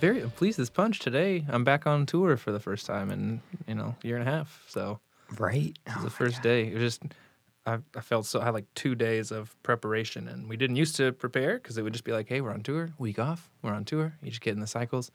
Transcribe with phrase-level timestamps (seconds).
[0.00, 1.44] very pleased this punch today.
[1.48, 4.64] I'm back on tour for the first time in you know year and a half.
[4.68, 5.00] So
[5.38, 5.76] Right?
[5.86, 6.68] it's the first day.
[6.68, 7.02] It was just
[7.66, 10.96] I, I felt so I had like two days of preparation, and we didn't used
[10.96, 13.72] to prepare because it would just be like, hey, we're on tour, week off, we're
[13.72, 14.14] on tour.
[14.22, 15.10] You just get in the cycles.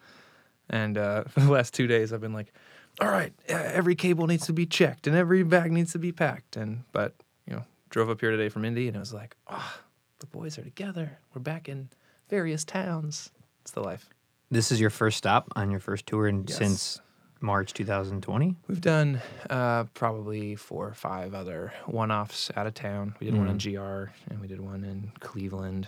[0.69, 2.51] And uh, for the last two days, I've been like,
[2.99, 6.57] all right, every cable needs to be checked and every bag needs to be packed.
[6.57, 7.15] And but
[7.47, 9.77] you know, drove up here today from Indy, and it was like, oh,
[10.19, 11.19] the boys are together.
[11.33, 11.89] We're back in
[12.29, 13.31] various towns.
[13.61, 14.09] It's the life.
[14.51, 16.57] This is your first stop on your first tour in, Yes.
[16.57, 17.01] since
[17.39, 18.55] March 2020.
[18.67, 23.15] We've done uh, probably four or five other one-offs out of town.
[23.19, 25.87] We did one in GR and we did one in Cleveland,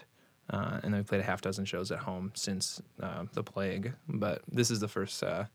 [0.49, 3.93] uh, and then we played a half dozen shows at home since uh, the plague.
[4.07, 5.21] But this is the first.
[5.21, 5.45] Uh,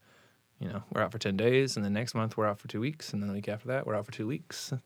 [0.60, 2.80] you know, we're out for ten days, and then next month we're out for two
[2.80, 4.72] weeks, and then the week after that we're out for two weeks.
[4.72, 4.78] Wow.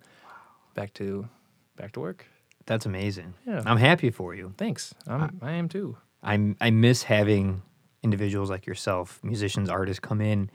[0.75, 1.29] Back to,
[1.77, 2.27] back to work.
[2.67, 3.35] That's amazing.
[3.47, 3.63] Yeah.
[3.67, 4.55] I'm happy for you.
[4.59, 4.95] Thanks.
[5.09, 5.97] I'm, I am too.
[6.23, 7.63] I'm I miss having
[8.03, 10.51] individuals like yourself, musicians, artists, come in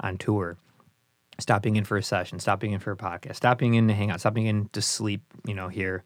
[0.00, 0.56] on tour,
[1.38, 4.20] stopping in for a session, stopping in for a podcast, stopping in to hang out,
[4.20, 5.22] stopping in to sleep.
[5.46, 6.04] You know, here,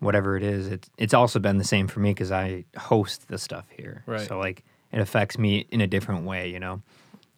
[0.00, 0.68] whatever it is.
[0.68, 4.02] It's it's also been the same for me because I host the stuff here.
[4.06, 4.20] Right.
[4.26, 6.48] So like it affects me in a different way.
[6.50, 6.82] You know.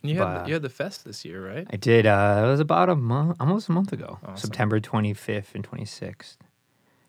[0.03, 1.67] You had But- the, you had the fest this year, right?
[1.71, 2.07] I did.
[2.07, 4.37] Uh, it was about a month, almost a month ago, Awesome.
[4.37, 6.37] September 25th and 26th.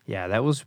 [0.07, 0.65] Yeah, that was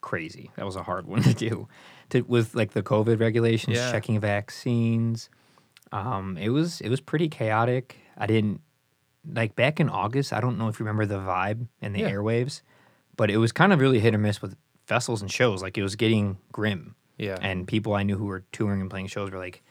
[0.00, 0.50] crazy.
[0.56, 1.68] That was a hard one to do.
[2.10, 3.92] To, with like the COVID regulations, Yeah.
[3.92, 5.28] checking vaccines.
[5.92, 7.96] Um, it was it was pretty chaotic.
[8.16, 8.60] I didn't
[9.30, 10.32] like back in August.
[10.32, 12.10] I don't know if you remember the vibe and the Yeah.
[12.10, 12.62] airwaves,
[13.16, 14.56] but it was kind of really hit or miss with
[14.86, 15.62] festivals and shows.
[15.62, 17.36] Like it was getting grim, Yeah.
[17.42, 19.62] and people I knew who were touring and playing shows were like,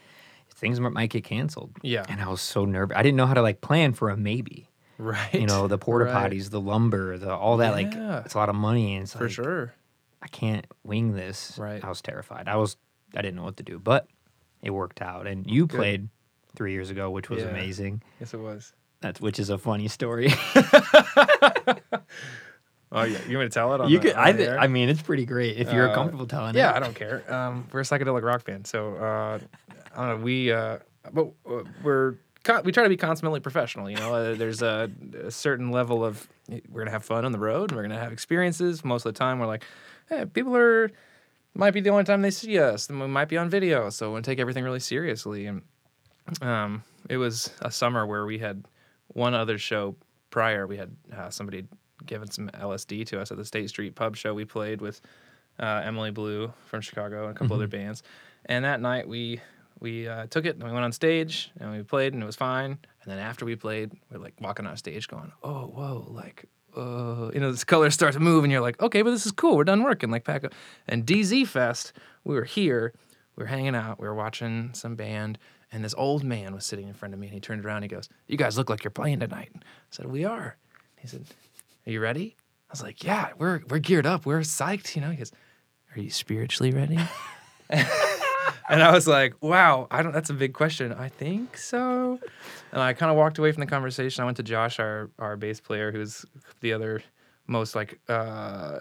[0.54, 1.72] things might get canceled.
[1.82, 2.06] Yeah.
[2.10, 2.96] And I was so nervous.
[2.98, 4.70] I didn't know how to like plan for a maybe.
[5.00, 5.34] right.
[5.34, 6.32] You know, the porta Right.
[6.32, 7.72] potties, the lumber, the all that.
[7.74, 7.94] Like
[8.26, 9.74] it's a lot of money, and it's For like, sure.
[10.22, 11.58] I can't wing this.
[11.58, 11.84] Right.
[11.84, 12.48] I was terrified.
[12.48, 12.78] I was.
[13.16, 14.08] I didn't know what to do, but
[14.62, 15.28] it worked out.
[15.28, 15.78] And you Good.
[15.78, 16.10] played
[16.56, 17.50] three years ago, which was Yeah.
[17.50, 18.02] amazing.
[18.20, 18.74] Yes, it was.
[19.02, 20.34] That's which is a funny story.
[22.90, 23.82] Oh yeah, you want me to tell it?
[23.82, 24.16] On you the, could.
[24.16, 24.64] I.
[24.64, 26.72] I mean, it's pretty great if you're Uh, comfortable telling Yeah, it.
[26.72, 27.34] Yeah, I don't care.
[27.34, 29.40] Um, we're a psychedelic rock band, so uh,
[29.94, 30.24] I don't know.
[30.24, 30.78] We, uh,
[31.12, 32.14] but uh, we're
[32.64, 33.90] we try to be consummately professional.
[33.90, 34.90] You know, uh, there's a,
[35.22, 36.30] a certain level of
[36.70, 37.74] we're gonna have fun on the road.
[37.74, 38.86] We're gonna have experiences.
[38.86, 39.66] Most of the time, we're like,
[40.10, 40.92] hey, people are
[41.54, 42.88] might be the only time they see us.
[42.88, 45.48] Then we might be on video, so we take everything really seriously.
[45.48, 45.62] And
[46.42, 48.66] um, it was a summer where we had
[49.08, 49.96] one other show
[50.30, 50.68] prior.
[50.68, 51.66] We had uh, somebody
[52.06, 55.02] given some LSD to us at the State Street Pub show we played with
[55.60, 58.04] uh, Emily Blue from Chicago and a couple other bands.
[58.46, 59.42] And that night we
[59.80, 62.36] we uh, took it and we went on stage and we played and it was
[62.36, 62.78] fine.
[63.02, 66.46] And then after we played, we're like walking on stage going, oh whoa, like.
[66.78, 69.32] Uh, you know, this color starts to move, and you're like, okay, but this is
[69.32, 69.58] cool.
[69.58, 70.12] We're done working.
[70.12, 70.54] Like, pack up.
[70.88, 71.94] And DZ Fest,
[72.24, 72.94] we were here,
[73.36, 75.40] we were hanging out, we were watching some band,
[75.72, 77.92] and this old man was sitting in front of me, and he turned around, and
[77.92, 79.60] he goes, "You guys look like you're playing tonight." I
[79.92, 80.56] said, "We are."
[80.98, 81.26] He said,
[81.86, 82.36] "Are you ready?"
[82.70, 84.26] I was like, "Yeah, we're we're geared up.
[84.26, 85.32] We're psyched." You know, he goes,
[85.96, 87.00] "Are you spiritually ready?"
[88.70, 90.12] and I was like, "Wow, I don't.
[90.12, 90.94] That's a big question.
[90.94, 92.20] I think so."
[92.72, 94.22] And I kind of walked away from the conversation.
[94.22, 96.26] I went to Josh, our our bass player, who's
[96.62, 97.02] the other
[97.48, 98.80] most like uh,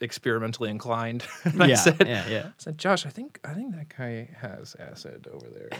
[0.00, 1.24] experimentally inclined.
[1.44, 2.46] and I yeah, said, yeah, yeah.
[2.46, 5.70] I said, Josh, I think I think that guy has acid over there.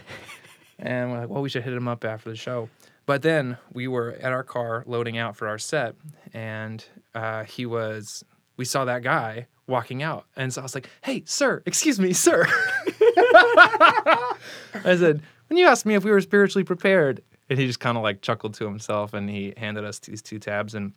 [0.79, 2.69] and we're like, well, we should hit him up after the show.
[3.07, 5.95] But then we were at our car loading out for our set,
[6.33, 8.25] and uh, he was.
[8.57, 12.13] We saw that guy walking out, and so I was like, "Hey, sir, excuse me,
[12.13, 12.47] sir."
[14.85, 17.97] I said, "When you asked me if we were spiritually prepared," and he just kind
[17.97, 20.93] of like chuckled to himself, and he handed us these two tabs, and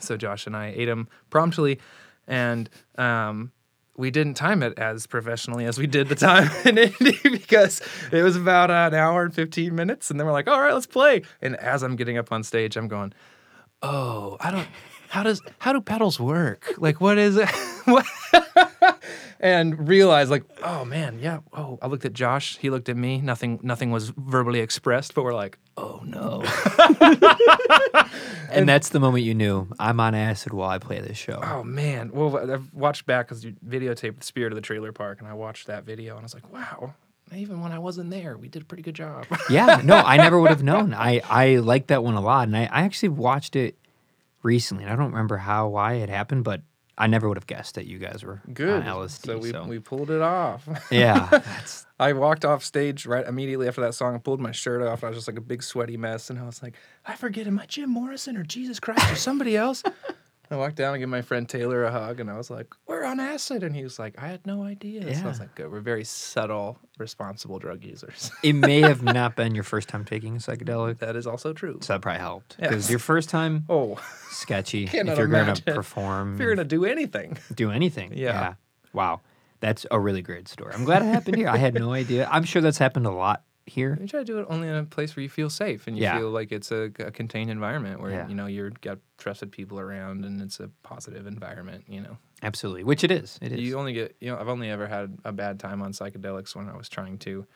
[0.00, 1.80] so Josh and I ate them promptly,
[2.26, 3.52] and um,
[3.96, 8.22] we didn't time it as professionally as we did the time in Indy because it
[8.22, 10.10] was about an hour and 15 minutes.
[10.10, 11.22] And then we're like, all right, let's play.
[11.40, 13.12] And as I'm getting up on stage, I'm going,
[13.82, 14.68] oh, I don't,
[15.12, 16.72] how does, how do pedals work?
[16.78, 17.48] Like, what is it?
[17.84, 18.06] what?
[19.40, 21.40] and realized like, oh man, yeah.
[21.52, 22.56] Oh, I looked at Josh.
[22.56, 23.20] He looked at me.
[23.20, 26.42] Nothing, nothing was verbally expressed, but we're like, oh no.
[28.52, 31.40] And that's the moment you knew I'm on acid while I play this show.
[31.42, 32.10] Oh man!
[32.12, 35.32] Well, I've watched back because you videotaped the Spirit of the Trailer Park, and I
[35.32, 36.94] watched that video, and I was like, wow.
[37.34, 39.24] Even when I wasn't there, we did a pretty good job.
[39.48, 40.92] yeah, no, I never would have known.
[40.92, 43.78] I I liked that one a lot, and I, I actually watched it
[44.42, 44.84] recently.
[44.84, 46.62] And I don't remember how why it happened, but
[46.98, 48.82] I never would have guessed that you guys were good.
[48.82, 49.26] on LSD.
[49.26, 49.64] so we so.
[49.64, 50.68] we pulled it off.
[50.90, 54.14] yeah, that's I walked off stage right immediately after that song.
[54.14, 55.02] I pulled my shirt off.
[55.02, 56.74] And I was just like a big sweaty mess, and I was like,
[57.06, 59.82] I forget, am I Jim Morrison or Jesus Christ or somebody else?
[60.52, 63.04] I walked down and gave my friend Taylor a hug, and I was like, "We're
[63.04, 65.70] on acid," and he was like, "I had no idea." So I was like, "Good.
[65.72, 70.36] We're very subtle, responsible drug users." It may have not been your first time taking
[70.36, 71.78] a psychedelic, that is also true.
[71.80, 72.56] so that probably helped.
[72.58, 72.68] Yeah.
[72.68, 73.98] Because your first time, Oh,
[74.30, 74.84] sketchy.
[74.92, 78.12] If you're going to perform, if you're gonna do anything, do anything.
[78.14, 78.54] Yeah.
[78.92, 79.20] Wow.
[79.60, 80.74] That's a really great story.
[80.74, 81.48] I'm glad it happened here.
[81.48, 82.28] I had no idea.
[82.30, 83.96] I'm sure that's happened a lot here.
[84.00, 86.02] you try to do it only in a place where you feel safe and you
[86.02, 86.18] Yeah.
[86.18, 88.28] feel like it's a, a contained environment where Yeah.
[88.28, 91.84] you know you're got trusted people around and it's a positive environment.
[91.88, 92.18] You know.
[92.42, 92.82] Absolutely.
[92.84, 93.38] Which it is.
[93.40, 93.60] It is.
[93.60, 96.68] You only get, you know, I've only ever had a bad time on psychedelics when
[96.68, 97.46] I was trying to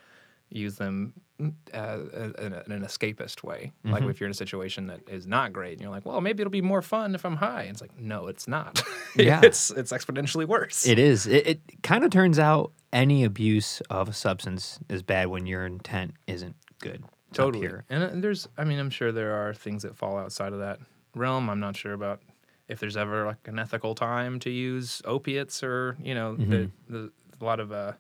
[0.49, 1.13] use them
[1.43, 3.73] uh, in, a, in an escapist way.
[3.83, 4.11] Like Mm-hmm.
[4.11, 6.53] if you're in a situation that is not great, and you're like, well, maybe it'll
[6.53, 7.63] be more fun if I'm high.
[7.63, 8.81] And it's like, no, it's not.
[9.17, 9.41] Yeah.
[9.43, 10.87] it's it's exponentially worse.
[10.87, 11.27] It is.
[11.27, 15.67] It, it kind of turns out any abuse of a substance is bad when your
[15.67, 17.05] intent isn't good.
[17.33, 17.69] totally.
[17.91, 20.79] And uh, there's, I mean, I'm sure there are things that fall outside of that
[21.15, 21.51] realm.
[21.51, 22.21] I'm not sure about
[22.69, 26.51] if there's ever like an ethical time to use opiates or you know Mm-hmm.
[26.51, 27.71] the, the a lot of.
[27.71, 27.93] uh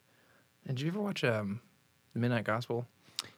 [0.67, 1.61] Did you ever watch um,
[2.15, 2.87] the Midnight Gospel?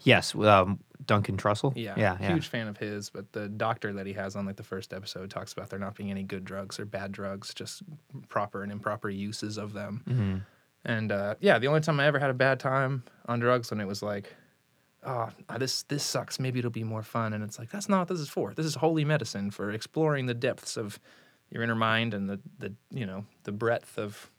[0.03, 0.35] Yes.
[0.35, 1.73] Um, Duncan Trussell.
[1.75, 2.17] Yeah, Yeah.
[2.21, 2.33] yeah.
[2.35, 3.11] huge fan of his.
[3.11, 5.97] But the doctor that he has on like the first episode talks about there not
[5.97, 7.83] being any good drugs or bad drugs, just
[8.29, 10.03] proper and improper uses of them.
[10.09, 10.43] Mhm.
[10.89, 13.79] And uh, yeah, the only time I ever had a bad time on drugs when
[13.79, 14.35] it was like,
[15.05, 16.41] oh, this this sucks.
[16.41, 17.35] Maybe it'll be more fun.
[17.35, 18.55] And it's like that's not what this is for.
[18.55, 20.99] This is holy medicine for exploring the depths of
[21.51, 24.31] your inner mind and the the you know the breadth of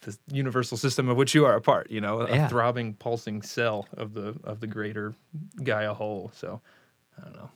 [0.00, 1.88] the universal system of which you are a part.
[1.88, 5.14] You know, a throbbing, pulsing cell of the of the greater
[5.62, 6.32] Gaia whole.
[6.34, 6.60] So
[7.16, 7.50] I don't know.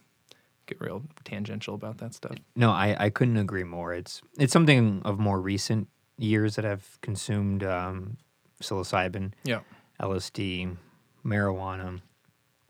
[0.67, 2.37] Get real tangential about that stuff.
[2.55, 3.93] No, I, I couldn't agree more.
[3.93, 8.17] It's it's something of more recent years that I've consumed um,
[8.63, 9.61] psilocybin, Yeah.
[10.01, 10.77] LSD,
[11.25, 12.01] marijuana.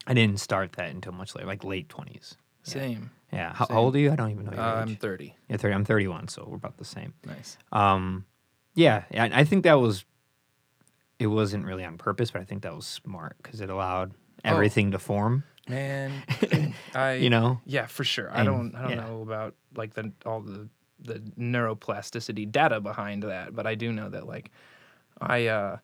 [0.05, 2.35] I didn't start that until much later, like late twenties.
[2.63, 3.11] Same.
[3.31, 3.53] Yeah.
[3.53, 3.77] How, Same.
[3.77, 4.11] old are you?
[4.11, 4.99] I don't even know your Uh, I'm age.
[4.99, 5.35] 30.
[5.49, 5.73] Yeah, 30.
[5.75, 7.13] I'm 31, so we're about the same.
[7.25, 7.57] Nice.
[7.73, 8.25] Um,
[8.73, 10.05] yeah, I, I think that was.
[11.19, 14.13] It wasn't really on purpose, but I think that was smart because it allowed
[14.45, 14.49] Oh.
[14.51, 15.43] everything to form.
[15.67, 16.13] Man,
[16.95, 17.59] I You know.
[17.65, 18.31] Yeah, for sure.
[18.31, 18.95] I And- don't I don't yeah.
[19.07, 24.09] know about like the all the the neuroplasticity data behind that, but I do know
[24.09, 24.51] that like
[25.19, 25.77] I uh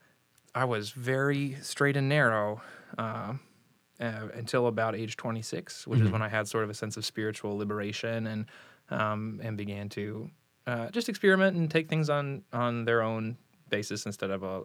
[0.56, 2.62] I was very straight and narrow
[2.98, 3.34] uh,
[4.00, 7.06] uh, until about age 26, which is when I had sort of a sense of
[7.06, 8.46] spiritual liberation and
[8.90, 10.30] um, and began to
[10.68, 13.38] uh, just experiment and take things on on their own
[13.70, 14.64] basis instead of a,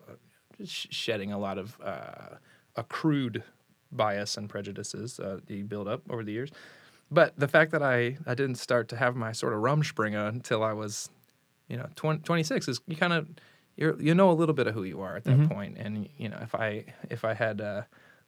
[0.64, 2.36] shedding a lot of uh,
[2.76, 3.42] accrued
[3.92, 6.50] bias and prejudices uh, that you build up over the years.
[7.10, 10.62] But the fact that I, I didn't start to have my sort of rumspringa until
[10.62, 11.08] I was,
[11.68, 13.28] you know, 20, 26 is you kind of
[13.76, 15.78] you you know a little bit of who you are at that point.
[15.78, 17.82] And you know if I if I had uh,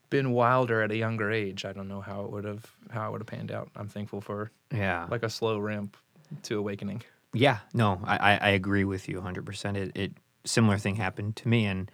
[0.09, 3.13] been wilder at a younger age, I don't know how it would have how it
[3.13, 3.69] would have panned out.
[3.77, 5.07] I'm thankful for Yeah.
[5.11, 5.97] like a slow ramp
[6.45, 7.03] to awakening.
[7.33, 9.77] Yeah, no, I, I, agree with you 100%.
[9.77, 10.13] It, it
[10.45, 11.89] similar thing happened to me, and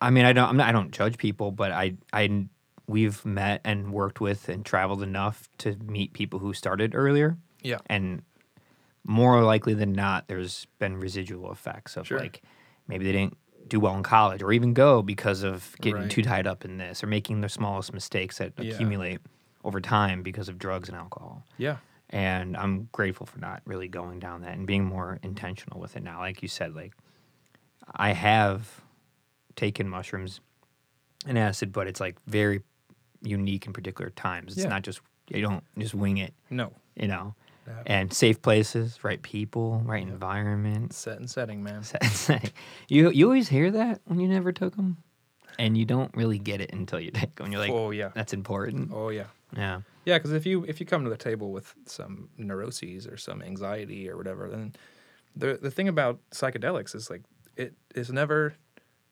[0.00, 2.46] I mean, I don't, I'm not, I don't judge people, but I, I,
[2.86, 7.78] we've met and worked with and traveled enough to meet people who started earlier, Yeah.
[7.86, 8.22] and
[9.04, 12.18] more likely than not, there's been residual effects of Sure.
[12.18, 12.42] like
[12.88, 13.36] maybe they didn't
[13.68, 16.10] do well in college or even go because of getting Right.
[16.10, 18.74] too tied up in this or making the smallest mistakes that Yeah.
[18.74, 19.20] accumulate
[19.62, 21.78] over time because of drugs and alcohol Yeah.
[22.10, 26.02] and I'm grateful for not really going down that and being more intentional with it
[26.02, 26.18] now.
[26.18, 26.92] Like you said, like
[27.94, 28.82] I have
[29.56, 30.40] taken mushrooms
[31.26, 32.62] and acid, but it's like very
[33.24, 34.52] unique in particular times.
[34.54, 34.68] It's Yeah.
[34.70, 36.72] not just you don't just wing it, No.
[36.94, 37.34] you know.
[37.86, 40.92] And safe places, right people, right environment.
[40.92, 41.82] Set and setting, man.
[41.82, 42.50] Setting.
[42.88, 44.98] You you always hear that when you never took them,
[45.58, 47.50] and you don't really get it until you take them.
[47.50, 48.10] You're like, oh yeah.
[48.14, 48.90] that's important.
[48.92, 49.26] Oh yeah.
[49.56, 49.80] Yeah.
[50.04, 53.40] Yeah, because if you if you come to the table with some neuroses or some
[53.40, 54.74] anxiety or whatever, then
[55.34, 57.22] the the thing about psychedelics is like
[57.56, 58.54] it is never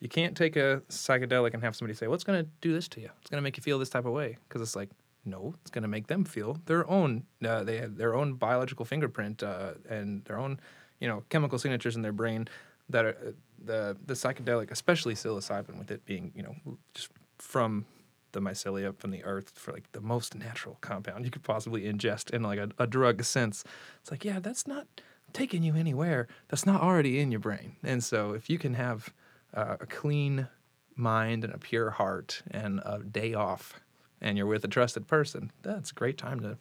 [0.02, 3.00] you can't take a psychedelic and have somebody say, "What's going to do this to
[3.00, 3.08] you?
[3.20, 4.90] It's going to make you feel this type of way," because it's like
[5.24, 7.22] no, it's going to make them feel their own.
[7.46, 10.58] Uh, they have their own biological fingerprint uh, and their own,
[10.98, 12.48] you know, chemical signatures in their brain
[12.88, 13.30] that are uh,
[13.64, 16.56] the the psychedelic, especially psilocybin, with it being you know
[16.94, 17.86] just from
[18.32, 22.30] the mycelia from the earth for like the most natural compound you could possibly ingest
[22.30, 23.62] in like a, a drug sense.
[24.00, 24.88] It's like yeah, that's not
[25.32, 26.26] taking you anywhere.
[26.48, 27.76] That's not already in your brain.
[27.84, 29.14] And so if you can have
[29.54, 30.48] uh, a clean
[30.96, 33.80] mind and a pure heart and a day off
[34.20, 36.56] and you're with a trusted person, that's a great time to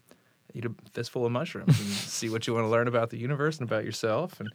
[0.54, 3.58] eat a fistful of mushrooms and see what you want to learn about the universe
[3.60, 4.40] and about yourself.
[4.40, 4.50] And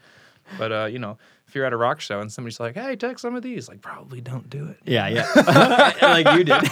[0.58, 3.18] but uh, you know, if you're at a rock show and somebody's like, "Hey, take
[3.18, 4.78] some of these," like probably don't do it.
[4.84, 5.92] Yeah, yeah.
[6.02, 6.62] like you did.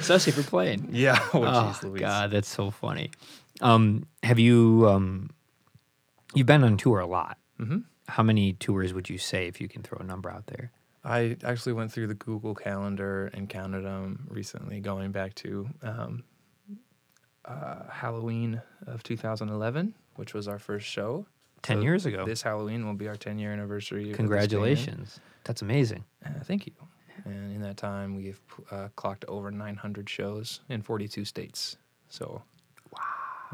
[0.00, 0.88] Especially if you're playing.
[0.90, 1.18] Yeah.
[1.32, 2.00] Oh, Oh, Louise.
[2.00, 3.10] God, that's so funny.
[3.60, 5.30] Um, have you um,
[6.34, 7.84] you've been on tour a lot, Mhm.
[8.08, 10.70] How many tours would you say if you can throw a number out there?
[11.04, 16.24] I actually went through the Google Calendar and counted them recently, going back to um,
[17.44, 21.26] uh, Halloween of 2011, which was our first show.
[21.62, 22.24] 10 So years ago.
[22.24, 24.02] This Halloween will be our 10 year anniversary.
[24.02, 24.28] of this band.
[24.28, 25.20] Congratulations.
[25.44, 26.04] That's amazing.
[26.24, 26.72] Uh, thank you.
[27.24, 31.76] And in that time, we've uh, clocked over 900 shows in 42 states.
[32.08, 32.42] So,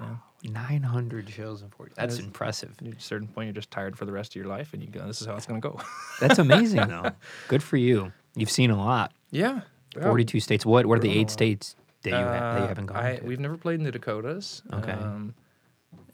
[0.00, 0.18] wow.
[0.42, 1.92] 900 shows in 40.
[1.96, 2.74] That's is- impressive.
[2.86, 4.88] At a certain point, you're just tired for the rest of your life, and you
[4.88, 5.80] go, this is how it's going to go.
[6.20, 7.10] That's amazing, though.
[7.48, 8.12] Good for you.
[8.36, 9.12] You've seen a lot.
[9.30, 9.60] yeah.
[10.00, 10.64] 42 states.
[10.64, 12.68] What, what are the We're on a eight states that you, ha- that you Uh,
[12.68, 13.24] haven't gone I, to?
[13.24, 14.62] We've never played in the Dakotas.
[14.72, 14.92] Okay.
[14.92, 15.34] Um,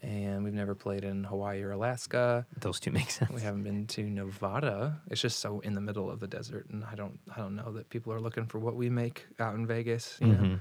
[0.03, 2.47] and we've never played in Hawaii or Alaska.
[2.59, 3.31] Those two make sense.
[3.33, 4.99] We haven't been to Nevada.
[5.11, 7.71] It's just so in the middle of the desert, and I don't, I don't know
[7.73, 10.17] that people are looking for what we make out in Vegas.
[10.23, 10.59] You know?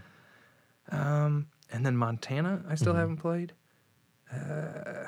[0.91, 0.95] Mhm.
[0.95, 2.97] Um, and then Montana, I still Mhm.
[2.97, 3.53] haven't played.
[4.31, 5.05] Uh,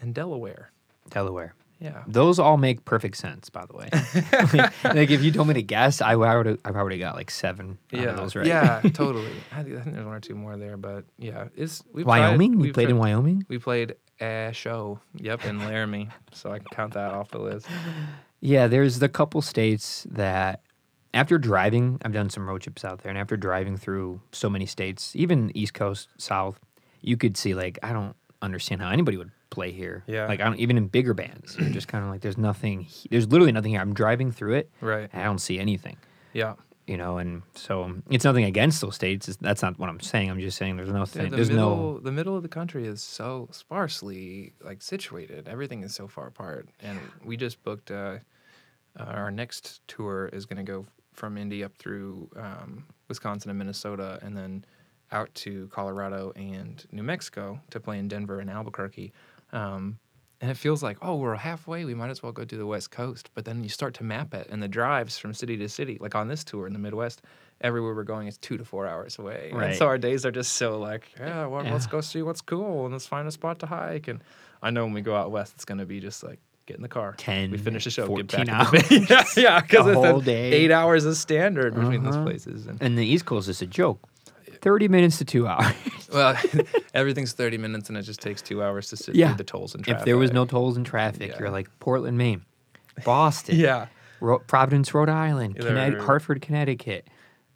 [0.00, 0.70] and Delaware.
[1.10, 1.54] Delaware.
[1.80, 2.02] Yeah.
[2.06, 3.88] Those all make perfect sense, by the way.
[4.54, 7.30] like, like, if you told me to guess, I would have I probably got like
[7.30, 8.04] seven Yeah.
[8.10, 8.46] of those right.
[8.46, 9.30] Yeah, totally.
[9.52, 12.52] I think, there's one or two more there, but yeah, it's we've Wyoming?
[12.52, 13.44] Tried, we've played in Wyoming?
[13.48, 15.00] We played a show.
[15.16, 17.66] Yep, in Laramie, so I can count that off the list.
[18.40, 20.60] Yeah, there's the couple states that
[21.14, 24.66] after driving, I've done some road trips out there, and after driving through so many
[24.66, 26.60] states, even East Coast, South,
[27.00, 30.02] you could see like I don't understand how anybody would play here.
[30.06, 30.26] Yeah.
[30.26, 31.56] like I don't even in bigger bands.
[31.58, 32.86] You're just kind of like there's nothing.
[33.10, 33.80] There's literally nothing here.
[33.80, 35.08] I'm driving through it, Right.
[35.12, 35.96] and I don't see anything.
[36.32, 36.54] Yeah.
[36.86, 39.26] You know, and so it's nothing against those states.
[39.28, 40.28] It's, that's not what I'm saying.
[40.30, 41.30] I'm just saying there's no Yeah, thing.
[41.30, 41.98] the there's middle, no.
[42.00, 45.48] the middle of the country is so sparsely like situated.
[45.48, 47.90] Everything is so far apart, and we just booked.
[47.90, 48.18] Uh,
[48.98, 53.58] uh, our next tour is going to go from Indy up through um, Wisconsin and
[53.58, 54.64] Minnesota, and then
[55.12, 59.12] out to Colorado and New Mexico to play in Denver and Albuquerque.
[59.52, 59.98] Um,
[60.40, 61.84] and it feels like, oh, we're halfway.
[61.84, 63.30] We might as well go to the West Coast.
[63.34, 66.14] But then you start to map it, and the drives from city to city, like
[66.14, 67.22] on this tour in the Midwest,
[67.60, 69.48] everywhere we're going is two to four hours away.
[69.52, 69.76] And Right.
[69.76, 72.92] so our days are just so like, yeah, well, let's go see what's cool and
[72.92, 74.08] let's find a spot to hike.
[74.08, 74.22] And
[74.62, 76.82] I know when we go out west, it's going to be just like, get in
[76.82, 77.14] the car.
[77.18, 78.70] 10, we finish the show, get 14 back.
[78.70, 80.52] to the yeah, yeah, because it's whole day.
[80.52, 82.24] eight hours is standard between those Uh-huh.
[82.24, 82.66] places.
[82.66, 84.08] And And the East Coast is a joke.
[84.62, 85.74] Thirty minutes to two hours.
[86.12, 86.34] well,
[86.94, 89.28] everything's 30 minutes and it just takes two hours to sit Yeah.
[89.28, 90.00] through the tolls and traffic.
[90.00, 91.38] if there was no tolls and traffic, Yeah.
[91.38, 92.42] you're like Portland, Maine,
[93.04, 93.86] Boston, Yeah.
[94.20, 97.08] Ro- Providence, Rhode Island, Yeah, Connect- they're- Hartford, Connecticut,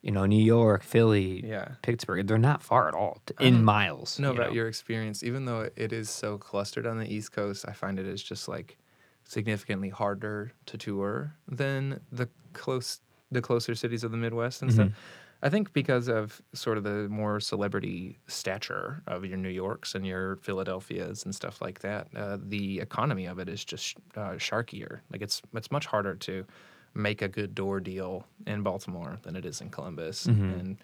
[0.03, 1.69] you know, New York, Philly, Yeah.
[1.83, 2.27] Pittsburgh.
[2.27, 4.19] They're not far at all t- in miles.
[4.19, 5.23] know you about your experience.
[5.23, 8.49] Even though it is so clustered on the East Coast, I find it is just
[8.49, 8.77] like
[9.29, 14.89] significantly harder to tour than the close the closer cities of the Midwest and stuff.
[15.41, 20.05] I think because of sort of the more celebrity stature of your New Yorks and
[20.05, 25.01] your Philadelphias and stuff like that, uh, the economy of it is just uh, sharkier.
[25.13, 26.45] Like it's it's much harder to
[26.95, 30.79] make a good door deal in Baltimore than it is in Columbus, and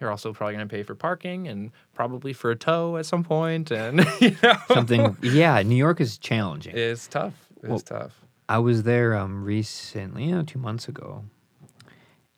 [0.00, 3.22] you're also probably going to pay for parking and probably for a tow at some
[3.22, 5.62] point, and you know, Something, yeah.
[5.62, 6.74] New York is challenging.
[6.74, 7.34] it's tough.
[7.62, 8.14] It's Well, tough.
[8.48, 11.24] I was there um, recently, you know, two months ago,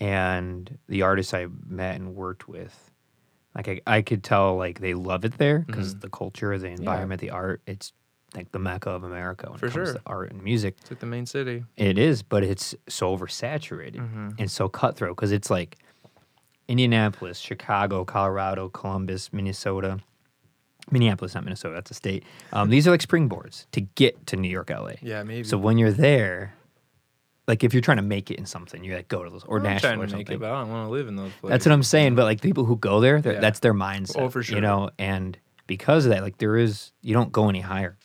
[0.00, 2.90] and the artists I met and worked with,
[3.54, 6.00] like I, I could tell, like they love it there because Mhm.
[6.00, 7.62] the culture, the environment, the art.
[7.66, 7.92] It's
[8.34, 9.94] like the mecca of America when For it comes sure.
[9.98, 10.76] to art and music.
[10.80, 11.64] It's like the main city.
[11.76, 14.34] It is, but it's so oversaturated Mhm.
[14.38, 15.76] and so cutthroat because it's like
[16.68, 20.00] Indianapolis, Chicago, Colorado, Columbus, Minnesota.
[20.90, 22.24] Minneapolis, not Minnesota, that's a state.
[22.52, 24.92] Um, these are like springboards to get to New York, LA.
[25.00, 25.44] Yeah, maybe.
[25.44, 26.54] So when you're there,
[27.48, 29.58] like if you're trying to make it in something, you like go to those or
[29.58, 30.26] I'm Nashville trying or to something.
[30.28, 31.50] make it, but I don't want to live in those places.
[31.50, 32.14] That's what I'm saying.
[32.14, 33.40] But like people who go there, Yeah.
[33.40, 34.20] that's their mindset.
[34.20, 34.56] Oh, for sure.
[34.56, 37.96] You know, and because of that, like there is, you don't go any higher.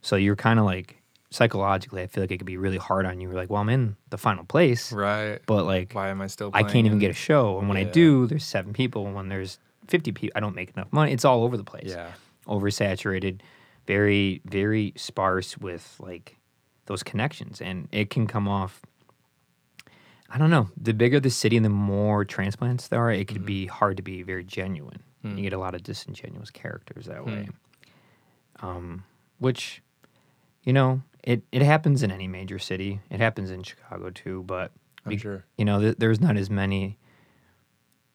[0.00, 1.00] So you're kind of like
[1.30, 3.28] psychologically, I feel like it could be really hard on you.
[3.28, 5.40] You're like, well, I'm in the final place, right.
[5.46, 6.50] but like Why am I still?
[6.52, 7.58] I can't even get a show.
[7.58, 9.06] And when I do, there's seven people.
[9.06, 9.58] And when there's
[9.88, 11.12] 50 people, I don't make enough money.
[11.12, 12.12] It's all over the place Yeah.
[12.46, 13.40] oversaturated,
[13.86, 16.38] very, very sparse with like
[16.86, 17.60] those connections.
[17.60, 18.80] And it can come off,
[20.30, 23.44] I don't know, the bigger the city and the more transplants there are, it could
[23.44, 25.02] be hard to be very genuine.
[25.22, 25.36] Hmm.
[25.36, 27.26] You get a lot of disingenuous characters that Hmm.
[27.26, 27.48] way.
[28.60, 29.04] Um,
[29.38, 29.82] which,
[30.62, 33.00] you know, it, it happens in any major city.
[33.10, 34.72] It happens in Chicago too, but
[35.06, 35.44] be- sure.
[35.58, 36.96] you know, th- there's not as many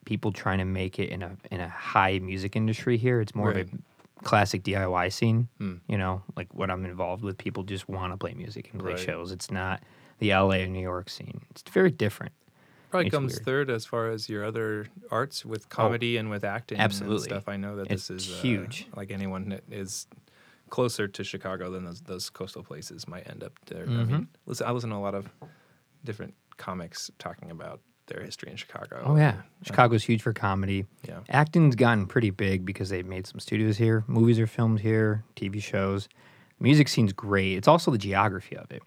[0.07, 3.19] people trying to make it in a in a high music industry here.
[3.21, 3.57] It's more Right.
[3.61, 5.49] of a classic DIY scene.
[5.59, 5.75] Hmm.
[5.87, 7.37] You know, like what I'm involved with.
[7.37, 8.99] People just want to play music and play Right.
[8.99, 9.31] shows.
[9.31, 9.83] It's not
[10.19, 11.41] the LA and New York scene.
[11.51, 12.31] It's very different.
[12.89, 13.45] Probably It's comes weird.
[13.45, 17.15] third as far as your other arts with comedy and with acting absolutely.
[17.17, 17.47] and stuff.
[17.49, 18.87] I know that It's this is uh, huge.
[18.95, 20.07] like anyone that is
[20.69, 23.85] closer to Chicago than those, those coastal places might end up there.
[23.85, 24.11] Mm-hmm.
[24.11, 25.29] mean, listen, I listen to a lot of
[26.05, 29.01] different comics talking about their history in Chicago.
[29.05, 30.85] Oh yeah, Chicago's huge for comedy.
[31.07, 31.19] Yeah.
[31.29, 34.03] Acting's gotten pretty big because they've made some studios here.
[34.07, 36.07] Movies are filmed here, TV shows.
[36.59, 37.57] Music scene's great.
[37.57, 38.81] It's also the geography of it.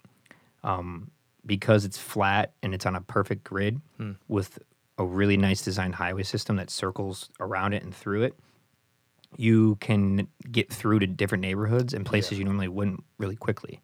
[0.63, 1.09] Um,
[1.45, 4.11] because it's flat and it's on a perfect grid Hmm.
[4.27, 4.59] with
[4.97, 8.35] a really nice designed highway system that circles around it and through it.
[9.37, 13.79] You can get through to different neighborhoods and places you normally wouldn't really quickly.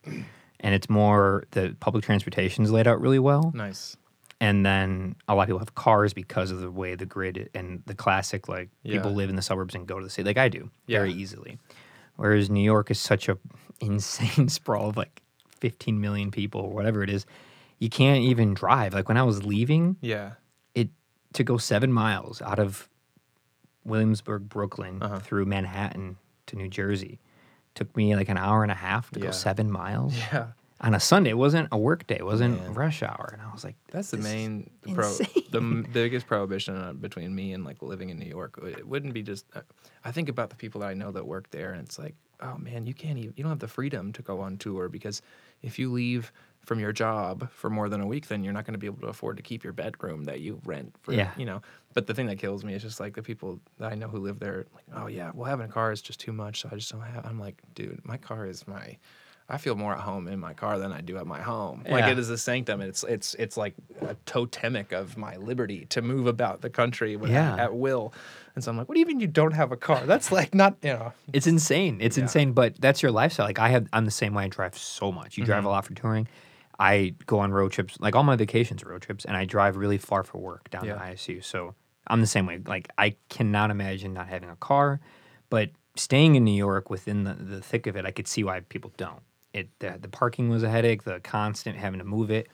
[0.59, 3.95] And it's more the public transportation is laid out really well Nice.
[4.39, 7.81] And then a lot of people have cars because of the way the grid and
[7.85, 10.47] the classic like people live in the suburbs and go to the city like I
[10.49, 11.57] do very easily.
[12.17, 13.37] Whereas New York is such a
[13.81, 15.21] insane sprawl of like
[15.59, 17.25] 15 million people or whatever it is,
[17.79, 18.93] you can't even drive.
[18.93, 20.33] Like when I was leaving, Yeah.
[20.75, 20.89] it
[21.33, 22.89] to go seven miles out of
[23.85, 25.19] Williamsburg, Brooklyn Uh-huh.
[25.19, 26.17] through Manhattan
[26.47, 27.19] to New Jersey
[27.75, 29.27] took me like an hour and a half to Yeah.
[29.27, 30.47] go seven miles Yeah.
[30.81, 31.31] On a Sunday.
[31.31, 32.17] It wasn't a work day.
[32.17, 33.31] It wasn't rush hour.
[33.33, 35.11] And I was like, That's the main the pro,
[35.51, 38.59] the m- biggest prohibition uh, between me and like living in New York.
[38.63, 39.45] It wouldn't be just.
[39.55, 39.61] Uh,
[40.05, 42.57] I think about the people that I know that work there, and it's like, oh
[42.57, 43.33] man, you can't even.
[43.35, 45.21] You don't have the freedom to go on tour because
[45.61, 46.31] if you leave
[46.65, 48.99] from your job for more than a week, then you're not going to be able
[48.99, 51.13] to afford to keep your bedroom that you rent for.
[51.13, 51.31] Yeah.
[51.37, 51.61] You know.
[51.93, 54.19] But the thing that kills me is just like the people that I know who
[54.19, 54.65] live there.
[54.75, 56.61] Like, oh yeah, well having a car is just too much.
[56.61, 57.25] So I just don't have.
[57.25, 58.97] I'm like, dude, my car is my.
[59.49, 61.83] I feel more at home in my car than I do at my home.
[61.89, 62.81] Like it is a sanctum.
[62.81, 67.55] It's it's it's like a totemic of my liberty to move about the country Yeah.
[67.57, 68.13] at, will.
[68.55, 70.01] And so I'm like, what do you mean you don't have a car?
[70.05, 71.13] That's like not you know.
[71.31, 71.99] It's insane.
[72.01, 72.23] It's Yeah.
[72.23, 73.45] insane, but that's your lifestyle.
[73.45, 74.43] Like I have, I'm the same way.
[74.45, 75.37] I drive so much.
[75.37, 75.67] You drive Mm-hmm.
[75.67, 76.27] a lot for touring.
[76.79, 77.97] I go on road trips.
[77.99, 80.85] Like all my vacations are road trips, and I drive really far for work down
[80.85, 80.95] Yeah.
[80.95, 81.43] to ISU.
[81.43, 81.73] So
[82.07, 82.59] I'm the same way.
[82.65, 84.99] Like I cannot imagine not having a car,
[85.49, 88.59] but staying in New York within the, the thick of it, I could see why
[88.59, 89.21] people don't.
[89.57, 91.03] It the, the parking was a headache.
[91.03, 92.47] The constant having to move it.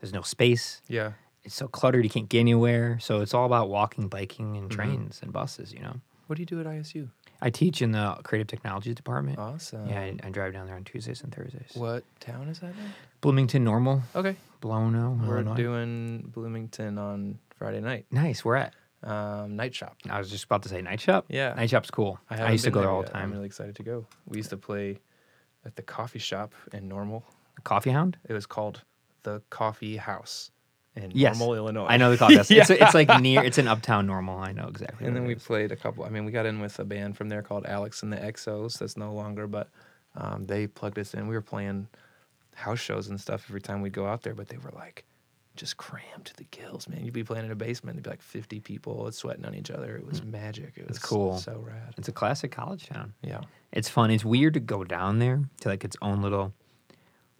[0.00, 0.80] There's no space.
[0.88, 1.12] Yeah.
[1.44, 2.04] It's so cluttered.
[2.04, 2.98] You can't get anywhere.
[3.00, 4.74] So it's all about walking, biking, and Mm-hmm.
[4.80, 5.72] trains and buses.
[5.72, 5.96] You know.
[6.26, 7.08] What do you do at ISU?
[7.42, 9.38] I teach in the creative technologies department.
[9.38, 9.88] Awesome.
[9.88, 11.72] Yeah, I, I drive down there on Tuesdays and Thursdays.
[11.74, 12.92] What town is that in?
[13.22, 14.36] Bloomington Normal, Okay.
[14.60, 15.54] Blono, We're Illinois.
[15.56, 18.04] doing Bloomington on Friday night.
[18.10, 18.44] nice.
[18.44, 18.74] We're at?
[19.02, 19.96] Um, night shop.
[20.10, 21.24] I was just about to say night shop.
[21.28, 21.54] Yeah.
[21.54, 22.20] night shop's cool.
[22.28, 23.22] I, haven't used to go there all the time.
[23.24, 24.06] I'm really excited to go.
[24.26, 24.98] We used to play
[25.64, 27.24] at the coffee shop in Normal.
[27.64, 28.16] Coffee Hound.
[28.28, 28.82] It was called
[29.22, 30.50] the Coffee House
[30.96, 31.38] in Yes.
[31.38, 31.86] Normal, Illinois.
[31.88, 32.50] I know the coffee house.
[32.50, 32.84] It's, Yeah.
[32.86, 33.42] it's like near.
[33.42, 34.38] It's in Uptown Normal.
[34.38, 35.06] I know exactly.
[35.06, 36.04] And then we played a couple.
[36.04, 38.78] I mean, we got in with a band from there called Alex and the Exos.
[38.78, 39.68] That's no longer, but
[40.16, 41.28] um, they plugged us in.
[41.28, 41.88] We were playing
[42.54, 45.04] house shows and stuff every time we'd go out there, but they were like
[45.56, 47.04] just crammed to the gills, man.
[47.04, 49.96] You'd be playing in a basement, there'd be like 50 people sweating on each other.
[49.96, 50.74] It was magic.
[50.76, 51.02] It was Mm.
[51.02, 51.38] cool.
[51.38, 51.94] So rad.
[51.98, 53.12] It's a classic college town.
[53.22, 53.40] Yeah.
[53.72, 54.10] It's fun.
[54.10, 56.54] It's weird to go down there to like its own little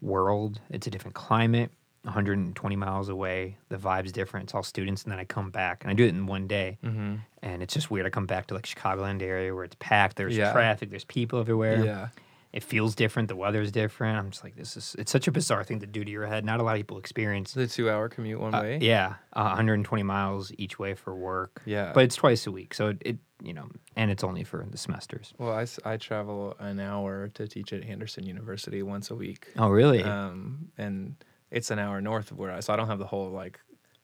[0.01, 0.61] world.
[0.71, 1.71] It's a different climate.
[2.05, 3.59] 120 miles away.
[3.69, 4.45] The vibe's different.
[4.45, 6.79] It's all students, and then I come back and I do it in one day.
[6.83, 7.17] Mm-hmm.
[7.43, 8.07] And it's just weird.
[8.07, 10.17] I come back to like Chicagoland area where it's packed.
[10.17, 10.53] There's Yeah.
[10.53, 10.89] traffic.
[10.89, 11.85] There's people everywhere.
[11.85, 12.09] Yeah.
[12.53, 13.29] It feels different.
[13.29, 14.19] The weather's different.
[14.19, 14.97] I'm just like, this is.
[14.99, 16.45] It's such a bizarre thing to do to your head.
[16.45, 17.55] Not a lot of people experience.
[17.55, 18.79] The two hour commute one Uh, way.
[18.83, 21.63] yeah, uh, 120 miles each way for work.
[21.65, 21.93] Yeah.
[21.95, 24.77] but it's twice a week, so it, it you know, and it's only for the
[24.77, 25.33] semesters.
[25.39, 29.47] Well, I, I travel an hour to teach at Anderson University once a week.
[29.57, 30.03] Oh, really?
[30.03, 31.15] um, and
[31.53, 33.61] it's an hour north of where I, so I don't have the whole like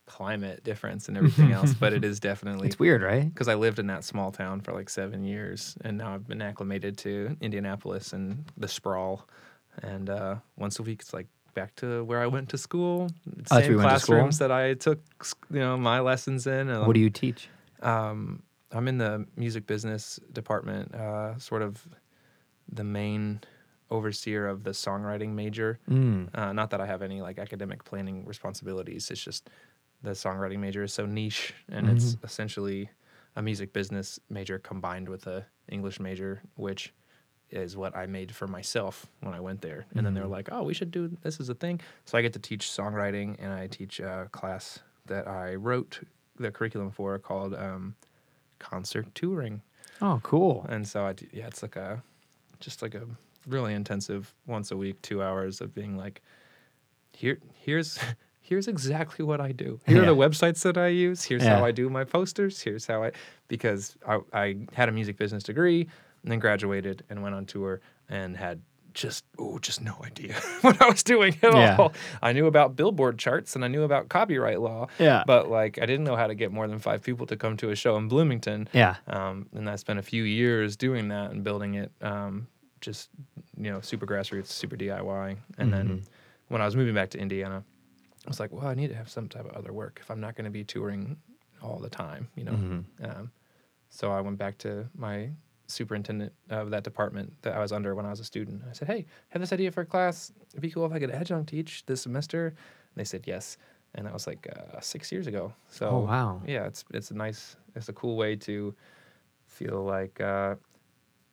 [0.07, 3.33] climate difference and everything else, but it is definitely it's weird, right?
[3.33, 6.41] because I lived in that small town for like seven years, and now I've been
[6.43, 9.27] acclimated to Indianapolis and the sprawl,
[9.83, 13.09] and uh, once a week it's like back to where I went to school,
[13.51, 13.79] Oh, same to school?
[13.81, 15.01] classrooms that I took,
[15.51, 16.69] you know, my lessons in.
[16.69, 17.49] And What do you teach?
[17.83, 18.43] um,
[18.73, 21.87] I'm in the music business department, uh, sort of
[22.71, 23.41] the main
[23.91, 25.79] overseer of the songwriting major.
[25.89, 26.29] Mm.
[26.35, 29.11] Uh, not that I have any like academic planning responsibilities.
[29.11, 29.49] It's just
[30.07, 32.89] the songwriting major is so niche, and it's essentially
[33.35, 36.95] a music business major combined with a English major, which
[37.51, 39.87] is what I made for myself when I went there.
[39.95, 42.33] And then they're like, "Oh, we should do this as a thing." So I get
[42.35, 46.01] to teach songwriting, and I teach a class that I wrote
[46.39, 47.97] the curriculum for called um,
[48.61, 49.63] concert touring.
[50.01, 50.67] Oh, cool.
[50.69, 52.03] And so I do, yeah, it's like a
[52.61, 53.07] just like a
[53.49, 56.23] really intensive once a week, two hours of being like,
[57.13, 57.99] here here's
[58.49, 59.81] here's exactly what I do.
[59.87, 61.25] Here are the websites that I use.
[61.25, 61.59] Here's Yeah.
[61.59, 62.61] how I do my posters.
[62.63, 63.13] Here's how I
[63.49, 65.83] because I I had a music business degree
[66.23, 68.61] and then graduated and went on tour and had
[68.95, 70.33] just oh just no idea
[70.63, 71.77] what I was doing at Yeah.
[71.79, 71.93] all.
[72.23, 74.87] I knew about billboard charts and I knew about copyright law.
[74.99, 75.23] Yeah.
[75.27, 77.71] But like I didn't know how to get more than five people to come to
[77.71, 78.69] a show in Bloomington.
[78.73, 78.95] Yeah.
[79.07, 82.47] Um, and I spent a few years doing that and building it, um,
[82.81, 83.11] just
[83.59, 85.37] you know, super grassroots, super DIY.
[85.59, 86.05] And then Mm-hmm.
[86.49, 87.65] when I was moving back to Indiana,
[88.27, 90.21] I was like, well, I need to have some type of other work if I'm
[90.21, 91.17] not going to be touring
[91.63, 92.53] all the time, you know.
[92.53, 93.05] Mm-hmm.
[93.05, 93.31] Um,
[93.89, 95.31] so I went back to my
[95.69, 98.63] superintendent of that department that I was under when I was a student.
[98.69, 100.33] I said, "Hey, I have this idea for a class.
[100.51, 103.59] It'd be cool if I could adjunct teach this semester." And they said yes,
[103.95, 105.53] and that was like uh, six years ago.
[105.71, 106.43] So Oh, wow.
[106.47, 108.75] yeah, it's it's a nice, it's a cool way to
[109.47, 110.55] feel like uh,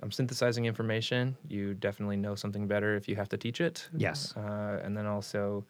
[0.02, 1.36] I'm synthesizing information.
[1.48, 3.88] You definitely know something better if you have to teach it.
[3.98, 4.36] Yes.
[4.36, 5.66] Uh, and then also,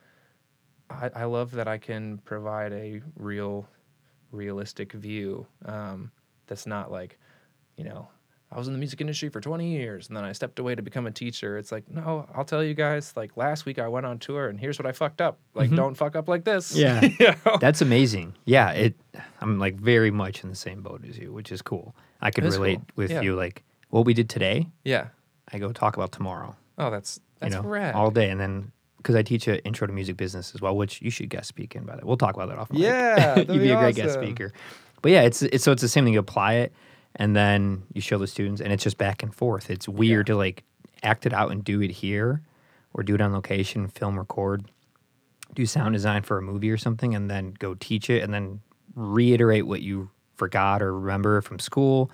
[1.01, 3.67] I, I love that I can provide a real,
[4.31, 6.11] realistic view um,
[6.47, 7.17] that's not like,
[7.77, 8.07] you know,
[8.51, 10.81] I was in the music industry for 20 years and then I stepped away to
[10.83, 11.57] become a teacher.
[11.57, 14.59] It's like, no, I'll tell you guys, like last week I went on tour and
[14.59, 15.39] here's what I fucked up.
[15.55, 16.75] Like, don't fuck up like this.
[16.83, 17.01] Yeah.
[17.03, 17.57] You know?
[17.59, 18.35] That's amazing.
[18.45, 18.93] Yeah, it.
[19.41, 21.95] I'm like very much in the same boat as you, which is cool.
[22.21, 22.85] I could relate cool.
[22.95, 23.21] with Yeah.
[23.21, 23.35] you.
[23.35, 25.07] Like what we did today, yeah.
[25.51, 26.55] I go talk about tomorrow.
[26.77, 27.95] Oh, that's, that's you know, rad.
[27.95, 28.71] all day, and then
[29.03, 31.75] because I teach an intro to music business as well, which you should guest speak
[31.75, 31.83] in.
[31.83, 32.71] By that, we'll talk about that off.
[32.71, 32.81] mic.
[32.81, 34.51] Yeah, you'd be be a great guest speaker.
[35.01, 36.13] But yeah, it's it's so it's the same thing.
[36.13, 36.73] You apply it,
[37.17, 39.69] and then you show the students, and it's just back and forth.
[39.69, 40.63] It's weird to like
[41.03, 42.41] act it out and do it here,
[42.93, 44.65] or do it on location, film, record,
[45.53, 48.61] do sound design for a movie or something, and then go teach it, and then
[48.95, 52.09] reiterate what you forgot or remember from school,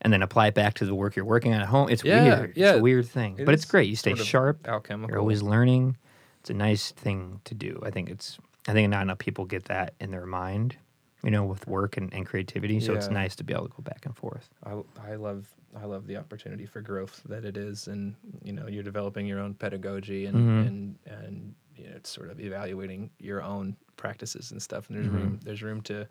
[0.00, 1.88] and then apply it back to the work you're working on at home.
[1.88, 2.26] It's Mm-hmm.
[2.26, 2.52] Yeah, weird.
[2.56, 2.70] yeah.
[2.72, 3.88] It's a weird thing, It but it's great.
[3.88, 4.68] You stay sort of sharp.
[4.68, 5.10] alchemical.
[5.10, 5.96] You're always learning.
[6.44, 7.80] It's a nice thing to do.
[7.82, 8.38] I think it's.
[8.68, 10.76] I think not enough people get that in their mind,
[11.22, 12.80] you know, with work and, and creativity.
[12.80, 14.50] So it's nice to be able to go back and forth.
[14.62, 18.66] I, I love I love the opportunity for growth that it is, and you know
[18.68, 20.66] you're developing your own pedagogy and Mhm.
[20.66, 24.90] and and you know, it's sort of evaluating your own practices and stuff.
[24.90, 25.16] And there's Mm-hmm.
[25.16, 26.06] room there's room to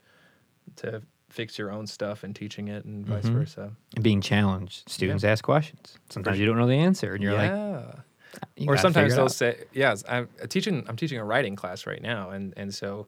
[0.77, 3.33] to fix your own stuff and teaching it and vice Mhm.
[3.33, 3.75] versa.
[3.95, 5.97] And being challenged, students ask questions.
[6.09, 7.91] Sometimes you don't know the answer, and you're like, yeah.
[8.55, 10.85] You or sometimes they'll say, "Yes, I'm teaching.
[10.87, 13.07] I'm teaching a writing class right now, and and so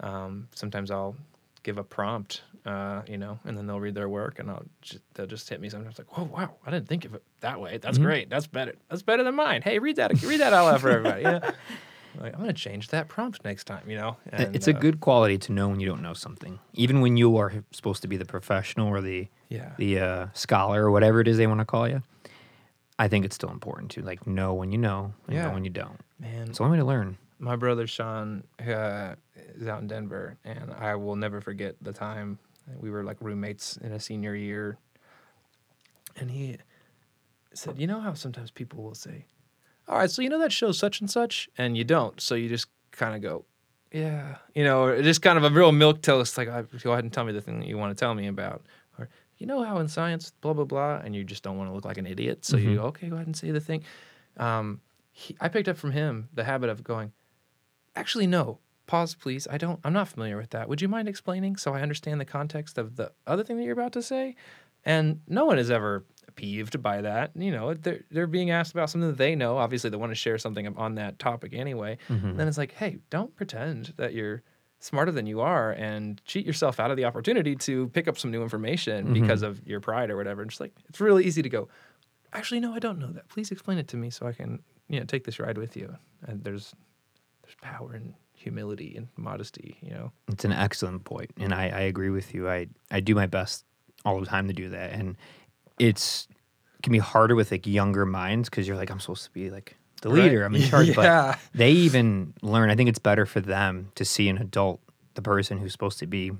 [0.00, 1.16] um, sometimes I'll
[1.62, 5.00] give a prompt, uh, you know, and then they'll read their work, and I'll just,
[5.14, 7.78] they'll just hit me sometimes like, "Whoa, wow, I didn't think of it that way.
[7.78, 8.06] That's Mm-hmm.
[8.06, 8.30] great.
[8.30, 8.74] That's better.
[8.88, 9.62] That's better than mine.
[9.62, 10.22] Hey, read that.
[10.22, 11.22] Read that out loud for everybody.
[11.24, 11.40] You know?
[12.16, 13.90] Like, I'm gonna change that prompt next time.
[13.90, 16.60] You know, And, it's a uh, good quality to know when you don't know something,
[16.74, 20.84] even when you are supposed to be the professional or the yeah, the uh, scholar
[20.84, 22.02] or whatever it is they want to call you.
[22.98, 25.48] I think it's still important to like know when you know and Yeah.
[25.48, 26.00] know when you don't.
[26.18, 26.48] man.
[26.48, 27.18] It's the only way to learn.
[27.40, 29.16] my brother Sean uh,
[29.56, 32.38] is out in Denver, and I will never forget the time
[32.78, 34.78] we were like roommates in a senior year.
[36.16, 36.58] And he
[37.52, 39.26] said, "You know how sometimes people will say,
[39.88, 42.48] all right, so you know that show such and such,' and you don't, so you
[42.48, 43.44] just kind of go."
[43.92, 47.04] Yeah, you know, or just kind of a real milk toast, like, "Uh, go ahead
[47.04, 48.62] and tell me the thing that you want to tell me about,
[48.98, 51.74] or you know how in science, blah blah blah, and you just don't want to
[51.74, 53.82] look like an idiot, so you go, okay, go ahead and say the thing.
[54.36, 54.80] Um,
[55.12, 57.12] he, I picked up from him the habit of going,
[57.96, 61.56] actually no pause please i don't i'm not familiar with that would you mind explaining
[61.56, 64.34] so i understand the context of the other thing that you're about to say?
[64.86, 66.04] And no one is ever
[66.36, 69.88] peeved by that you know they're, they're being asked about something that they know obviously
[69.88, 71.96] they want to share something on that topic anyway.
[72.30, 74.42] And then it's like hey don't pretend that you're
[74.84, 78.30] smarter than you are and cheat yourself out of the opportunity to pick up some
[78.30, 79.14] new information mm-hmm.
[79.14, 81.68] because of your pride or whatever and just like it's really easy to go
[82.32, 84.98] actually no i don't know that please explain it to me so i can you
[85.00, 85.94] know take this ride with you
[86.26, 86.74] and there's
[87.42, 90.12] there's power in humility and modesty, you know.
[90.28, 92.48] It's an excellent point, and I, I agree with you.
[92.48, 93.64] I, I do my best
[94.04, 95.16] all the time to do that, and
[95.78, 96.28] it's
[96.78, 99.50] it can be harder with like younger minds because you're like I'm supposed to be
[99.50, 100.24] like the Right.
[100.24, 100.94] leader, I'm in charge, Yeah.
[100.94, 102.70] but they even learn.
[102.70, 104.80] I think it's better for them to see an adult,
[105.14, 106.30] the person who's supposed to be,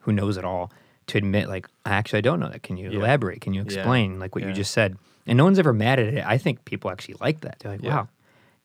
[0.00, 0.70] who knows it all,
[1.08, 2.62] to admit like actually I don't know that.
[2.62, 2.98] Can you Yeah.
[2.98, 3.40] elaborate?
[3.40, 3.74] Can you Yeah.
[3.74, 4.96] explain like what you just said?
[5.26, 6.24] And no one's ever mad at it.
[6.26, 7.58] I think people actually like that.
[7.60, 7.94] They're like, Yeah.
[7.96, 8.08] wow.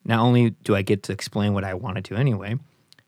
[0.05, 2.55] Not only do I get to explain what I wanted to anyway,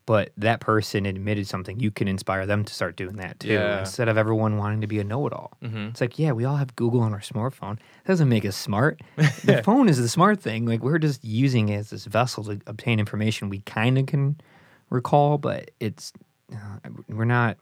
[0.09, 1.79] but that person admitted something.
[1.79, 3.81] You can inspire them to start doing that too, Yeah.
[3.81, 5.51] instead of everyone wanting to be a know-it-all.
[5.63, 5.91] Mhm.
[5.91, 7.75] It's like, yeah, we all have Google on our smartphone.
[8.05, 9.01] That doesn't make us smart.
[9.45, 10.65] the phone is the smart thing.
[10.65, 14.41] Like we're just using it as this vessel to obtain information we kind of can
[14.89, 16.11] recall, but it's
[16.51, 17.57] uh, we're not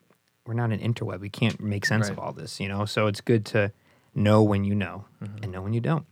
[0.45, 1.19] we're not an interweb.
[1.19, 2.85] We can't make sense of all this, you know.
[2.85, 3.73] So it's good to
[4.15, 5.43] know when you know Mm-hmm.
[5.43, 6.05] and know when you don't.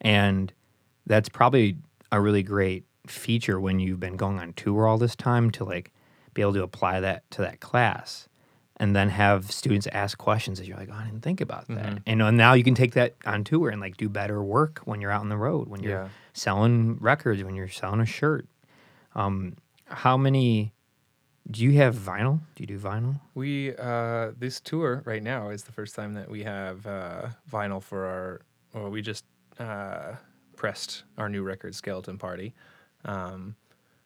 [0.00, 0.54] And
[1.06, 1.76] that's probably
[2.10, 5.92] a really great feature when you've been going on tour all this time to like
[6.34, 8.28] be able to apply that to that class
[8.76, 11.84] and then have students ask questions that you're like, oh, I didn't think about that.
[11.86, 11.96] Mm-hmm.
[12.06, 15.00] And uh, now you can take that on tour and like do better work when
[15.00, 16.08] you're out on the road, when you're Yeah.
[16.32, 18.46] selling records, when you're selling a shirt.
[19.16, 20.74] Um, how many
[21.50, 22.40] do you have vinyl?
[22.54, 23.20] Do you do vinyl?
[23.34, 27.82] We uh this tour right now is the first time that we have uh vinyl
[27.82, 28.40] for our
[28.74, 29.24] well we just
[29.58, 30.12] uh
[30.56, 32.54] pressed our new record, Skeleton Party.
[33.08, 33.56] Um,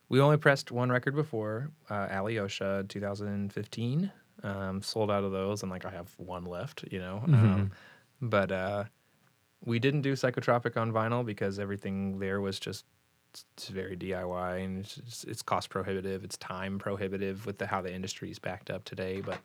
[0.09, 4.11] we only pressed one record before, uh, Alyosha 2015.
[4.41, 7.23] Um, sold out of those, and like I have one left, you know.
[7.27, 7.71] Um,
[8.21, 8.83] but uh,
[9.63, 12.85] we didn't do Psychotropic on vinyl because everything there was just
[13.55, 16.23] it's very DIY and it's, just, it's cost prohibitive.
[16.23, 19.21] It's time prohibitive with the, how the industry is backed up today.
[19.21, 19.39] But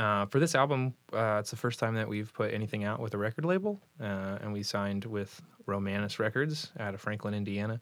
[0.00, 3.14] uh, for this album, uh, it's the first time that we've put anything out with
[3.14, 7.80] a record label, uh, and we signed with Romanus Records out of Franklin, Indiana.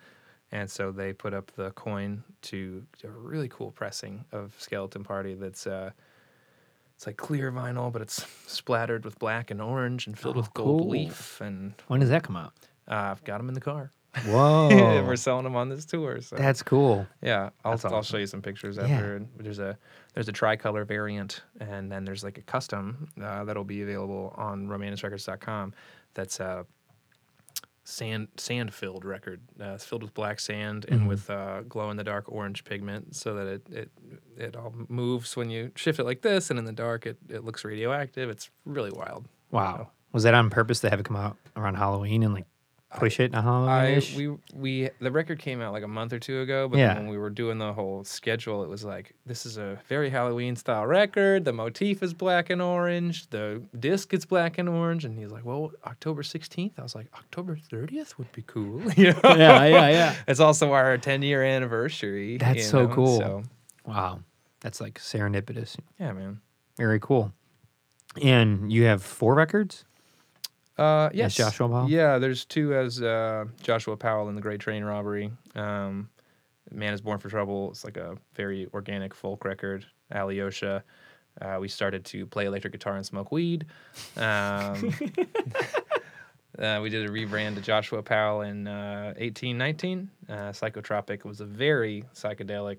[0.51, 5.35] And so they put up the coin to a really cool pressing of Skeleton Party
[5.35, 5.91] that's uh,
[6.97, 10.53] it's like clear vinyl, but it's splattered with black and orange and filled Oh, with
[10.55, 10.89] gold cool.
[10.91, 11.41] leaf.
[11.41, 12.53] And When does that come out?
[12.91, 13.93] uh, I've got them in the car.
[14.27, 16.21] Whoa, We're selling them on this tour.
[16.23, 17.07] So that's cool.
[17.23, 19.17] yeah, I'll That's I'll show you some pictures after.
[19.17, 19.77] And There's a
[20.15, 24.67] there's a tricolor variant, and then there's like a custom uh, that'll be available on
[24.67, 25.75] romanusrecords.com.
[26.15, 26.65] That's a
[27.89, 29.41] sand sand filled record.
[29.61, 31.07] Uh, it's filled with black sand and Mhm.
[31.09, 33.91] with uh, glow in the dark orange pigment, so that it, it
[34.37, 37.45] it all moves when you shift it like this, and in the dark it, it
[37.45, 38.29] looks radioactive.
[38.29, 39.27] It's really wild.
[39.51, 42.47] Wow, was that on purpose to have it come out around Halloween and like
[42.97, 46.41] push it on I we we the record came out like a month or two
[46.41, 46.95] ago, but Yeah.
[46.95, 50.57] when we were doing the whole schedule, it was like this is a very Halloween
[50.57, 51.45] style record.
[51.45, 53.29] The motif is black and orange.
[53.31, 57.09] The disc is black and orange, and he's like, "Well, October sixteenth." I was like,
[57.15, 59.21] "October thirtieth would be cool." you know?
[59.25, 60.15] Yeah, yeah, yeah.
[60.27, 62.39] It's also our ten year anniversary.
[62.39, 62.95] That's so know?
[62.95, 63.19] cool.
[63.19, 63.43] So
[63.85, 64.21] Wow,
[64.61, 65.77] that's like serendipitous.
[66.01, 66.41] yeah, man.
[66.79, 67.33] Very cool.
[68.23, 69.85] And you have four records.
[70.79, 71.91] Uh, As yes, Joshua Powell?
[71.91, 75.33] Yeah, there's two as uh, Joshua Powell in the Great Train Robbery.
[75.55, 76.09] Um,
[76.71, 77.71] Man is Born for Trouble.
[77.71, 79.87] It's like a very organic folk record.
[80.13, 80.85] Alyosha.
[81.41, 83.67] Uh, we started to play electric guitar and smoke weed.
[84.17, 84.93] Um,
[86.59, 90.11] uh, we did a rebrand to Joshua Powell in uh, 1819.
[90.29, 92.79] Uh, Psychotropic was a very psychedelic,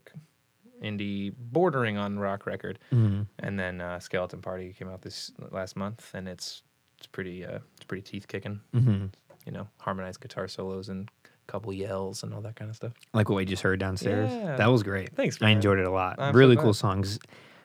[0.84, 2.80] indie, bordering on rock record.
[2.92, 3.24] Mm-hmm.
[3.40, 6.64] And then uh, Skeleton Party came out this last month, and it's
[7.00, 8.60] it's pretty uh, it's pretty teeth kicking.
[8.76, 9.06] Mm-hmm.
[9.46, 12.94] You know, harmonized guitar solos and a couple yells and all that kind of stuff.
[13.14, 14.32] Like what we just heard downstairs.
[14.32, 14.58] Yeah.
[14.58, 15.16] That was great.
[15.16, 16.18] Thanks, I enjoyed it a lot.
[16.20, 16.66] I'm really glad.
[16.66, 17.20] cool songs.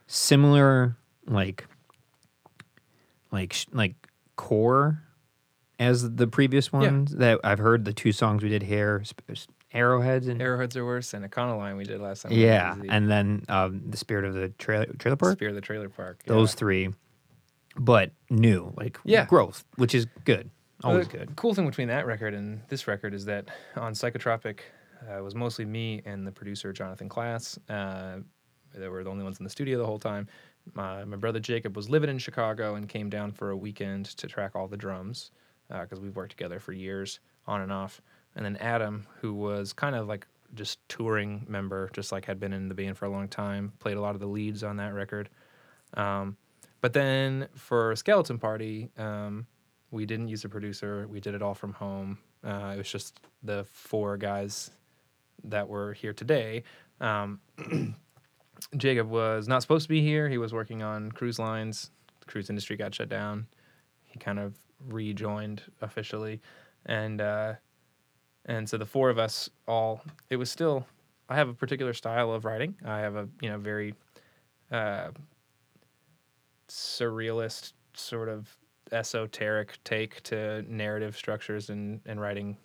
[0.06, 1.66] Similar, like,
[3.32, 3.94] like, like
[4.36, 5.02] core
[5.78, 7.84] as the previous ones that I've heard.
[7.84, 9.02] The two songs we did here,
[9.72, 12.32] Arrowheads and Arrowheads are worse, and Econoline we did last time.
[12.32, 15.38] yeah, and then um, the Spirit of the Trailer Trailer Park.
[15.38, 16.22] Spear of the Trailer Park.
[16.26, 16.90] Those three,
[17.76, 19.26] but new, like Yeah.
[19.26, 20.50] growth, which is good.
[20.82, 21.36] Always the good.
[21.36, 24.60] Cool thing between that record and this record is that on Psychotropic,
[25.08, 27.58] uh, it was mostly me and the producer Jonathan Class.
[27.68, 28.18] Uh,
[28.74, 30.28] they were the only ones in the studio the whole time.
[30.74, 34.26] My, my brother Jacob was living in Chicago and came down for a weekend to
[34.26, 35.30] track all the drums
[35.68, 38.00] because we've worked together for years on and off.
[38.36, 42.52] And then Adam, who was kind of like just touring member, just like had been
[42.52, 44.92] in the band for a long time, played a lot of the leads on that
[44.94, 45.28] record.
[45.94, 46.36] Um,
[46.84, 49.46] but then for Skeleton Party, um,
[49.90, 51.08] we didn't use a producer.
[51.08, 52.18] We did it all from home.
[52.46, 54.70] Uh, it was just the four guys
[55.44, 56.62] that were here today.
[57.00, 57.40] Um,
[58.76, 60.28] Jacob was not supposed to be here.
[60.28, 61.90] He was working on cruise lines.
[62.20, 63.46] The cruise industry got shut down.
[64.02, 64.52] He kind of
[64.86, 66.42] rejoined officially,
[66.84, 67.54] and uh,
[68.44, 70.02] and so the four of us all.
[70.28, 70.86] It was still.
[71.30, 72.74] I have a particular style of writing.
[72.84, 73.94] I have a you know very
[74.70, 75.12] uh,
[76.68, 78.56] surrealist sort of
[78.92, 82.56] esoteric take to narrative structures and, and writing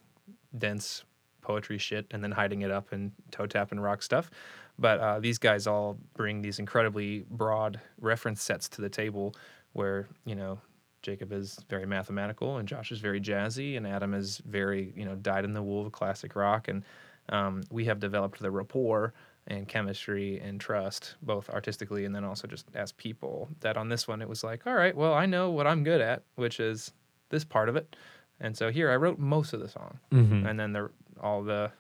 [0.58, 1.04] dense
[1.42, 4.30] poetry shit and then hiding it up in toe tap and rock stuff.
[4.78, 9.36] But uh, these guys all bring these incredibly broad reference sets to the table
[9.74, 10.60] where, you know,
[11.02, 15.16] Jacob is very mathematical and Josh is very jazzy and Adam is very, you know,
[15.16, 16.68] dyed in the wool of classic rock.
[16.68, 16.84] And
[17.30, 19.14] um, we have developed the rapport
[19.50, 23.50] and chemistry and trust, both artistically and then also just as people.
[23.62, 26.02] That on this one, it was like, all right, well, I know what I'm good
[26.02, 26.92] at, which is
[27.30, 27.96] this part of it.
[28.40, 30.46] And so here I wrote most of the song, Mm-hmm.
[30.46, 30.90] and then the
[31.22, 31.72] all the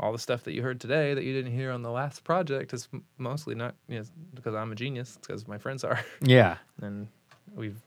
[0.00, 2.72] all the stuff that you heard today that you didn't hear on the last project
[2.72, 6.00] is mostly not you know, because I'm a genius, it's because my friends are.
[6.22, 6.56] Yeah.
[6.80, 7.06] and
[7.54, 7.80] we've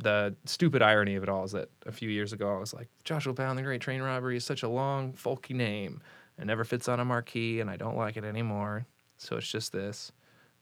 [0.00, 2.88] the stupid irony of it all is that a few years ago I was like,
[3.04, 6.00] Joshua Powell, the Great Train Robbery is such a long, folky name.
[6.38, 8.86] It never fits on a marquee, and I don't like it anymore.
[9.18, 10.12] So it's just this.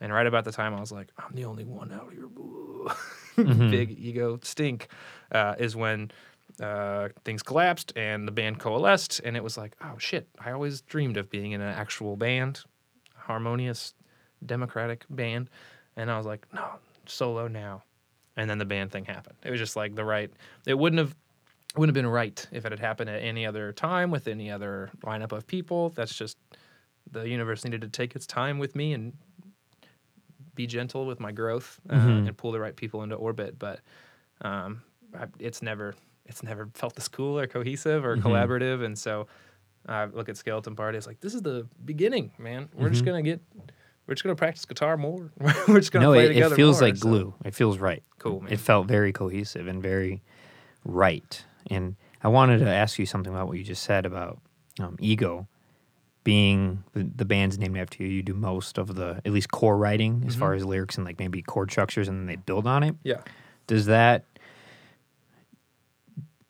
[0.00, 2.26] And right about the time I was like, I'm the only one out here.
[3.36, 3.70] Mhm.
[3.70, 4.88] Big ego stink
[5.32, 6.10] uh, is when
[6.60, 9.20] uh, things collapsed and the band coalesced.
[9.24, 12.60] And it was like, oh shit, I always dreamed of being in an actual band,
[13.16, 13.94] harmonious,
[14.44, 15.48] democratic band.
[15.96, 16.64] And I was like, no,
[17.06, 17.82] solo now.
[18.36, 19.36] And then the band thing happened.
[19.44, 20.30] It was just like the right,
[20.66, 21.14] it wouldn't have,
[21.76, 24.90] wouldn't have been right if it had happened at any other time with any other
[25.04, 25.90] lineup of people.
[25.90, 26.36] That's just
[27.10, 29.12] the universe needed to take its time with me and
[30.54, 32.28] be gentle with my growth uh, Mhm.
[32.28, 33.58] and pull the right people into orbit.
[33.58, 33.80] But
[34.42, 34.82] um,
[35.18, 35.94] I, it's never
[36.26, 38.22] it's never felt this cool or cohesive or Mhm.
[38.22, 38.84] collaborative.
[38.84, 39.26] And so
[39.88, 40.98] I look at Skeleton Party.
[40.98, 42.68] It's like this is the beginning, man.
[42.74, 43.06] We're just Mhm.
[43.06, 43.40] gonna get.
[44.06, 45.30] We're just gonna practice guitar more.
[45.68, 47.34] We're just gonna no, play it, together it feels more, like so- glue.
[47.44, 48.02] It feels right.
[48.18, 48.52] Cool, man.
[48.52, 50.22] It felt very cohesive and very
[50.84, 51.44] right.
[51.68, 54.38] And I wanted to ask you something about what you just said about
[54.78, 55.46] um, ego
[56.22, 58.08] being the, the band's named after you.
[58.08, 60.40] You do most of the at least core writing as Mm-hmm.
[60.40, 62.94] far as lyrics and like maybe chord structures, and then they build on it.
[63.02, 63.20] yeah.
[63.66, 64.24] Does that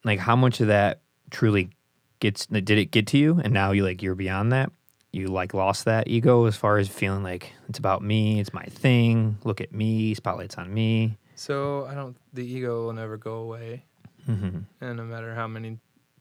[0.05, 1.71] like how much of that truly
[2.21, 2.47] gets?
[2.47, 4.73] Did it get to you, and now you like you're beyond that?
[5.13, 8.65] You like lost that ego as far as feeling like it's about me, it's my
[8.65, 9.37] thing.
[9.45, 11.19] Look at me, spotlights on me.
[11.35, 12.17] So I don't.
[12.33, 13.85] The ego will never go away.
[14.35, 15.79] Hmm and no matter how many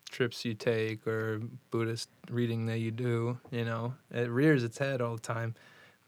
[0.10, 1.40] trips you take or
[1.72, 5.56] Buddhist reading that you do, you know, it rears its head all the time.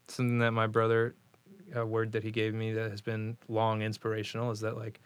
[0.08, 1.14] Something that my brother,
[1.74, 5.00] a word that he gave me that has been long inspirational is that like,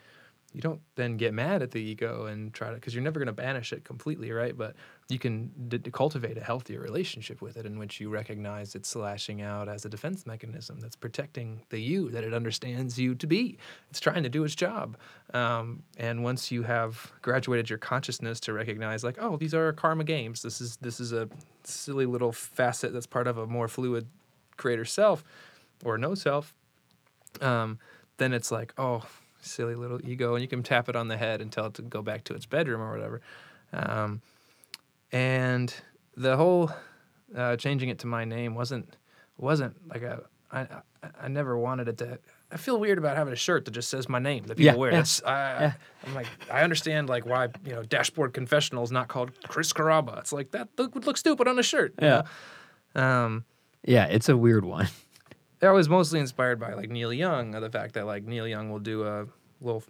[0.53, 3.27] you don't then get mad at the ego and try to, because you're never going
[3.27, 4.57] to banish it completely, right?
[4.57, 4.75] But
[5.09, 9.41] you can d- cultivate a healthier relationship with it in which you recognize it's lashing
[9.41, 13.57] out as a defense mechanism that's protecting the you that it understands you to be.
[13.89, 14.97] It's trying to do its job.
[15.33, 20.03] Um, and once you have graduated your consciousness to recognize, like, oh, these are karma
[20.03, 20.41] games.
[20.41, 21.29] This is this is a
[21.63, 24.07] silly little facet that's part of a more fluid
[24.57, 25.23] creator self
[25.85, 26.53] or no self.
[27.39, 27.79] Um,
[28.17, 29.03] then it's like, oh,
[29.41, 31.81] silly little ego, and you can tap it on the head and tell it to
[31.81, 33.21] go back to its bedroom or whatever.
[33.71, 34.21] Um,
[35.11, 35.73] and
[36.15, 36.71] the whole
[37.35, 38.95] uh, changing it to my name wasn't
[39.37, 40.67] wasn't like a I, I
[41.21, 42.19] I never wanted it to.
[42.51, 44.75] I feel weird about having a shirt that just says my name that people Yeah,
[44.75, 44.91] wear.
[44.91, 49.07] yeah, That's, I, I'm like, I understand like why you know Dashboard Confessional is not
[49.09, 50.17] called Chris Carrabba.
[50.19, 51.93] It's like that look, would look stupid on a shirt.
[52.01, 52.21] you Yeah.
[52.95, 53.01] know?
[53.03, 53.45] Um,
[53.83, 54.87] Yeah, it's a weird one.
[55.61, 58.69] I was mostly inspired by like Neil Young, of the fact that like Neil Young
[58.69, 59.25] will do a
[59.59, 59.83] little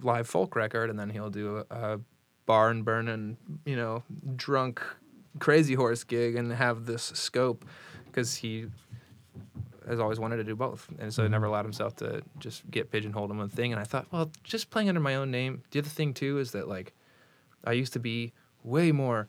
[0.00, 2.00] live folk record and then he'll do a, a
[2.48, 4.02] barn burning, you know,
[4.34, 4.82] drunk
[5.38, 7.66] crazy horse gig and have this scope
[8.06, 8.66] because he
[9.86, 10.88] has always wanted to do both.
[10.98, 13.72] And so he never allowed himself to just get pigeonholed in one thing.
[13.72, 15.62] And I thought, well, just playing under my own name.
[15.72, 16.94] The other thing too is that like
[17.64, 18.32] I used to be
[18.64, 19.28] way more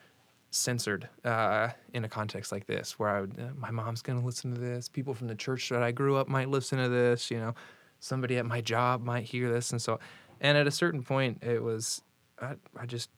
[0.49, 4.55] censored uh, in a context like this, where I would, uh, my mom's gonna listen
[4.55, 4.87] to this.
[4.87, 7.29] People from the church that I grew up might listen to this.
[7.29, 7.53] You know,
[7.99, 9.99] somebody at my job might hear this, and so.
[10.41, 12.01] And at a certain point, it was,
[12.41, 13.09] I, I just,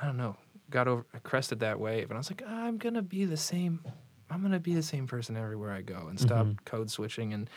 [0.00, 0.36] I don't know,
[0.70, 3.80] got over, I crested that wave, and I was like, I'm gonna be the same.
[4.30, 6.26] I'm gonna be the same person everywhere I go, and mm-hmm.
[6.26, 7.32] stop code switching.
[7.32, 7.48] And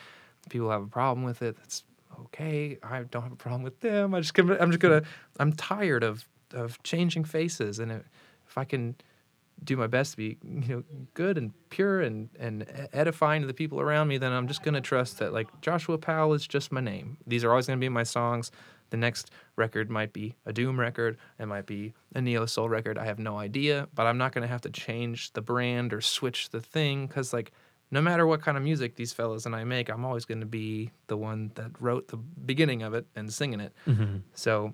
[0.50, 1.56] people have a problem with it.
[1.58, 1.84] That's
[2.20, 2.78] okay.
[2.84, 4.13] I don't have a problem with them.
[4.13, 5.04] I just gonna, I'm just gonna.
[5.39, 8.06] I'm tired of of changing faces, and it,
[8.48, 8.96] if I can
[9.63, 13.54] do my best to be you know good and pure and and edifying to the
[13.54, 16.82] people around me, then I'm just gonna trust that like Joshua Powell is just my
[16.82, 17.18] name.
[17.26, 18.52] These are always gonna be my songs.
[18.89, 21.17] The next record might be a doom record.
[21.39, 22.98] It might be a neo soul record.
[22.98, 26.50] I have no idea, but I'm not gonna have to change the brand or switch
[26.50, 27.52] the thing because like
[27.91, 30.45] no matter what kind of music these fellas and I make, I'm always going to
[30.45, 33.74] be the one that wrote the beginning of it and singing it.
[33.88, 34.17] Mm-hmm.
[34.34, 34.74] So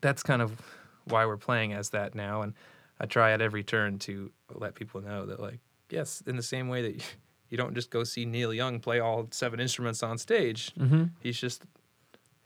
[0.00, 0.60] that's kind of
[1.04, 2.42] why we're playing as that now.
[2.42, 2.54] And
[3.00, 5.58] I try at every turn to let people know that, like,
[5.90, 7.00] yes, in the same way that you,
[7.50, 11.04] you don't just go see Neil Young play all seven instruments on stage, mm-hmm.
[11.20, 11.62] he's just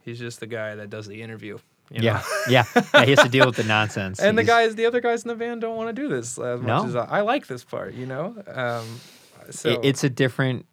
[0.04, 1.58] he's just the guy that does the interview.
[1.90, 2.20] You know?
[2.48, 3.04] Yeah, yeah, yeah.
[3.04, 4.20] He has to deal with the nonsense.
[4.20, 6.60] and the guys, the other guys in the van, don't want to do this as
[6.60, 8.36] much as I, I like this part, you know.
[8.46, 8.86] Um,
[9.50, 10.66] so it- it's a different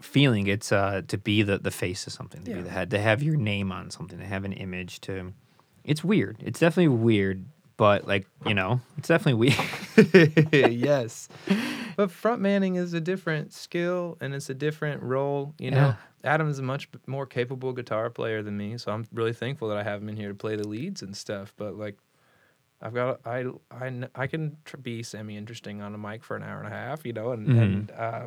[0.00, 0.46] feeling.
[0.46, 3.22] It's uh to be the the face of something, to be the head, to have
[3.22, 5.00] your name on something, to have an image.
[5.02, 5.32] To
[5.84, 6.36] it's weird.
[6.40, 7.44] It's definitely weird,
[7.80, 10.52] but like you know, it's definitely weird.
[10.70, 11.30] yes.
[11.96, 15.54] But front manning is a different skill and it's a different role.
[15.58, 19.68] You know, Adam's a much more capable guitar player than me, so I'm really thankful
[19.68, 21.54] that I have him in here to play the leads and stuff.
[21.56, 21.96] But like,
[22.82, 26.42] I've got I I I can tr- be semi interesting on a mic for an
[26.42, 28.26] hour and a half, you know, and and uh,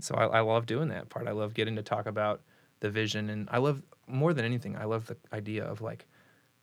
[0.00, 1.28] so I, I love doing that part.
[1.28, 2.40] I love getting to talk about
[2.80, 4.76] the vision, and I love more than anything.
[4.76, 6.06] I love the idea of like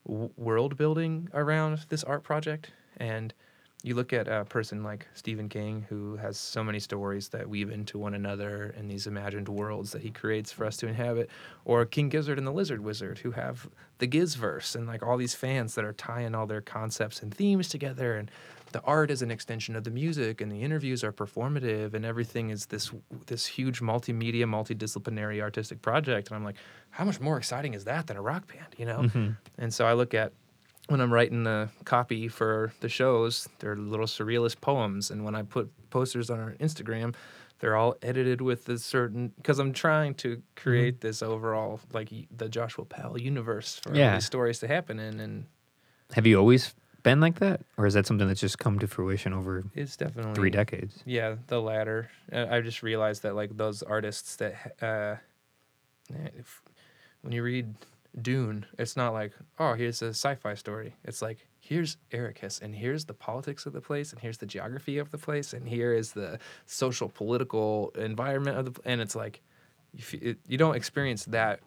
[0.07, 3.33] world building around this art project and
[3.83, 7.69] you look at a person like Stephen King, who has so many stories that weave
[7.69, 11.29] into one another in these imagined worlds that he creates for us to inhabit,
[11.63, 13.69] or King Gizzard and the Lizard Wizard, who have
[13.99, 17.69] the Gizverse and like all these fans that are tying all their concepts and themes
[17.69, 18.31] together, and
[18.73, 22.49] the art is an extension of the music, and the interviews are performative, and everything
[22.49, 22.91] is this
[23.27, 26.27] this huge multimedia, multidisciplinary artistic project.
[26.27, 26.57] And I'm like,
[26.89, 28.99] how much more exciting is that than a rock band, you know?
[29.03, 29.29] Mm-hmm.
[29.57, 30.33] And so I look at
[30.87, 35.43] when I'm writing the copy for the shows, they're little surrealist poems, and when I
[35.43, 37.13] put posters on our Instagram,
[37.59, 42.49] they're all edited with a certain because I'm trying to create this overall like the
[42.49, 45.45] Joshua Powell universe for all these stories to happen in, and
[46.13, 46.73] Have you always
[47.03, 50.33] been like that, or is that something that's just come to fruition over it's definitely
[50.35, 51.01] three decades?
[51.05, 52.09] Yeah, the latter.
[52.31, 55.15] Uh, I just realized that like those artists that uh,
[56.37, 56.61] if,
[57.21, 57.73] when you read
[58.21, 60.95] Dune, it's not like oh here's a sci-fi story.
[61.03, 64.97] It's like here's Arrakis and here's the politics of the place and here's the geography
[64.97, 69.41] of the place and here is the social political environment of the and it's like
[69.93, 71.59] you, f- it, you don't experience that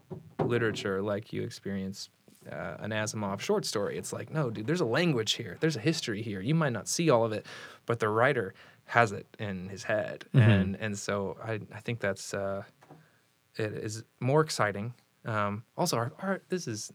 [0.44, 2.08] literature like you experience
[2.50, 3.98] uh, an Asimov short story.
[3.98, 5.58] It's like, no, dude, there's a language here.
[5.60, 6.40] There's a history here.
[6.40, 7.44] You might not see all of it,
[7.86, 8.54] but the writer
[8.86, 12.64] has it in his head, and and so I I think that's uh,
[13.56, 14.94] it is more exciting.
[15.24, 16.92] Um, also, our, our this is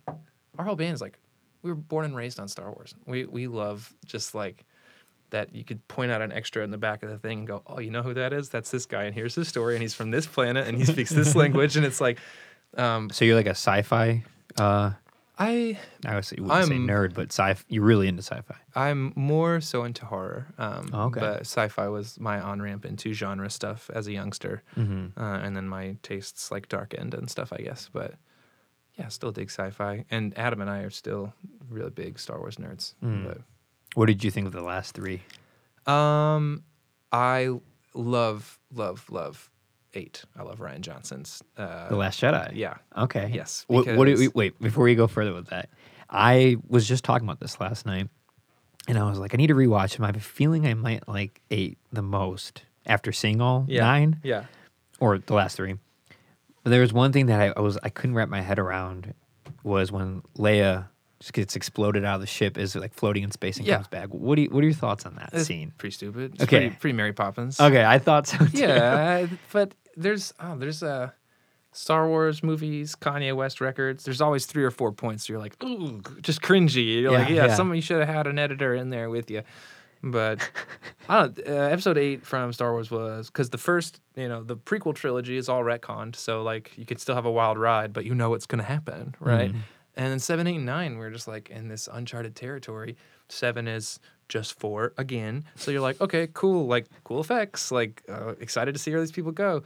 [0.57, 1.19] our whole band is like
[1.61, 2.95] we were born and raised on Star Wars.
[3.05, 4.65] We we love just like
[5.32, 7.61] that you could point out an extra in the back of the thing and go,
[7.67, 8.49] oh, you know who that is?
[8.49, 11.09] That's this guy, and here's his story, and he's from this planet, and he speaks
[11.09, 12.19] this language, and it's like,
[12.78, 14.23] um, So you're like a sci-fi.
[14.57, 14.91] Uh,
[15.38, 17.55] I I would say, wouldn't I'm- nerd, but sci.
[17.67, 18.55] You're really into sci-fi.
[18.75, 20.47] I'm more so into horror.
[20.57, 21.19] Um, Oh, okay.
[21.19, 25.19] But sci-fi was my on ramp into genre stuff as a youngster, Mm-hmm.
[25.21, 27.89] uh, and then my tastes like dark end and stuff, I guess.
[27.91, 28.13] But
[28.95, 30.05] yeah, still dig sci-fi.
[30.09, 31.33] And Adam and I are still
[31.69, 32.93] really big Star Wars nerds.
[33.03, 33.41] Mm.
[33.95, 35.21] What did you think of the last three?
[35.86, 36.63] Um,
[37.11, 37.49] I
[37.93, 39.49] love, love, love
[39.95, 40.23] eight.
[40.37, 41.41] I love Rian Johnson's.
[41.57, 42.51] Uh, The Last Jedi.
[42.55, 42.75] yeah.
[42.97, 43.31] Okay.
[43.33, 45.69] Yes, What, what do we, wait, before we go further with that,
[46.09, 48.09] I was just talking about this last night,
[48.87, 50.03] and I was like, I need to rewatch him.
[50.03, 53.81] I have a feeling I might like eight the most after seeing all Yeah.
[53.81, 54.45] nine Yeah.
[54.99, 55.75] or the last three.
[56.63, 59.13] But there was one thing that I, I was I couldn't wrap my head around
[59.63, 60.87] was when Leia
[61.20, 63.76] just gets exploded out of the ship, is like floating in space and Yeah.
[63.76, 64.09] comes back.
[64.09, 65.72] What do you, what are your thoughts on that It's scene?
[65.78, 66.34] Pretty stupid.
[66.36, 66.59] It's Okay.
[66.68, 67.59] Pretty, pretty Mary Poppins.
[67.59, 68.38] Okay, I thought so.
[68.39, 68.57] Too.
[68.57, 71.11] yeah, but there's oh, there's uh,
[71.72, 74.03] Star Wars movies, Kanye West records.
[74.03, 75.28] There's always three or four points.
[75.30, 77.01] You're like, ooh, just cringy.
[77.01, 77.55] You're like, Yeah, yeah, yeah.
[77.55, 79.41] some you should have had an editor in there with you.
[80.03, 80.47] But
[81.09, 81.39] I don't.
[81.39, 85.36] Uh, episode eight from Star Wars was because the first, you know, the prequel trilogy
[85.38, 88.30] is all retconned, so like you could still have a wild ride, but you know
[88.30, 89.51] what's gonna happen, right?
[89.51, 89.59] Mhm.
[89.97, 92.97] And then seven, eight, and nine, we're just like in this uncharted territory.
[93.29, 95.45] Seven is just four again.
[95.55, 99.11] So you're like, okay, cool, like cool effects, like uh, excited to see where these
[99.11, 99.63] people go.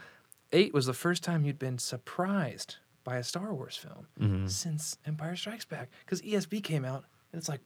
[0.51, 4.49] Eight was the first time you'd been surprised by a Star Wars film Mhm.
[4.49, 7.61] since Empire Strikes Back, because ESB came out and it's like.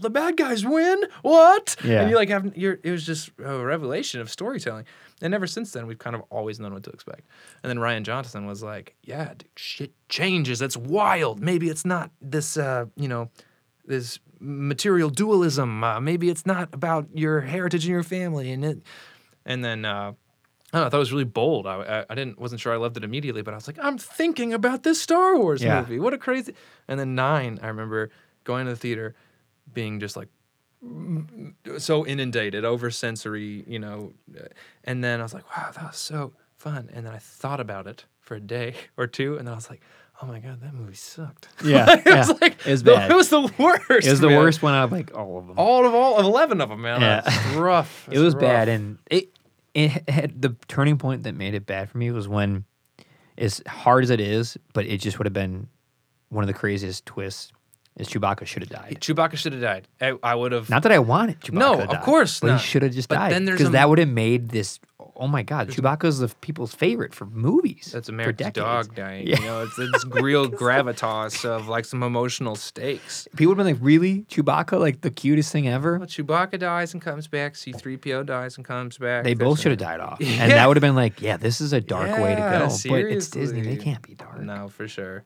[0.00, 1.02] The bad guys win.
[1.22, 1.76] What?
[1.84, 2.00] Yeah.
[2.02, 4.84] And you like have you're it was just a revelation of storytelling.
[5.22, 7.22] And ever since then, we've kind of always known what to expect.
[7.62, 10.62] And then Rian Johnson was like, "Yeah, dude, shit changes.
[10.62, 11.40] It's wild.
[11.40, 13.30] Maybe it's not this, uh, you know,
[13.84, 15.84] this material dualism.
[15.84, 18.78] Uh, maybe it's not about your heritage and your family." And it,
[19.44, 20.12] and then uh,
[20.72, 21.66] I don't know, I thought it was really bold.
[21.66, 23.98] I, I, I didn't wasn't sure I loved it immediately, but I was like, I'm
[23.98, 25.80] thinking about this Star Wars Yeah.
[25.80, 25.98] movie.
[25.98, 26.54] What a crazy!
[26.88, 28.10] And then nine, I remember
[28.44, 29.14] going to the theater,
[29.72, 30.28] being just like
[31.78, 34.12] so inundated over sensory, you know.
[34.84, 36.88] And then I was like, wow, that was so fun.
[36.92, 39.68] And then I thought about it for a day or two, and then I was
[39.70, 39.80] like,
[40.22, 41.48] oh my god, that movie sucked.
[41.64, 42.34] Yeah, it was yeah.
[42.40, 43.10] like It was the- bad.
[43.10, 44.06] It was the worst.
[44.06, 44.38] It was the man.
[44.38, 45.58] worst one out of like all of them.
[45.58, 47.00] All of all of eleven of them, man.
[47.00, 47.58] Yeah.
[47.58, 48.08] Rough.
[48.10, 49.28] it was bad, and it
[49.74, 52.64] it had the turning point that made it bad for me was when,
[53.38, 55.68] as hard as it is, but it just would have been
[56.28, 57.52] one of the craziest twists.
[57.96, 58.98] Is Chewbacca should have died.
[59.00, 59.88] Chewbacca should have died.
[60.00, 60.70] I, I would have.
[60.70, 61.52] Not that I wanted Chewbacca.
[61.54, 62.60] No, to of course but not.
[62.60, 64.78] he should have just But died because a- that would have made this.
[65.16, 67.90] Oh my God, Chewbacca's the people's favorite for movies.
[67.92, 69.26] That's for America's dog dying.
[69.26, 69.38] Yeah.
[69.40, 73.28] You know, it's it's real gravitas of like some emotional stakes.
[73.36, 74.78] People would have been like, "Really, Chewbacca?
[74.80, 77.54] Like the cutest thing ever." Well, Chewbacca dies and comes back.
[77.56, 79.24] C-3PO dies and comes back.
[79.24, 80.44] They both should have died off, Yeah.
[80.44, 82.76] and that would have been like, "Yeah, this is a dark way to Yeah, go."
[82.88, 84.40] But it's Disney; they can't be dark.
[84.40, 85.24] No, for sure.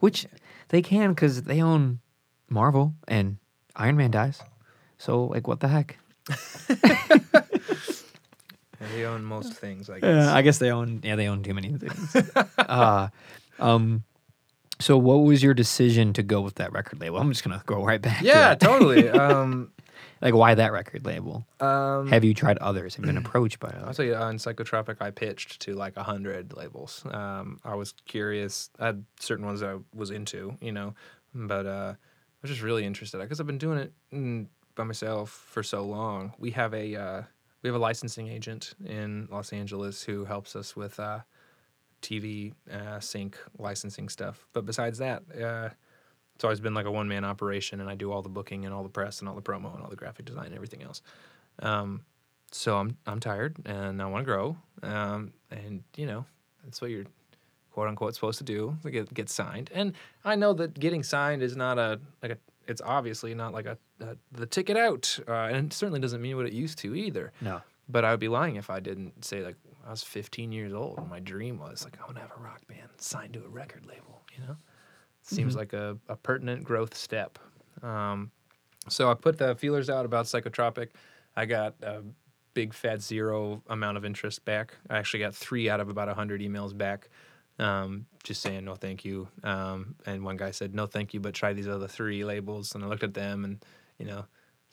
[0.00, 0.26] Which
[0.68, 2.00] they can because they own
[2.48, 3.38] Marvel and
[3.74, 4.42] Iron Man dies.
[4.98, 5.98] So like, what the heck?
[8.94, 10.28] They own most things, I guess.
[10.28, 11.00] Uh, I guess they own.
[11.02, 12.16] Yeah, they own too many things.
[12.58, 13.08] uh,
[13.58, 14.04] um,
[14.78, 17.18] so what was your decision to go with that record label?
[17.18, 18.22] I'm just gonna go right back.
[18.22, 18.60] yeah, that.
[18.60, 19.08] totally.
[19.16, 19.72] Um,
[20.20, 21.46] like why that record label?
[21.60, 22.94] um, Have you tried others?
[22.94, 23.96] Have you been approached by I'll others?
[23.96, 27.04] tell you, on Psychotropic, I pitched to like a hundred labels.
[27.10, 28.70] Um, I was curious.
[28.78, 30.94] I had certain ones that I was into, you know,
[31.34, 35.30] but uh, I was just really interested because I've been doing it mm, by myself
[35.30, 36.32] for so long.
[36.38, 37.22] We have a uh,
[37.62, 41.20] we have a licensing agent in Los Angeles who helps us with uh,
[42.02, 44.46] TV uh, sync licensing stuff.
[44.52, 45.70] But besides that, uh,
[46.36, 48.72] it's always been like a one man operation, and I do all the booking and
[48.72, 51.02] all the press and all the promo and all the graphic design and everything else.
[51.60, 52.02] Um,
[52.52, 54.56] so I'm I'm tired and I want to grow.
[54.82, 56.26] Um, and you know
[56.62, 57.06] that's what you're
[57.72, 59.70] quote unquote supposed to do to get get signed.
[59.74, 63.66] And I know that getting signed is not a like a it's obviously not like
[63.66, 66.94] a, a the ticket out, uh, and it certainly doesn't mean what it used to
[66.94, 67.32] either.
[67.40, 67.62] No.
[67.88, 69.56] But I would be lying if I didn't say like
[69.86, 72.42] I was 15 years old and my dream was like I want to have a
[72.42, 74.22] rock band signed to a record label.
[74.36, 74.56] You know,
[75.28, 77.38] seems like a, a pertinent growth step.
[77.82, 78.30] Um,
[78.88, 80.88] so I put the feelers out about psychotropic.
[81.36, 82.02] I got a
[82.54, 84.74] big fat zero amount of interest back.
[84.88, 87.10] I actually got three out of about 100 emails back,
[87.58, 89.28] um, just saying no thank you.
[89.42, 92.74] Um, and one guy said no thank you, but try these other three labels.
[92.74, 93.62] And I looked at them and
[93.98, 94.24] you know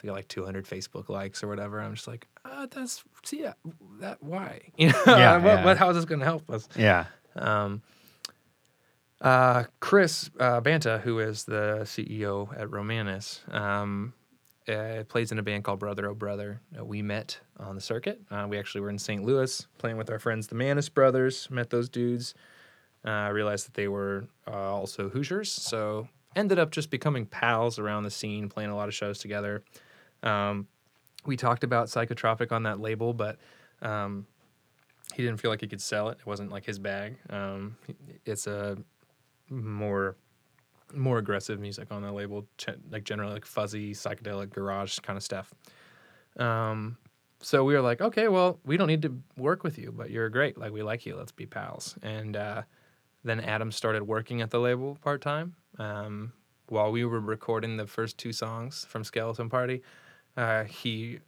[0.01, 1.79] they got like 200 Facebook likes or whatever.
[1.81, 3.53] I'm just like, uh, that's see yeah,
[3.99, 5.65] that why you know Yeah, what, yeah.
[5.65, 6.67] what how is this going to help us?
[6.77, 7.05] Yeah.
[7.35, 7.81] Um,
[9.23, 14.13] uh, Chris uh, Banta, who is the CEO at Romanus, um,
[14.67, 16.61] uh, plays in a band called Brother Oh Brother.
[16.77, 18.21] Uh, we met on the circuit.
[18.29, 19.23] Uh, we actually were in St.
[19.23, 21.49] Louis playing with our friends, the Manis brothers.
[21.49, 22.33] Met those dudes.
[23.05, 28.03] Uh, I realized that they were also Hoosiers, so ended up just becoming pals around
[28.03, 29.63] the scene, playing a lot of shows together.
[30.21, 30.67] Um,
[31.25, 33.37] we talked about psychotropic on that label, but
[33.81, 34.25] um,
[35.13, 36.17] he didn't feel like he could sell it.
[36.19, 37.17] It wasn't like his bag.
[37.29, 37.77] Um,
[38.25, 38.77] it's a
[39.49, 40.15] more
[40.93, 42.45] more aggressive music on that label,
[42.91, 45.51] like generally like fuzzy psychedelic garage kind of stuff.
[46.37, 46.97] Um,
[47.41, 50.29] so we were like, okay, well, we don't need to work with you, but you're
[50.29, 50.57] great.
[50.57, 51.15] Like we like you.
[51.15, 51.97] Let's be pals.
[52.03, 52.61] And uh,
[53.23, 55.55] then Adam started working at the label part time.
[55.79, 56.31] Um,
[56.67, 59.81] while we were recording the first two songs from Skeleton Party,
[60.37, 61.19] uh, he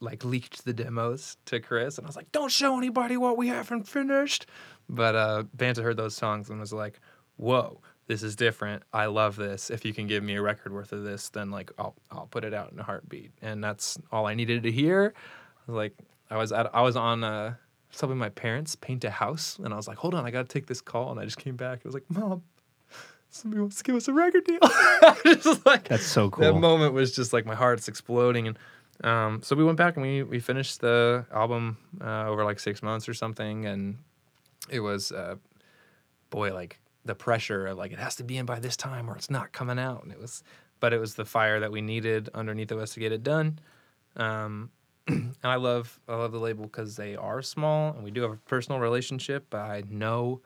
[0.00, 3.48] like leaked the demos to Chris, and I was like, "Don't show anybody what we
[3.48, 4.46] haven't finished."
[4.88, 7.00] But uh, Banta heard those songs and was like,
[7.40, 8.82] "Whoa, this is different.
[8.92, 9.70] I love this.
[9.70, 12.44] If you can give me a record worth of this, then like I'll I'll put
[12.44, 15.14] it out in a heartbeat." And that's all I needed to hear.
[15.16, 15.96] I was like,
[16.30, 17.54] I was at I was on uh,
[17.90, 20.48] was helping my parents paint a house, and I was like, "Hold on, I gotta
[20.48, 21.80] take this call." And I just came back.
[21.84, 22.42] I was like, "Mom."
[23.32, 24.58] Somebody wants to give us a record deal.
[25.24, 26.42] just like That's so cool.
[26.42, 28.58] that moment was just like my heart's exploding and
[29.04, 32.82] um, so we went back and we we finished the album uh, over like six
[32.82, 33.98] months or something and
[34.68, 35.36] it was uh,
[36.28, 39.16] boy like the pressure of like it has to be in by this time or
[39.16, 40.42] it's not coming out and it was
[40.80, 43.58] but it was the fire that we needed underneath us to get it done
[44.16, 44.70] um,
[45.08, 48.32] and I love I love the label because they are small and we do have
[48.32, 49.54] a personal relationship.
[49.54, 50.40] I know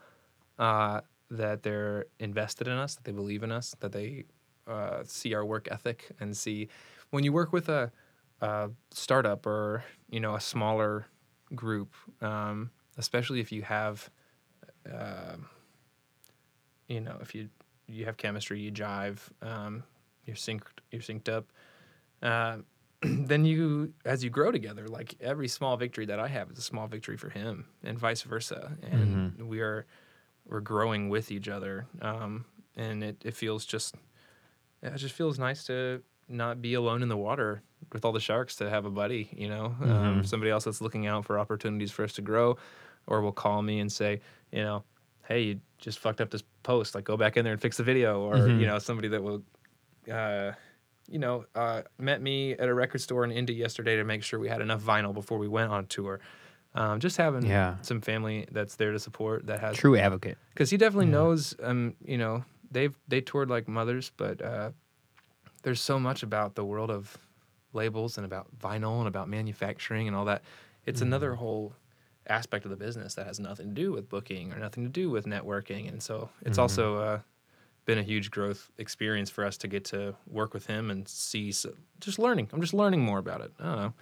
[0.58, 1.00] uh,
[1.30, 4.24] that they're invested in us, that they believe in us, that they
[4.66, 6.68] uh, see our work ethic and see
[7.10, 7.90] when you work with a,
[8.40, 11.06] a startup or you know a smaller
[11.54, 14.08] group, um, especially if you have,
[14.92, 15.36] uh,
[16.88, 17.48] you know, if you
[17.86, 19.84] you have chemistry, you jive, um,
[20.24, 21.46] you're synced, you're synced up.
[22.22, 22.58] Uh,
[23.02, 26.62] then you, as you grow together, like every small victory that I have is a
[26.62, 28.72] small victory for him, and vice versa.
[28.82, 29.86] And we are
[30.46, 32.44] we're growing with each other, um,
[32.76, 33.94] and it, it feels just
[34.82, 37.62] it just feels nice to not be alone in the water
[37.92, 38.56] with all the sharks.
[38.56, 42.04] To have a buddy, you know, um, somebody else that's looking out for opportunities for
[42.04, 42.56] us to grow,
[43.06, 44.20] or will call me and say,
[44.50, 44.84] you know,
[45.28, 46.94] hey, you just fucked up this post.
[46.96, 49.42] Like, go back in there and fix the video, or you know, somebody that will.
[50.10, 50.52] Uh,
[51.06, 54.40] you know, uh, met me at a record store in Indy yesterday to make sure
[54.40, 56.18] we had enough vinyl before we went on tour.
[56.74, 57.76] Um, just having Yeah.
[57.82, 60.38] some family that's there to support that has True advocate.
[60.54, 61.54] because he definitely knows.
[61.62, 64.70] Um, you know, they've they toured like mothers, but uh,
[65.62, 67.16] there's so much about the world of
[67.74, 70.42] labels and about vinyl and about manufacturing and all that.
[70.86, 71.74] It's another whole
[72.26, 75.10] aspect of the business that has nothing to do with booking or nothing to do
[75.10, 77.18] with networking, and so it's also uh,
[77.84, 81.52] been a huge growth experience for us to get to work with him and see.
[81.52, 82.48] So, just learning.
[82.52, 83.52] I'm just learning more about it.
[83.60, 83.92] I don't know,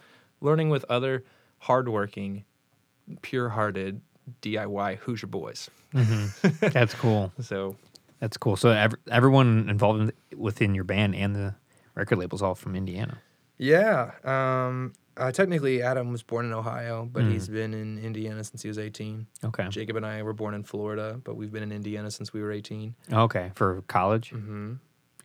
[0.40, 1.24] learning with other
[1.58, 2.44] hardworking,
[3.22, 4.00] pure-hearted
[4.40, 5.68] DIY Hoosier boys.
[6.60, 7.32] That's cool.
[7.40, 7.76] So
[8.20, 8.56] That's cool.
[8.56, 11.54] So ev- everyone involved in, within your band and the
[11.94, 13.18] record label's all from Indiana.
[13.58, 14.12] Yeah.
[14.24, 18.68] Um, uh, technically, Adam was born in Ohio, but he's been in Indiana since he
[18.68, 19.26] was 18.
[19.44, 19.68] Okay.
[19.68, 22.52] Jacob and I were born in Florida, but we've been in Indiana since we were
[22.52, 22.94] 18.
[23.12, 23.52] Okay.
[23.54, 24.74] For college, Mm-hmm.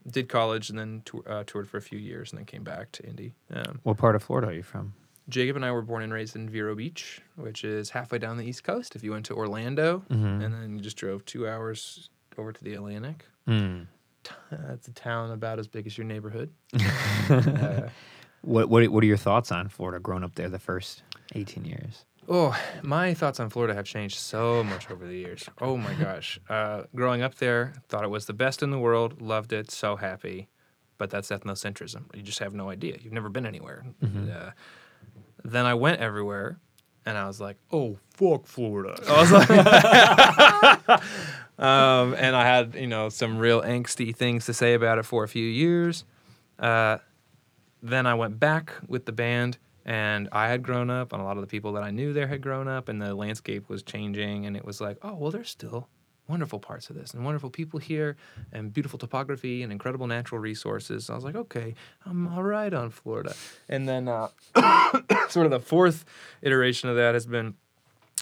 [0.09, 2.93] Did college and then tour, uh, toured for a few years and then came back
[2.93, 3.33] to Indy.
[3.53, 4.93] Um, what part of Florida are you from?
[5.27, 8.45] Jacob and I were born and raised in Vero Beach, which is halfway down the
[8.45, 8.95] East Coast.
[8.95, 12.73] If you went to Orlando and then you just drove two hours over to the
[12.75, 16.51] Atlantic, uh, it's a town about as big as your neighborhood.
[17.29, 17.89] uh,
[18.47, 19.99] What what what are your thoughts on Florida?
[19.99, 21.03] Growing up there the first
[21.35, 22.05] eighteen years.
[22.29, 25.49] Oh, my thoughts on Florida have changed so much over the years.
[25.61, 26.39] Oh my gosh.
[26.49, 29.95] Uh, growing up there, thought it was the best in the world, loved it, so
[29.95, 30.49] happy.
[30.97, 32.13] But that's ethnocentrism.
[32.15, 32.97] You just have no idea.
[33.01, 33.85] You've never been anywhere.
[34.03, 34.51] Uh,
[35.43, 36.59] then I went everywhere,
[37.05, 39.49] and I was like, "Oh fuck, Florida!" I was like,
[41.59, 45.25] um, and I had you know some real angsty things to say about it for
[45.25, 46.05] a few years.
[46.57, 46.99] Uh,
[47.81, 51.37] then I went back with the band, and I had grown up, and a lot
[51.37, 54.45] of the people that I knew there had grown up, and the landscape was changing,
[54.45, 55.87] and it was like, oh well, there's still
[56.27, 58.17] wonderful parts of this, and wonderful people here,
[58.51, 61.09] and beautiful topography, and incredible natural resources.
[61.09, 61.73] I was like, okay,
[62.05, 63.33] I'm all right on Florida.
[63.69, 64.27] And then uh,
[65.29, 66.03] sort of the fourth
[66.41, 67.55] iteration of that has been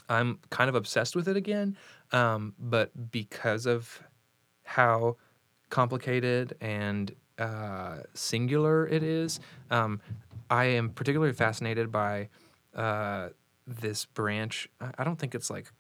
[0.10, 1.78] I'm kind of obsessed with it again,
[2.12, 4.04] um, but because of
[4.64, 5.18] how
[5.70, 9.40] complicated and uh, singular it is,
[9.72, 10.02] um,
[10.50, 12.30] I am particularly fascinated by
[12.76, 13.30] uh,
[13.66, 14.70] this branch.
[14.80, 15.72] I, I don't think it's like.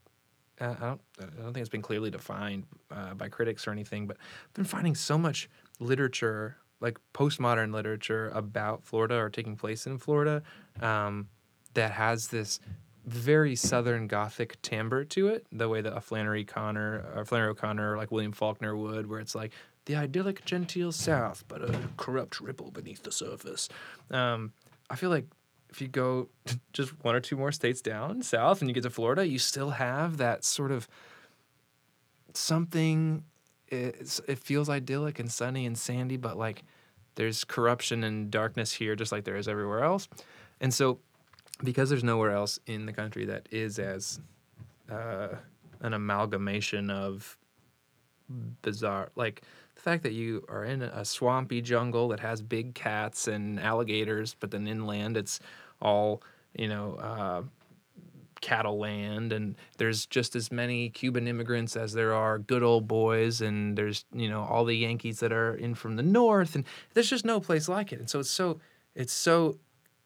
[0.59, 1.01] Uh, I don't.
[1.19, 4.63] I don't think it's been clearly defined uh, by critics or anything, but I've been
[4.65, 5.49] finding so much
[5.79, 10.43] literature, like postmodern literature, about Florida or taking place in Florida,
[10.81, 11.27] um,
[11.73, 12.61] that has this
[13.05, 17.93] very Southern Gothic timbre to it, the way that a Flannery Connor or Flannery O'Connor
[17.93, 19.51] or like William Faulkner would, where it's like
[19.85, 23.69] the idyllic genteel South, but a corrupt ripple beneath the surface.
[24.11, 24.53] Um,
[24.89, 25.25] I feel like
[25.69, 26.29] if you go
[26.73, 29.71] just one or two more states down south and you get to Florida, you still
[29.71, 30.87] have that sort of
[32.33, 33.23] something.
[33.67, 36.63] It's, it feels idyllic and sunny and sandy, but like
[37.15, 40.07] there's corruption and darkness here, just like there is everywhere else.
[40.61, 40.99] And so,
[41.63, 44.19] because there's nowhere else in the country that is as
[44.91, 45.29] uh,
[45.81, 47.37] an amalgamation of
[48.61, 49.41] bizarre, like
[49.85, 54.51] fact that you are in a swampy jungle that has big cats and alligators, but
[54.51, 55.39] then inland it's
[55.81, 56.21] all
[56.57, 57.43] you know uh,
[58.41, 63.41] cattle land, and there's just as many Cuban immigrants as there are good old boys,
[63.41, 67.09] and there's you know all the Yankees that are in from the north, and there's
[67.09, 68.59] just no place like it, and so it's so
[68.95, 69.57] it's so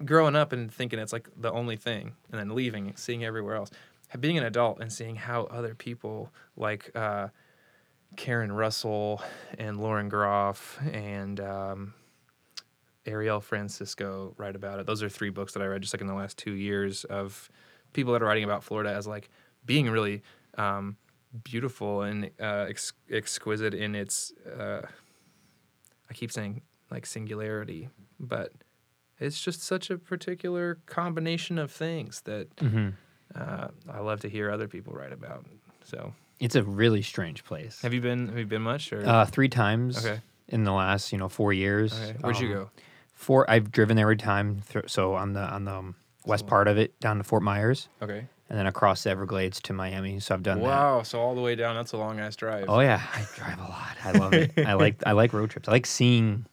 [0.06, 3.56] growing up and thinking it's like the only thing, and then leaving, and seeing everywhere
[3.56, 3.72] else,
[4.20, 6.92] being an adult and seeing how other people like.
[6.96, 7.30] Uh,
[8.16, 9.22] Karen Russell
[9.58, 11.94] and Lauren Groff and um,
[13.06, 14.86] Ariel Francisco write about it.
[14.86, 17.50] Those are three books that I read just like in the last two years of
[17.94, 19.30] people that are writing about Florida as like
[19.66, 20.22] being really
[20.58, 20.98] um,
[21.44, 24.34] beautiful and uh, ex- exquisite in its.
[24.58, 24.82] Uh,
[26.10, 27.90] I keep saying like singularity,
[28.20, 28.52] but
[29.20, 32.90] it's just such a particular combination of things that Mm-hmm.
[33.36, 35.46] uh, I love to hear other people write about.
[35.84, 37.82] So, It's a really strange place.
[37.82, 38.28] have you been?
[38.30, 38.92] Have you been much?
[38.94, 40.22] Or Uh, three times Okay.
[40.48, 41.94] in the last, you know, four years.
[41.94, 42.16] okay.
[42.22, 42.70] where'd you Um, go?
[43.14, 43.50] Four.
[43.50, 44.62] I've driven there every time.
[44.62, 47.90] Thr so on the on the um, west part of it, down to Fort Myers,
[48.02, 48.26] Okay.
[48.50, 50.20] and then across the Everglades to Miami.
[50.22, 50.66] So I've done that.
[50.66, 51.04] Wow.
[51.04, 51.76] So all the way down.
[51.76, 52.66] That's a long ass drive.
[52.70, 53.98] Oh yeah, I drive a lot.
[54.06, 54.54] I love it.
[54.58, 55.68] I like I like road trips.
[55.68, 56.46] I like seeing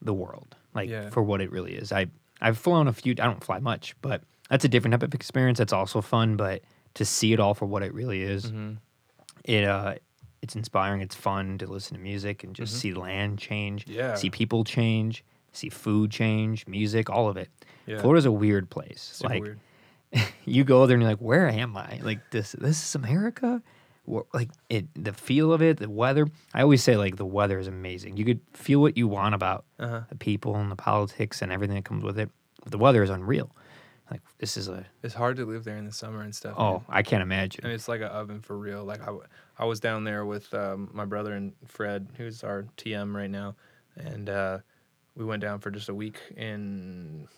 [0.00, 1.10] the world, like Yeah.
[1.10, 1.90] for what it really is.
[1.90, 2.06] I
[2.40, 3.12] I've flown a few.
[3.12, 5.58] I don't fly much, but that's a different type of experience.
[5.58, 6.62] That's also fun, but
[6.94, 8.76] to see it all for what it really is, Mhm.
[9.44, 9.94] It uh,
[10.42, 11.00] it's inspiring.
[11.00, 13.98] It's fun to listen to music and just see land change, Mm-hmm.
[13.98, 14.14] Yeah.
[14.14, 17.48] see people change, see food change, music, all of it.
[17.86, 18.00] Yeah.
[18.00, 19.10] Florida's a weird place.
[19.14, 19.58] Super like weird.
[20.44, 22.00] you go there and you're like, where am I?
[22.02, 23.62] Like this, this is America.
[24.06, 26.26] Wha- Like it, the feel of it, the weather.
[26.52, 28.16] I always say like the weather is amazing.
[28.18, 30.02] You could feel what you want about Uh-huh.
[30.08, 32.30] the people and the politics and everything that comes with it.
[32.62, 33.50] But the weather is unreal.
[34.10, 36.54] Like this is a It's hard to live there in the summer and stuff.
[36.58, 36.82] oh, man.
[36.88, 37.64] I can't imagine.
[37.64, 38.84] And it's like an oven for real.
[38.84, 39.24] Like I, w-
[39.58, 43.54] I was down there with um, my brother and Fred, who's our TM right now,
[43.96, 44.58] and uh,
[45.16, 47.28] we went down for just a week in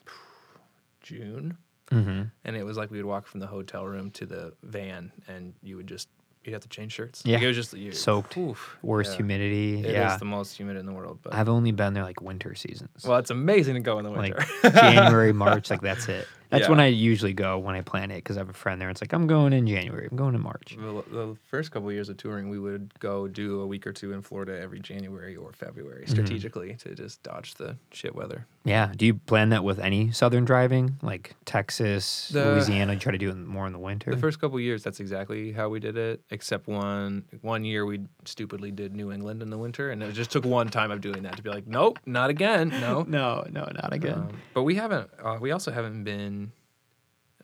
[1.03, 1.57] June,
[1.91, 5.13] hmm and it was like we would walk from the hotel room to the van,
[5.29, 6.09] and you would just
[6.45, 7.23] you'd have to change shirts.
[7.25, 7.35] Yeah.
[7.37, 8.37] like it was just you, Soaked.
[8.37, 9.17] oof, Worst yeah.
[9.19, 9.79] humidity.
[9.81, 12.21] It is yeah, the most humid in the world, but I've only been there like
[12.21, 13.05] winter seasons.
[13.07, 14.47] well, it's amazing to go in the like winter.
[14.81, 16.27] January, March, like that's it.
[16.51, 16.71] That's Yeah.
[16.71, 18.89] when I usually go when I plan it because I have a friend there.
[18.91, 20.09] It's like I'm going in January.
[20.11, 20.77] I'm going in March.
[20.79, 23.93] The, the first couple of years of touring, we would go do a week or
[23.93, 26.13] two in Florida every January or February, Mm-hmm.
[26.13, 28.47] strategically to just dodge the shit weather.
[28.65, 28.93] Yeah.
[28.97, 32.95] Do you plan that with any southern driving, like Texas, The- Louisiana?
[32.95, 34.11] You try to do it more in the winter.
[34.11, 36.21] The first couple years, that's exactly how we did it.
[36.31, 40.31] Except one one year, we stupidly did New England in the winter, and it just
[40.31, 43.03] took one time of doing that to be like, nope, not again, no.
[43.09, 44.15] no, no, not again.
[44.19, 45.11] Um, but we haven't.
[45.23, 46.46] Uh, we also haven't been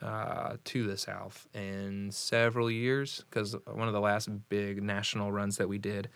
[0.02, 5.56] uh, to the South in several years because one of the last big national runs
[5.56, 6.08] that we did,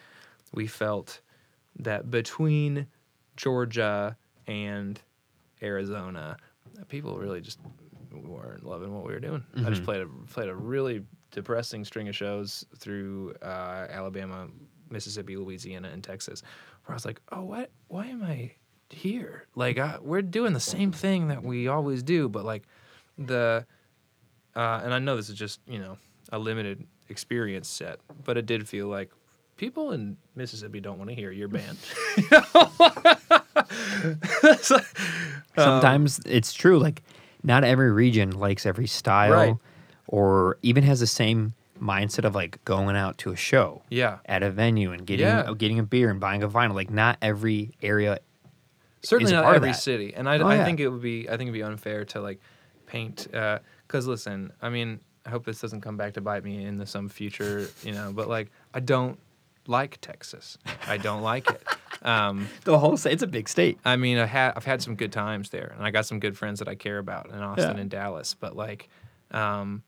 [0.53, 1.21] we felt
[1.79, 2.87] that between
[3.37, 4.17] Georgia
[4.47, 5.01] and
[5.63, 6.37] Arizona,
[6.89, 7.59] people really just
[8.13, 9.45] weren't loving what we were doing.
[9.59, 14.49] I just played a played a really depressing string of shows through uh, Alabama,
[14.91, 16.43] Mississippi, Louisiana, and Texas,
[16.85, 17.71] where I was like, oh, what?
[17.89, 18.53] Why am I
[18.89, 19.47] here?
[19.55, 22.63] Like, I, we're doing the same thing that we always do, but like
[23.19, 23.65] the
[24.55, 25.99] uh, and I know this is just you know
[26.33, 29.11] a limited experience set, but it did feel like
[29.57, 31.79] people in Mississippi don't want to hear your band.
[34.43, 34.85] Like-
[35.57, 36.79] Sometimes it's true.
[36.79, 37.03] Like,
[37.43, 39.55] not every region likes every style, Right.
[40.07, 44.43] or even has the same mindset of like going out to a show yeah, at
[44.43, 45.53] a venue and getting Yeah.
[45.57, 46.75] getting a beer and buying a vinyl.
[46.75, 48.19] Like, not every area.
[49.03, 50.65] certainly not every city, and I, Oh, I yeah.
[50.65, 52.41] think it would be I think it'd be unfair to like
[52.87, 56.79] paint because listen, I mean, I hope this doesn't come back to bite me in
[56.79, 59.19] the, some future, you know, but like I don't
[59.67, 60.57] like Texas,
[60.87, 61.63] I don't like it.
[62.03, 63.79] Um, The whole state, it's a big state.
[63.85, 66.37] I mean, I had I've had some good times there, and I got some good
[66.37, 67.81] friends that I care about in Austin Yeah.
[67.81, 68.35] and Dallas.
[68.39, 68.89] But like,
[69.33, 69.83] um,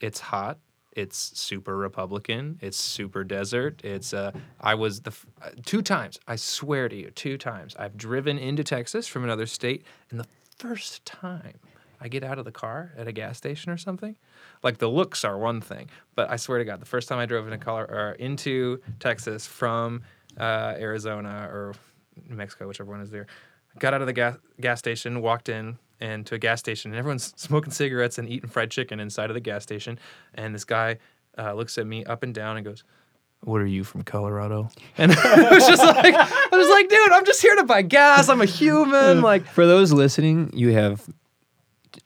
[0.00, 0.58] it's hot.
[0.92, 2.58] It's super Republican.
[2.62, 3.84] It's super desert.
[3.84, 4.30] It's uh,
[4.60, 6.18] I was the f- uh, two times.
[6.26, 10.26] I swear to you, two times I've driven into Texas from another state, and the
[10.58, 11.58] first time
[12.00, 14.16] I get out of the car at a gas station or something,
[14.62, 17.26] like the looks are one thing, but I swear to God, the first time I
[17.26, 20.02] drove into Color or into Texas from
[20.38, 21.74] uh, Arizona or
[22.28, 23.26] New Mexico, whichever one is there,
[23.78, 26.98] got out of the gas gas station, walked in and to a gas station, and
[26.98, 29.98] everyone's smoking cigarettes and eating fried chicken inside of the gas station,
[30.34, 30.98] and this guy
[31.36, 32.84] uh, looks at me up and down and goes.
[33.44, 34.68] What are you from Colorado?
[34.98, 38.28] And I was just like, I was like, dude, I'm just here to buy gas.
[38.28, 39.20] I'm a human.
[39.22, 41.08] Like, For those listening, you have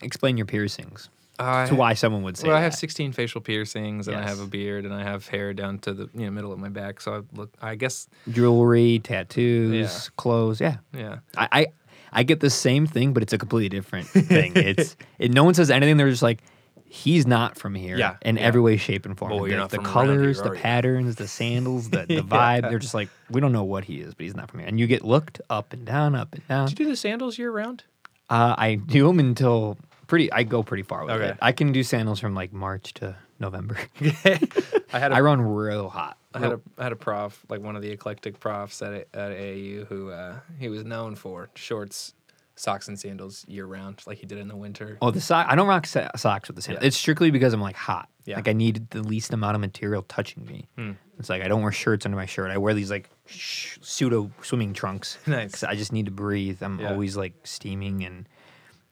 [0.03, 2.79] explain your piercings I, to why someone would say Well, I have that.
[2.79, 6.11] 16 facial piercings, and I have a beard, and I have hair down to the
[6.15, 7.01] you know middle of my back.
[7.01, 10.11] So I look, I guess, jewelry, tattoos, Yeah.
[10.17, 10.61] clothes.
[10.61, 11.67] Yeah, yeah, I, I
[12.13, 14.53] I get the same thing, but it's a completely different thing.
[14.57, 15.97] It's it, no one says anything.
[15.97, 16.43] They're just like,
[16.85, 17.97] he's not from here.
[17.97, 18.43] Yeah, in yeah.
[18.43, 19.33] every way, shape, and form.
[19.33, 22.69] Well, the, the from around here, colors, the patterns, the sandals, the, the vibe.
[22.69, 24.69] They're just like, we don't know what he is, but he's not from here.
[24.69, 26.69] And you get looked up and down, up and down.
[26.69, 27.85] Did you do the sandals year round?
[28.29, 30.33] Uh, I do them until pretty.
[30.33, 31.29] I go pretty far with Okay.
[31.31, 31.39] it.
[31.41, 33.77] I can do sandals from like March to November.
[34.01, 36.17] I had a I run real hot.
[36.35, 39.33] I had a I had a prof, like one of the eclectic profs at at
[39.33, 42.15] AAU, who uh, he was known for shorts,
[42.57, 44.97] socks, and sandals year round, like he did in the winter.
[45.03, 45.47] Oh, the sock.
[45.49, 46.83] I don't rock so- socks with the sandals.
[46.83, 46.87] Yeah.
[46.89, 48.09] It's strictly because I'm like hot.
[48.25, 48.37] Yeah.
[48.37, 50.69] Like I need the least amount of material touching me.
[50.79, 50.93] Hmm.
[51.19, 52.51] It's like I don't wear shirts under my shirt.
[52.51, 55.19] I wear these like sh- pseudo swimming trunks.
[55.27, 55.63] Nice.
[55.65, 56.63] I just need to breathe.
[56.63, 56.91] I'm Yeah.
[56.91, 58.29] always like steaming and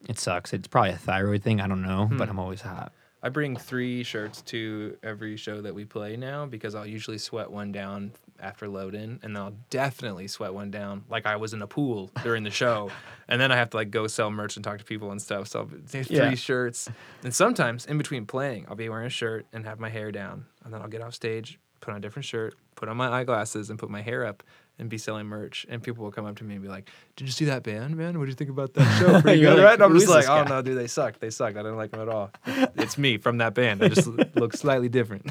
[0.08, 0.52] it sucks.
[0.52, 1.60] It's probably a thyroid thing.
[1.60, 2.30] I don't know, but Hmm.
[2.30, 2.92] I'm always hot.
[3.22, 7.50] I bring three shirts to every show that we play now because I'll usually sweat
[7.50, 11.52] one down after load in, and then I'll definitely sweat one down like I was
[11.52, 12.90] in a pool during the show,
[13.28, 15.48] and then I have to like go sell merch and talk to people and stuff.
[15.48, 16.34] So three Yeah.
[16.34, 16.88] shirts,
[17.22, 20.46] and sometimes in between playing, I'll be wearing a shirt and have my hair down,
[20.64, 23.68] and then I'll get off stage, put on a different shirt, put on my eyeglasses,
[23.68, 24.42] and put my hair up.
[24.80, 27.26] And be selling merch, and people will come up to me and be like, "Did
[27.26, 28.18] you see that band, man?
[28.18, 29.20] What do you think about that show?
[29.20, 31.18] Pretty good, like, right?" And I'm just like, "Oh guy?" no, dude, they suck.
[31.20, 31.50] They suck.
[31.54, 32.30] I didn't like them at all.
[32.76, 33.82] It's me from that band.
[33.84, 34.06] I just
[34.36, 35.30] look slightly different.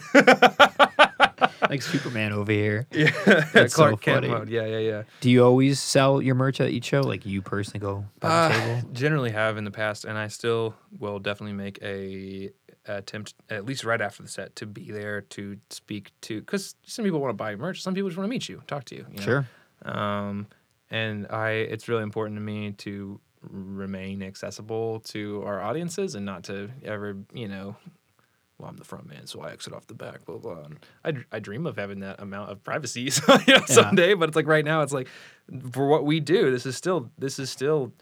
[1.70, 2.88] like Superman over here.
[2.92, 3.10] yeah,
[3.54, 4.28] That's so Clark Kent funny.
[4.28, 4.50] mode.
[4.50, 5.04] Yeah, yeah, yeah.
[5.22, 7.02] Do you always sell your merch at each show?
[7.02, 8.90] Like you personally go by the Uh, table?
[8.94, 12.52] generally have in the past, and I still will definitely make a
[12.98, 17.06] attempt at least right after the set to be there to speak to because some
[17.06, 19.06] people want to buy merch, some people just want to meet you, talk to you.
[19.12, 19.24] you know?
[19.24, 19.48] Sure.
[19.84, 20.48] Um,
[20.92, 26.44] and I, it's really important to me to remain accessible to our audiences and not
[26.46, 27.76] to ever, you know,
[28.58, 30.64] well, I'm the front man, so I exit off the back, blah, blah.
[30.64, 30.80] And
[31.32, 34.36] I, I dream of having that amount of privacy so, you know, someday, but it's
[34.36, 35.08] like right now, it's like
[35.72, 37.94] for what we do, this is still, this is still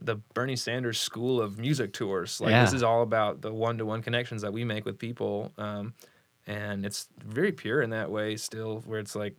[0.00, 2.40] the Bernie Sanders school of music tours.
[2.40, 5.52] Like this is all about the one-to-one connections that we make with people.
[5.58, 5.94] Um,
[6.46, 9.36] and it's very pure in that way still, where it's like,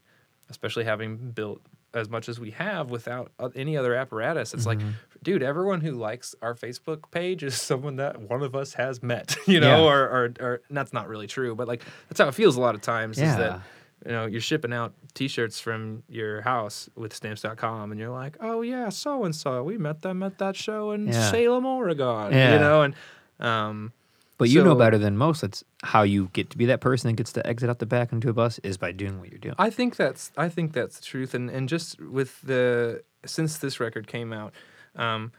[0.49, 1.61] especially having built
[1.93, 4.53] as much as we have without any other apparatus.
[4.53, 4.85] It's Mm-hmm.
[4.87, 9.01] like, dude, everyone who likes our Facebook page is someone that one of us has
[9.01, 9.89] met, you know, Yeah.
[9.91, 12.75] or, or, or that's not really true, but like that's how it feels a lot
[12.75, 13.61] of times is that,
[14.05, 18.61] you know, you're shipping out t-shirts from your house with stamps.com and you're like, oh
[18.61, 21.29] yeah, so and so, we met them at that show in Yeah.
[21.31, 22.53] Salem, Oregon, Yeah.
[22.53, 22.95] you know, and,
[23.39, 23.91] um,
[24.37, 25.41] But you know better than most.
[25.41, 28.13] That's how you get to be that person that gets to exit out the back
[28.13, 29.55] into a bus is by doing what you're doing.
[29.59, 33.81] I think that's I think that's the truth, and and just with the since this
[33.81, 34.53] record came out,
[34.95, 35.33] um,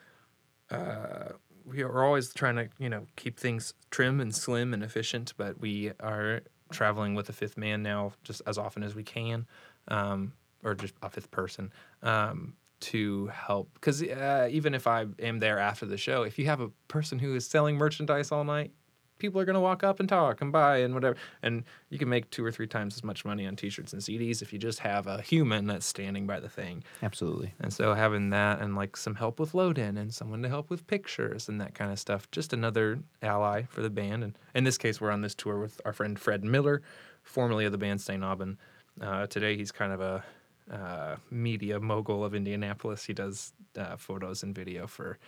[0.70, 1.30] uh,
[1.64, 5.58] we are always trying to you know keep things trim and slim and efficient, but
[5.58, 9.46] we are traveling with a fifth man now just as often as we can,
[9.90, 10.32] um,
[10.64, 11.72] or just a fifth person.
[12.02, 16.46] Um, to help because uh, even if I am there after the show, if you
[16.46, 18.72] have a person who is selling merchandise all night,
[19.20, 21.16] people are going to walk up and talk and buy and whatever.
[21.42, 24.42] And you can make two or three times as much money on t-shirts and CDs
[24.42, 26.82] if you just have a human that's standing by the thing.
[27.02, 27.54] Absolutely.
[27.60, 30.70] And so having that and like some help with load in and someone to help
[30.70, 34.24] with pictures and that kind of stuff, just another ally for the band.
[34.24, 36.82] And in this case, we're on this tour with our friend Fred Miller,
[37.22, 38.24] formerly of the band St.
[38.24, 38.58] Aubin.
[39.00, 40.24] Uh, today, he's kind of a
[40.72, 43.04] uh, media mogul of Indianapolis.
[43.04, 45.18] He does uh, photos and video for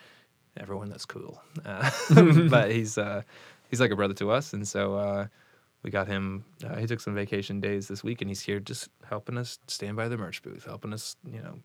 [0.57, 1.41] everyone that's cool.
[1.65, 1.91] Uh,
[2.51, 3.23] but he's uh,
[3.69, 5.27] he's like a brother to us, and so uh,
[5.83, 6.45] we got him.
[6.65, 9.97] Uh, he took some vacation days this week, and he's here just helping us stand
[9.97, 11.59] by the merch booth, helping us, you know,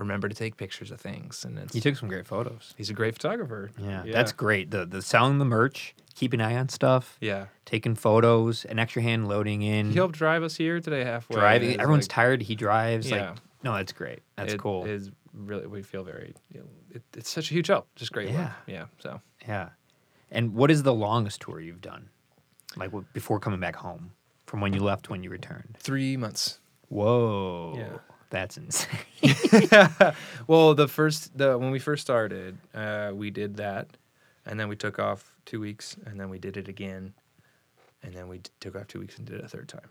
[0.00, 1.44] remember to take pictures of things.
[1.44, 2.74] And it's, You took some great photos.
[2.76, 3.70] he's a great photographer.
[3.78, 4.70] Yeah, that's great.
[4.72, 7.46] The the selling the merch, keep an eye on stuff, yeah.
[7.66, 11.36] taking photos, an extra hand loading in, He helped drive us here today halfway.
[11.36, 11.80] driving.
[11.80, 12.42] Everyone's like- tired.
[12.42, 13.08] He drives.
[13.10, 13.30] Yeah.
[13.30, 14.20] Like, no, that's great.
[14.36, 14.86] That's it cool.
[14.86, 16.34] Is really we feel very.
[16.52, 17.86] You know, it, it's such a huge help.
[17.94, 18.38] Just great Yeah.
[18.38, 18.52] love.
[18.66, 18.84] Yeah.
[18.98, 19.68] So Yeah.
[20.30, 22.08] And what is the longest tour you've done?
[22.76, 24.12] Like before coming back home,
[24.46, 25.76] from when you left to when you returned.
[25.78, 26.58] three months.
[26.88, 27.74] Whoa.
[27.76, 27.98] Yeah.
[28.30, 28.88] That's insane.
[30.46, 33.88] well, the first the when we first started, uh, we did that,
[34.46, 37.12] and then we took off two weeks, and then we did it again,
[38.02, 39.90] and then we d- took off two weeks and did it a third time.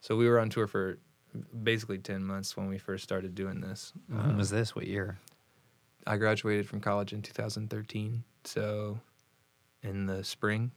[0.00, 0.98] So we were on tour for
[1.62, 3.92] basically ten months when we first started doing this.
[4.08, 4.74] when was this?
[4.74, 5.18] What year?
[6.08, 9.00] I graduated from college in 2013, so
[9.82, 10.70] in the spring,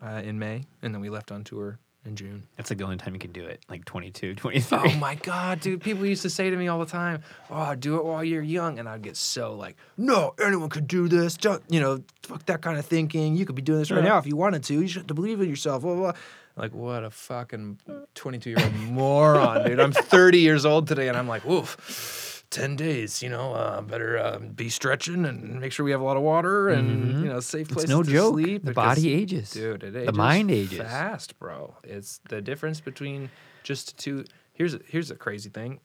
[0.00, 2.42] uh, in May, and then we left on tour in June.
[2.56, 3.64] That's like the only time you can do it.
[3.68, 4.78] Like 22, 23.
[4.78, 5.80] Oh my god, dude!
[5.80, 8.78] People used to say to me all the time, "Oh, do it while you're young,"
[8.78, 11.36] and I'd get so like, "No, anyone could do this.
[11.36, 12.02] Don't you know?
[12.22, 13.36] Fuck that kind of thinking.
[13.36, 14.10] You could be doing this right Yeah.
[14.10, 14.74] now if you wanted to.
[14.74, 16.20] You should have to believe in yourself." Blah, blah, blah.
[16.54, 17.78] Like, what a fucking
[18.14, 19.80] 22 year old moron, dude!
[19.80, 24.16] I'm 30 years old today, and I'm like, "Woof." 10 days, you know, uh, better
[24.18, 27.40] uh, be stretching and make sure we have a lot of water and, you know,
[27.40, 28.34] safe place no to joke.
[28.34, 28.62] sleep.
[28.62, 29.50] The because- body ages.
[29.50, 30.78] Dude, it The mind ages.
[30.78, 31.74] fast, bro.
[31.82, 33.30] It's the difference between
[33.64, 34.24] just two.
[34.52, 35.80] Here's a, here's a crazy thing.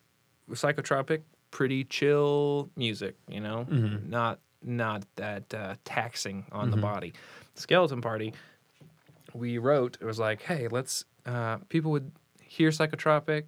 [0.52, 3.16] Psychotropic, pretty chill music.
[3.28, 4.10] You know, Mm-hmm.
[4.10, 7.14] not not that uh, taxing on the body.
[7.56, 8.34] Skeleton Party,
[9.34, 9.98] we wrote.
[10.02, 11.06] It was like, hey, let's.
[11.26, 12.12] Uh, people would
[12.42, 13.44] hear psychotropic,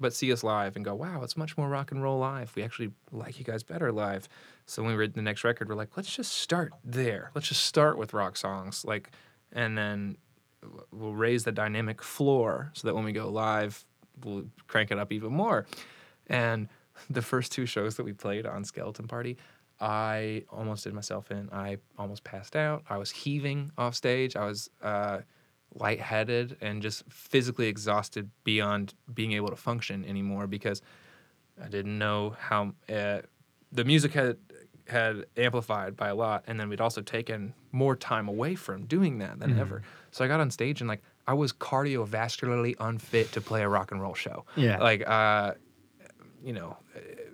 [0.00, 2.52] but see us live and go, wow, it's much more rock and roll live.
[2.54, 4.28] We actually like you guys better live.
[4.66, 7.30] So when we read the next record, we're like, let's just start there.
[7.34, 9.10] Let's just start with rock songs, like,
[9.52, 10.16] and then
[10.92, 13.84] we'll raise the dynamic floor so that when we go live,
[14.24, 15.66] we'll crank it up even more.
[16.26, 16.68] And
[17.08, 19.36] the first two shows that we played on Skeleton Party,
[19.80, 21.48] I almost did myself in.
[21.52, 22.82] I almost passed out.
[22.90, 24.34] I was heaving off stage.
[24.34, 25.18] I was uh,
[25.74, 30.82] lightheaded and just physically exhausted beyond being able to function anymore because
[31.62, 33.20] I didn't know how uh,
[33.72, 34.36] the music had
[34.86, 39.18] had amplified by a lot, and then we'd also taken more time away from doing
[39.18, 39.82] that than ever.
[40.10, 43.92] So I got on stage and like I was cardiovascularly unfit to play a rock
[43.92, 44.46] and roll show.
[44.56, 44.78] Yeah.
[44.78, 45.54] like uh,
[46.42, 46.78] you know,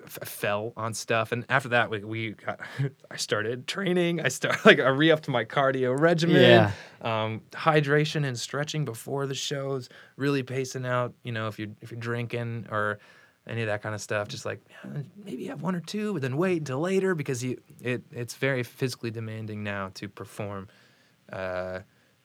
[0.05, 2.61] f- fell on stuff, and after that we we got,
[3.11, 4.21] I started training.
[4.21, 6.37] I start like I re-upped my cardio regimen.
[6.37, 6.71] Yeah.
[7.03, 11.15] Um, hydration and stretching before the shows, really pacing out.
[11.23, 12.99] You know, if you if you're drinking or
[13.47, 14.61] any of that kind of stuff, just like
[15.25, 18.63] maybe have one or two, but then wait until later because you it it's very
[18.63, 20.69] physically demanding now to perform.
[21.33, 21.81] Uh,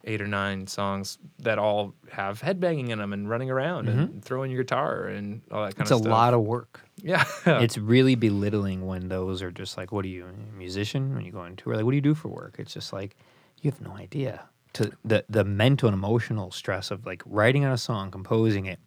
[0.06, 4.50] eight or nine songs that all have headbanging in them and running around and throwing
[4.50, 6.00] your guitar and all that kind It's of stuff.
[6.00, 6.82] It's a lot of work.
[6.95, 7.26] yeah.
[7.45, 11.14] it's really belittling when those are just like, what are you, a musician?
[11.16, 12.56] When you go on tour, like, what do you do for work?
[12.60, 13.18] It's just like,
[13.62, 14.45] you have no idea.
[14.74, 18.80] To the the mental and emotional stress of like writing on a song, composing it,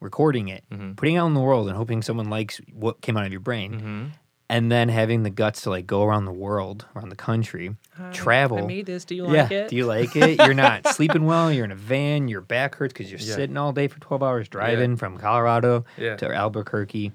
[0.00, 0.92] recording it, Mm-hmm.
[0.94, 3.40] putting it out in the world, and hoping someone likes what came out of your
[3.40, 4.12] brain,
[4.50, 8.12] and then having the guts to like go around the world, around the country, uh,
[8.12, 8.58] travel.
[8.58, 9.04] I made this.
[9.04, 9.42] Do you yeah.
[9.44, 9.68] like it?
[9.68, 10.38] Do you like it?
[10.38, 11.50] You're not sleeping well.
[11.52, 12.28] You're in a van.
[12.28, 13.34] Your back hurts because you're Yeah.
[13.36, 16.16] sitting all day for 12 hours driving from Colorado Yeah.
[16.16, 17.12] to Albuquerque.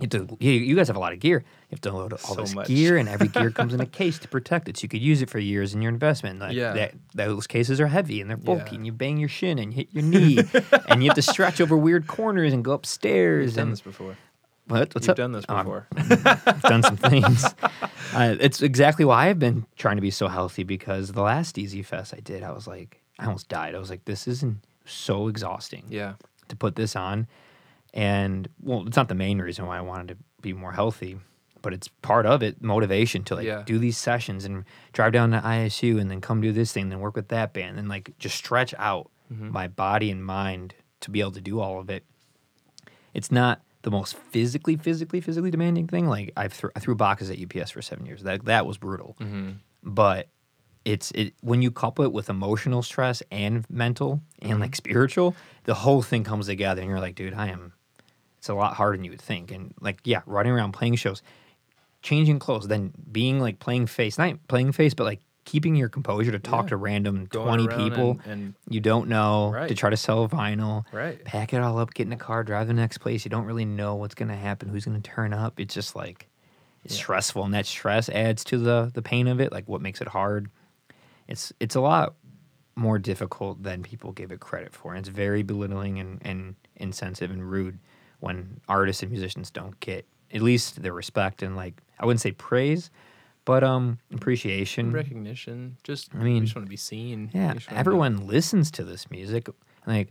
[0.00, 1.44] You, have to, you, you guys have a lot of gear.
[1.70, 2.66] You have to load all So this much.
[2.66, 5.22] gear, and every gear comes in a case to protect it, so you could use
[5.22, 6.40] it for years in your investment.
[6.40, 6.72] Like Yeah.
[6.72, 8.74] that, those cases are heavy and they're bulky, Yeah.
[8.78, 10.38] and you bang your shin and hit your knee,
[10.88, 13.46] and you have to stretch over weird corners and go upstairs.
[13.50, 14.16] You've done this before.
[14.68, 14.94] What?
[14.94, 15.16] What's You've up?
[15.16, 15.86] done this I'm- before.
[15.96, 17.44] I've done some things.
[18.14, 21.82] Uh, it's exactly why I've been trying to be so healthy because the last Easy
[21.82, 23.74] Fest I did, I was like, I almost died.
[23.74, 26.12] I was like, this isn't so exhausting yeah.
[26.46, 27.26] to put this on.
[27.92, 31.18] And well, it's not the main reason why I wanted to be more healthy,
[31.60, 33.64] but it's part of it motivation to like Yeah.
[33.66, 37.00] do these sessions and drive down to ISU and then come do this thing, then
[37.00, 39.50] work with that band and like just stretch out Mm-hmm.
[39.50, 42.04] my body and mind to be able to do all of it.
[43.12, 46.08] It's not the most physically, physically, physically demanding thing.
[46.08, 48.22] Like I threw I threw boxes at UPS for seven years.
[48.22, 49.16] That that was brutal.
[49.20, 49.52] Mm-hmm.
[49.84, 50.28] But
[50.84, 54.62] it's it when you couple it with emotional stress and mental and mm-hmm.
[54.62, 57.72] like spiritual, the whole thing comes together, and you're like, dude, I am.
[58.38, 61.22] It's a lot harder than you would think, and like yeah, running around playing shows,
[62.02, 66.32] changing clothes, then being like playing face, not playing face, but like keeping your composure
[66.32, 66.70] to talk Yeah.
[66.70, 70.84] to random Going twenty people and- and- you don't know to try to sell vinyl,
[70.92, 71.22] Right.
[71.24, 73.24] pack it all up, get in a car, drive to the next place.
[73.24, 75.60] You don't really know what's going to happen, who's going to turn up.
[75.60, 76.28] It's just like
[76.84, 79.52] it's stressful, and that stress adds to the the pain of it.
[79.52, 80.50] Like what makes it hard.
[81.28, 82.14] It's it's a lot
[82.76, 84.90] more difficult than people give it credit for.
[84.92, 87.78] And it's very belittling and, and insensitive and rude
[88.20, 92.32] when artists and musicians don't get at least their respect and like I wouldn't say
[92.32, 92.90] praise,
[93.44, 94.92] but um appreciation.
[94.92, 95.76] Recognition.
[95.84, 97.30] Just I mean, just want to be seen.
[97.32, 99.48] Yeah, You just wanna be- everyone listens to this music.
[99.86, 100.10] Like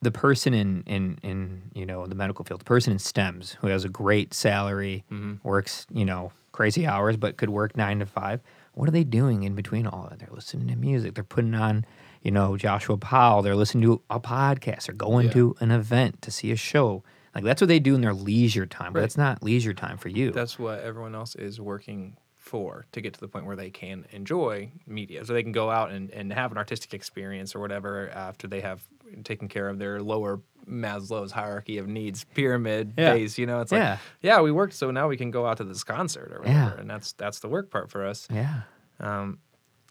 [0.00, 3.66] the person in in in you know the medical field, the person in STEMS who
[3.68, 5.46] has a great salary, Mm-hmm.
[5.48, 8.40] works you know crazy hours, but could work nine to five.
[8.74, 10.18] What are they doing in between all that?
[10.20, 11.14] They're listening to music.
[11.14, 11.84] They're putting on
[12.22, 13.42] you know Joshua Powell.
[13.42, 14.86] They're listening to a podcast.
[14.86, 15.32] They're going Yeah.
[15.32, 17.02] to an event to see a show.
[17.34, 18.92] Like that's what they do in their leisure time.
[18.92, 19.02] But Right.
[19.02, 20.30] that's not leisure time for you.
[20.30, 22.16] That's what everyone else is working
[22.48, 25.24] for to get to the point where they can enjoy media.
[25.24, 28.60] So they can go out and, and have an artistic experience or whatever after they
[28.62, 28.82] have
[29.24, 33.14] taken care of their lower Maslow's hierarchy of needs pyramid Yeah.
[33.14, 33.38] base.
[33.38, 35.84] You know, it's like, yeah, we worked, so now we can go out to this
[35.84, 36.64] concert or Yeah.
[36.64, 36.80] whatever.
[36.80, 38.26] And that's that's the work part for us.
[38.30, 38.62] yeah.
[39.00, 39.38] Um,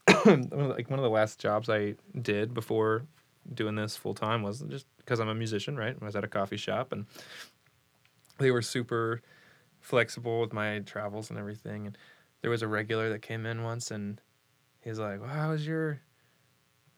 [0.24, 3.06] one of the- like one of the last jobs I did before
[3.54, 5.96] doing this full time was just because I'm a musician, right?
[6.00, 7.06] I was at a coffee shop and
[8.40, 9.22] they were super
[9.80, 11.88] flexible with my travels and everything.
[11.88, 11.98] And
[12.42, 14.22] there was a regular that came in once and
[14.82, 16.02] he's like, well, "How was your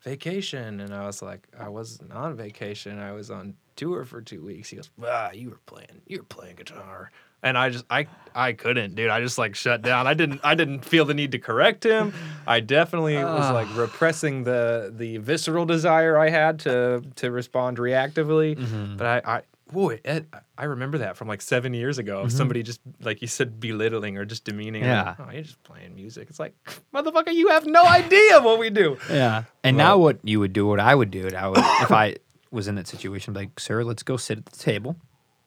[0.02, 2.98] vacation?" And I was like, "I wasn't on vacation.
[2.98, 6.02] I was on tour for two weeks." He goes, "Ah, you were playing.
[6.06, 7.10] You were playing guitar."
[7.42, 9.08] And I just, I, I couldn't, dude.
[9.08, 10.06] I just like shut down.
[10.06, 12.12] I didn't, I didn't feel the need to correct him.
[12.46, 18.56] I definitely was like repressing the the visceral desire I had to to respond reactively.
[18.98, 19.42] But I, I,
[19.72, 22.20] boy, Ed, I remember that from like seven years ago.
[22.20, 22.36] of mm-hmm.
[22.36, 24.84] Somebody just like you said, belittling or just demeaning.
[24.84, 25.14] Yeah.
[25.18, 26.28] like, oh, you're just playing music.
[26.30, 26.54] It's like,
[26.94, 28.98] motherfucker, you have no idea what we do.
[29.10, 29.44] Yeah.
[29.64, 32.16] And now what you would do, what I would do, I would if I
[32.50, 34.96] was in that situation, like, sir, let's go sit at the table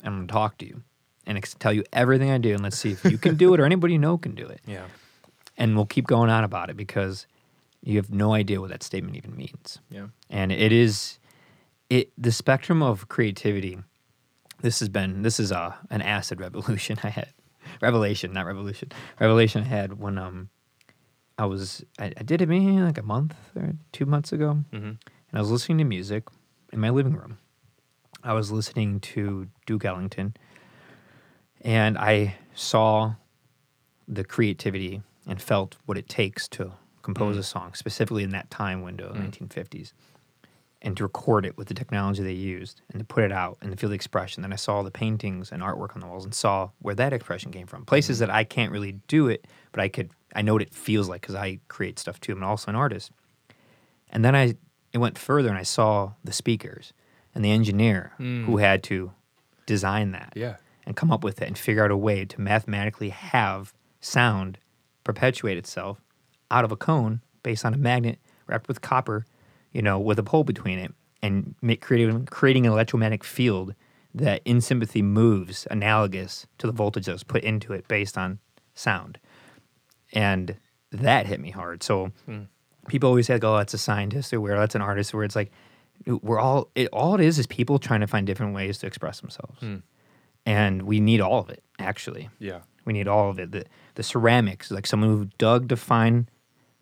[0.04, 0.84] and I'm gonna talk to you
[1.26, 3.60] and ex- tell you everything I do and let's see if you can do it
[3.60, 4.62] or anybody you know can do it.
[4.68, 4.86] Yeah.
[5.56, 7.28] And we'll keep going on about it because
[7.84, 9.78] you have no idea what that statement even means.
[9.92, 10.08] Yeah.
[10.28, 11.20] And it is
[11.90, 13.78] it the spectrum of creativity.
[14.64, 17.30] This has been this is a an acid revolution I had.
[17.82, 18.92] Revelation, not revolution.
[19.20, 20.50] Revelation I had when um
[21.38, 24.82] I was I, I did it maybe like a month or two months ago, Mhm.
[24.98, 26.24] and I was listening to music
[26.72, 27.38] in my living room.
[28.24, 30.36] I was listening to Duke Ellington,
[31.62, 33.16] and I saw
[34.08, 38.82] the creativity and felt what it takes to compose a song, specifically in that time
[38.82, 39.92] window, the 1950s,
[40.84, 43.72] and to record it with the technology they used and to put it out and
[43.72, 44.42] to feel the expression.
[44.42, 47.52] Then I saw the paintings and artwork on the walls and saw where that expression
[47.52, 47.86] came from.
[47.86, 48.28] Places mm-hmm.
[48.28, 51.22] that I can't really do it, but I could, I know what it feels like
[51.22, 52.34] because I create stuff too.
[52.34, 53.12] I'm also an artist.
[54.10, 54.56] And then I
[54.94, 56.94] it went further and I saw the speakers
[57.34, 58.62] and the engineer who mm.
[58.62, 59.12] had to
[59.66, 60.58] design that Yeah.
[60.86, 64.60] and come up with it and figure out a way to mathematically have sound
[65.04, 66.00] perpetuate itself
[66.52, 69.26] out of a cone based on a magnet wrapped with copper,
[69.74, 73.74] you know, with a pole between it, and make creating creating an electromagnetic field
[74.14, 78.40] that in sympathy moves analogous to the voltage that was put into it based on
[78.76, 79.18] sound.
[80.14, 80.58] And
[80.92, 81.82] that hit me hard.
[81.82, 82.44] So hmm.
[82.88, 85.52] people always say, "Oh, that's a scientist," or "Where that's an artist," where it's like
[86.06, 89.20] we're all it, all it is is people trying to find different ways to express
[89.22, 89.78] themselves, hmm.
[90.46, 91.64] and we need all of it.
[91.80, 92.60] Actually, Yeah.
[92.86, 93.52] we need all of it.
[93.52, 93.66] The
[93.96, 96.30] the ceramics, like someone who dug to find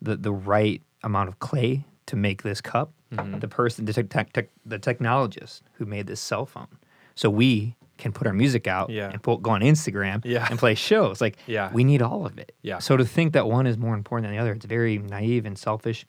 [0.02, 2.92] the the right amount of clay to make this cup.
[3.14, 3.40] Mm-hmm.
[3.40, 6.68] The person, the, tech tech tech the technologist who made this cell phone,
[7.16, 9.10] so we can put our music out Yeah.
[9.12, 10.48] and put, go on Instagram Yeah.
[10.50, 11.20] and play shows.
[11.22, 11.70] Like Yeah.
[11.74, 12.54] we need all of it.
[12.64, 12.80] Yeah.
[12.80, 15.58] So to think that one is more important than the other, it's very naive and
[15.58, 16.06] selfish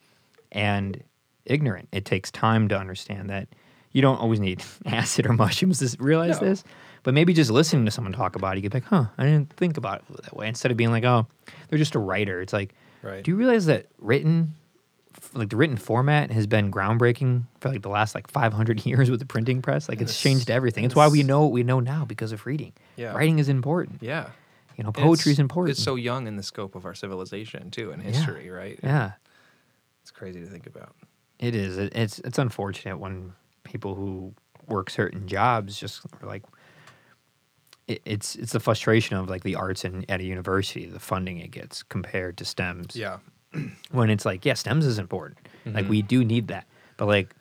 [0.50, 1.02] and
[1.44, 1.88] ignorant.
[1.92, 3.48] It takes time to understand that
[3.90, 6.48] you don't always need acid or mushrooms to realize No.
[6.48, 6.64] this.
[7.02, 9.52] But maybe just listening to someone talk about it, you get like, huh, I didn't
[9.54, 10.46] think about it that way.
[10.48, 11.26] Instead of being like, oh,
[11.68, 12.40] they're just a writer.
[12.40, 13.24] It's like, Right.
[13.24, 14.54] do you realize that written,
[15.34, 19.20] like the written format has been groundbreaking for like the last like 500 years with
[19.20, 19.88] the printing press?
[19.88, 20.20] Like it's Yes.
[20.20, 20.84] changed everything.
[20.84, 22.72] It's why we know what we know now because of reading.
[22.96, 23.12] Yeah.
[23.12, 23.98] Writing is important.
[24.02, 24.30] Yeah.
[24.76, 25.72] You know, poetry is important.
[25.76, 28.78] It's so young in the scope of our civilization too, and history, right?
[28.82, 29.12] yeah.
[30.02, 30.96] It's crazy to think about.
[31.38, 31.76] It is.
[31.78, 33.34] It, it's it's unfortunate when
[33.64, 34.34] people who
[34.66, 36.42] work certain jobs just are like,
[37.86, 41.38] it, it's it's the frustration of like the arts in at a university, the funding
[41.38, 42.94] it gets compared to STEMs.
[42.96, 43.18] Yeah.
[43.90, 45.38] When it's like, yeah, STEMs is important.
[45.66, 46.06] Like we mm-hmm.
[46.08, 47.34] do need that, but like,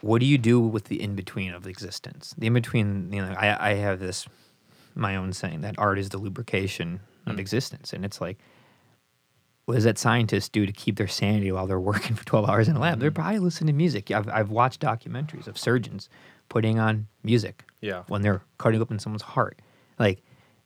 [0.00, 2.34] what do you do with the in between of existence?
[2.36, 4.26] The in between, you know, I I have this
[4.94, 7.38] my own saying that art is the lubrication of mm.
[7.38, 8.38] existence, and it's like.
[9.66, 12.68] What does that scientist do to keep their sanity while they're working for 12 hours
[12.68, 13.00] in a lab?
[13.00, 13.22] They're mm-hmm.
[13.22, 14.10] probably listening to music.
[14.10, 16.10] I've, I've watched documentaries of surgeons
[16.50, 18.02] putting on music Yeah.
[18.08, 19.62] when they're cutting open someone's heart.
[19.98, 20.22] Like,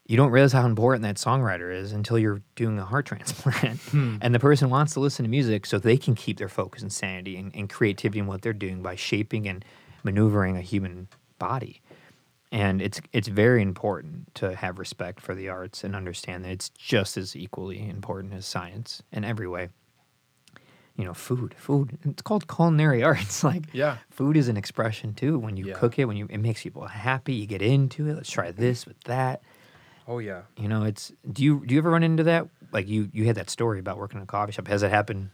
[0.09, 3.79] you don't realize how important that songwriter is until you're doing a heart transplant.
[3.81, 4.17] Hmm.
[4.21, 6.93] And the person wants to listen to music so they can keep their focus and
[6.93, 9.65] sanity and, and creativity in what they're doing by shaping and
[10.03, 11.81] maneuvering a human body.
[12.51, 16.71] And it's it's very important to have respect for the arts and understand that it's
[16.71, 19.69] just as equally important as science in every way.
[20.97, 21.99] You know, food, food.
[22.07, 23.45] It's called culinary arts.
[23.45, 23.99] Like, Yeah.
[24.11, 25.39] food is an expression too.
[25.39, 25.75] When you Yeah.
[25.75, 28.15] cook it, when you it makes people happy, you get into it.
[28.15, 29.43] Let's try this with that.
[30.09, 30.43] Oh yeah.
[30.57, 32.49] You know, it's do you do you ever run into that?
[32.73, 34.67] Like you you had that story about working in a coffee shop.
[34.67, 35.29] Has it happened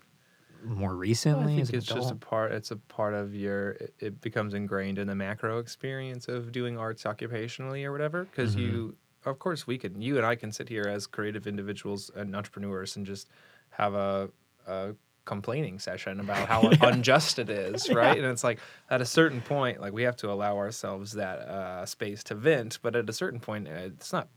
[0.65, 1.55] more recently?
[1.55, 2.53] I think it's just a part.
[2.53, 3.71] It's a part of your.
[3.71, 8.25] It, it becomes ingrained in the macro experience of doing arts occupationally or whatever.
[8.25, 8.61] Because Mm-hmm.
[8.67, 10.03] you, of course, we can.
[10.03, 13.29] You and I can sit here as creative individuals and entrepreneurs and just
[13.71, 14.29] have a,
[14.67, 14.95] a
[15.25, 18.17] complaining session about how unjust it is, right?
[18.17, 18.59] And it's like
[18.91, 22.79] at a certain point, like we have to allow ourselves that uh, space to vent.
[22.83, 24.29] But at a certain point, uh, it's not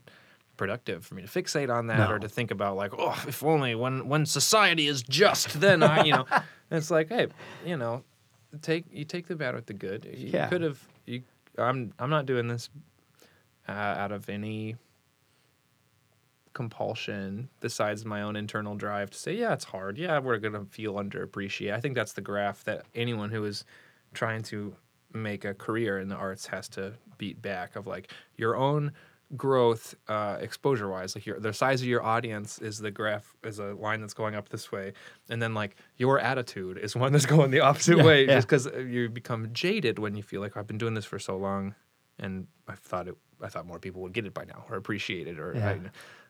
[0.58, 3.76] productive for me to fixate on that or to think about like oh if only
[3.76, 6.26] when when society is just then i you know?
[6.72, 7.28] It's like hey
[7.66, 8.04] you know
[8.62, 10.06] take you take the bad with the good.
[10.06, 10.48] You Yeah.
[10.48, 11.22] could have you
[11.58, 12.70] i'm i'm not doing this
[13.70, 14.76] uh, out of any
[16.54, 19.98] compulsion besides my own internal drive to say yeah it's hard.
[19.98, 23.64] Yeah we're going to feel underappreciated i think that's the graph that anyone who is
[24.14, 24.76] trying to
[25.14, 28.92] make a career in the arts has to beat back of like your own
[29.36, 33.60] growth uh, exposure wise like your the size of your audience is the graph is
[33.60, 34.94] a line that's going up this way
[35.30, 38.36] and then like your attitude is one that's going the opposite Yeah, way yeah.
[38.36, 41.36] just because you become jaded when you feel like i've been doing this for so
[41.36, 41.76] long
[42.18, 45.28] and i thought it i thought more people would get it by now or appreciate
[45.28, 45.54] it or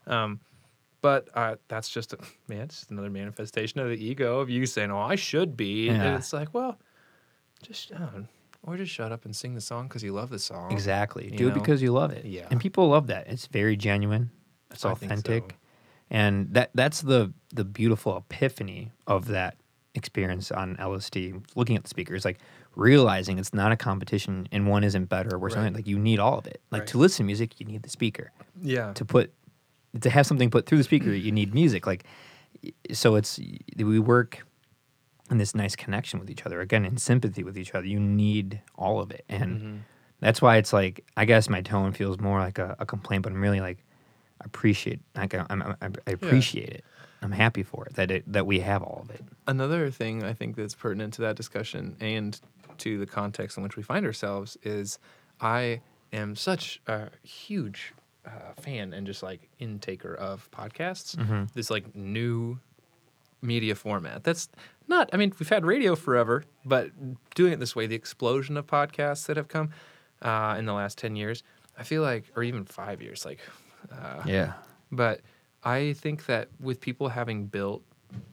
[0.07, 0.23] Yeah.
[0.23, 0.39] um,
[1.01, 2.17] but uh, that's just a,
[2.47, 5.89] man, it's just another manifestation of the ego of you saying, "Oh, I should be,"
[5.89, 6.79] and it's like, well,
[7.61, 8.21] just uh,
[8.67, 10.71] or just shut up and sing the song because you love the song.
[10.71, 11.31] Exactly.
[11.31, 12.25] Do it because you love it.
[12.25, 12.45] Yeah.
[12.51, 13.27] And people love that.
[13.27, 14.29] It's very genuine.
[14.71, 15.43] It's authentic.
[15.51, 15.57] so.
[16.11, 19.55] And that that's the the beautiful epiphany of that
[19.95, 22.37] experience on LSD, looking at the speakers, like
[22.75, 25.55] realizing it's not a competition and one isn't better or worse.
[25.55, 25.73] Right.
[25.73, 26.61] Like you need all of it.
[26.71, 26.87] Like Right.
[26.89, 28.31] to listen to music, you need the speaker.
[28.61, 29.33] Yeah, To put
[30.01, 31.87] to have something put through the speaker, you need music.
[31.87, 32.03] Like
[32.91, 33.39] so it's
[33.77, 34.45] we work
[35.29, 36.61] in this nice connection with each other.
[36.61, 37.85] Again, in sympathy with each other.
[37.85, 39.25] You need all of it.
[39.29, 39.77] And Mm-hmm.
[40.19, 43.31] that's why it's like I guess my tone feels more like a, a complaint, but
[43.33, 43.83] I'm really like
[44.41, 46.85] appreciate like I, I'm, I, I appreciate it.
[47.21, 49.23] I'm happy for it that it that we have all of it.
[49.47, 52.39] Another thing I think that's pertinent to that discussion and
[52.79, 54.99] to the context in which we find ourselves is
[55.41, 55.81] I
[56.13, 57.93] am such a huge
[58.25, 61.17] uh, fan and just like intaker of podcasts.
[61.55, 62.59] This like new
[63.41, 64.23] media format.
[64.23, 64.47] That's
[64.87, 66.91] not, I mean, we've had radio forever, but
[67.35, 69.69] doing it this way, the explosion of podcasts that have come
[70.21, 71.43] uh, in the last 10 years,
[71.77, 73.39] I feel like, or even five years, like,
[73.91, 74.53] uh, Yeah.
[74.91, 75.21] but
[75.63, 77.83] I think that with people having built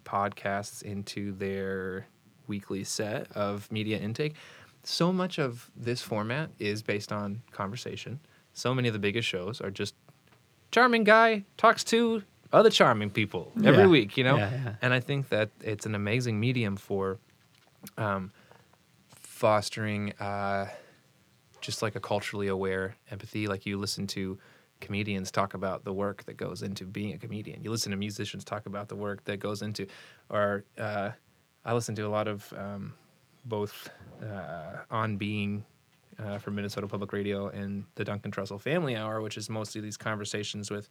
[0.04, 2.06] podcasts into their
[2.46, 4.34] weekly set of media intake,
[4.82, 8.20] so much of this format is based on conversation.
[8.52, 9.94] So many of the biggest shows are just
[10.70, 12.22] charming guy talks to
[12.54, 13.86] other charming people every Yeah.
[13.88, 14.36] week, you know?
[14.36, 14.74] Yeah, yeah.
[14.82, 17.18] And I think that it's an amazing medium for
[17.98, 18.32] um,
[19.10, 20.68] fostering uh,
[21.60, 23.46] just like a culturally aware empathy.
[23.46, 24.38] Like you listen to
[24.80, 27.62] comedians talk about the work that goes into being a comedian.
[27.62, 29.86] You listen to musicians talk about the work that goes into,
[30.28, 31.10] or uh,
[31.64, 32.92] I listen to a lot of um,
[33.44, 33.88] both
[34.22, 35.64] uh, on being
[36.18, 39.96] uh, from Minnesota Public Radio and the Duncan Trussell Family Hour, which is mostly these
[39.96, 40.88] conversations with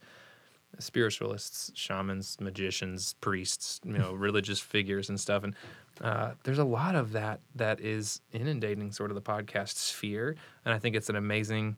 [0.78, 5.44] spiritualists, shamans, magicians, priests, you know, religious figures and stuff.
[5.44, 5.54] And
[6.00, 10.36] uh, there's a lot of that that is inundating sort of the podcast sphere.
[10.64, 11.76] And I think it's an amazing,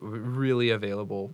[0.00, 1.32] really available,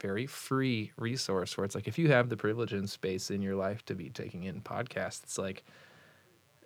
[0.00, 3.56] very free resource where it's like if you have the privilege and space in your
[3.56, 5.64] life to be taking in podcasts, it's like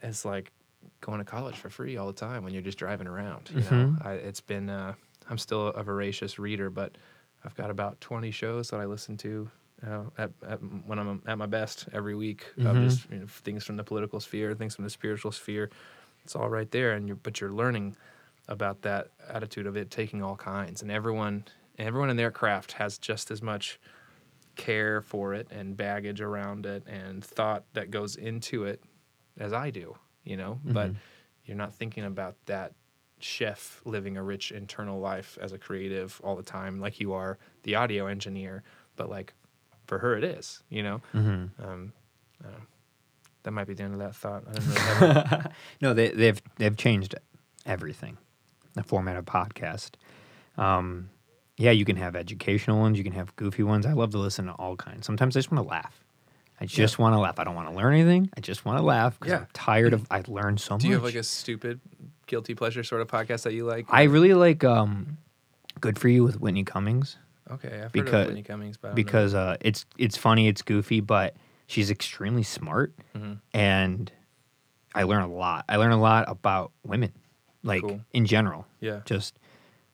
[0.02, 0.52] it's like
[1.00, 3.50] going to college for free all the time when you're just driving around.
[3.54, 4.70] You know, I, it's been.
[4.70, 4.94] Uh,
[5.28, 6.96] I'm still a voracious reader, but
[7.46, 9.48] I've got about 20 shows that I listen to
[9.86, 12.46] uh, at, at when I'm at my best every week.
[12.58, 15.70] Of just you know, things from the political sphere, things from the spiritual sphere.
[16.24, 17.96] It's all right there, and you're but you're learning
[18.48, 21.44] about that attitude of it taking all kinds, and everyone
[21.78, 23.78] everyone in their craft has just as much
[24.56, 28.82] care for it and baggage around it and thought that goes into it
[29.38, 29.94] as I do,
[30.24, 30.58] you know.
[30.64, 30.90] But
[31.44, 32.72] you're not thinking about that
[33.18, 37.38] chef living a rich internal life as a creative all the time, like you are
[37.62, 38.62] the audio engineer.
[38.96, 39.32] But like
[39.86, 41.00] for her, it is, you know.
[41.14, 41.52] Um,
[42.42, 42.58] don't know.
[43.44, 44.44] That might be the end of that thought.
[45.00, 45.42] Really
[45.80, 47.14] No, they, they've they've changed
[47.64, 48.18] everything.
[48.74, 49.92] The format of podcast.
[50.58, 51.10] Um,
[51.56, 52.98] yeah, you can have educational ones.
[52.98, 53.86] You can have goofy ones.
[53.86, 55.06] I love to listen to all kinds.
[55.06, 56.04] Sometimes I just want to laugh.
[56.60, 57.38] I just want to laugh.
[57.38, 58.30] I don't want to learn anything.
[58.36, 59.38] I just want to laugh because Yeah.
[59.40, 60.06] I'm tired of.
[60.10, 60.82] I learned so much.
[60.82, 61.80] Do you have like a stupid
[62.26, 63.86] guilty pleasure sort of podcast that you like?
[63.90, 65.18] I really like um,
[65.80, 67.16] "Good for You" with Whitney Cummings
[67.50, 69.04] okay, I've heard because- of Whitney Cummings, but I don't know.
[69.04, 71.34] because uh, it's it's funny, it's goofy, but
[71.66, 73.34] she's extremely smart, Mm-hmm.
[73.54, 74.10] and
[74.94, 75.64] I learn a lot.
[75.68, 77.12] I learn a lot about women,
[77.62, 78.00] like Cool.
[78.12, 78.66] in general.
[78.80, 79.00] Yeah.
[79.04, 79.38] just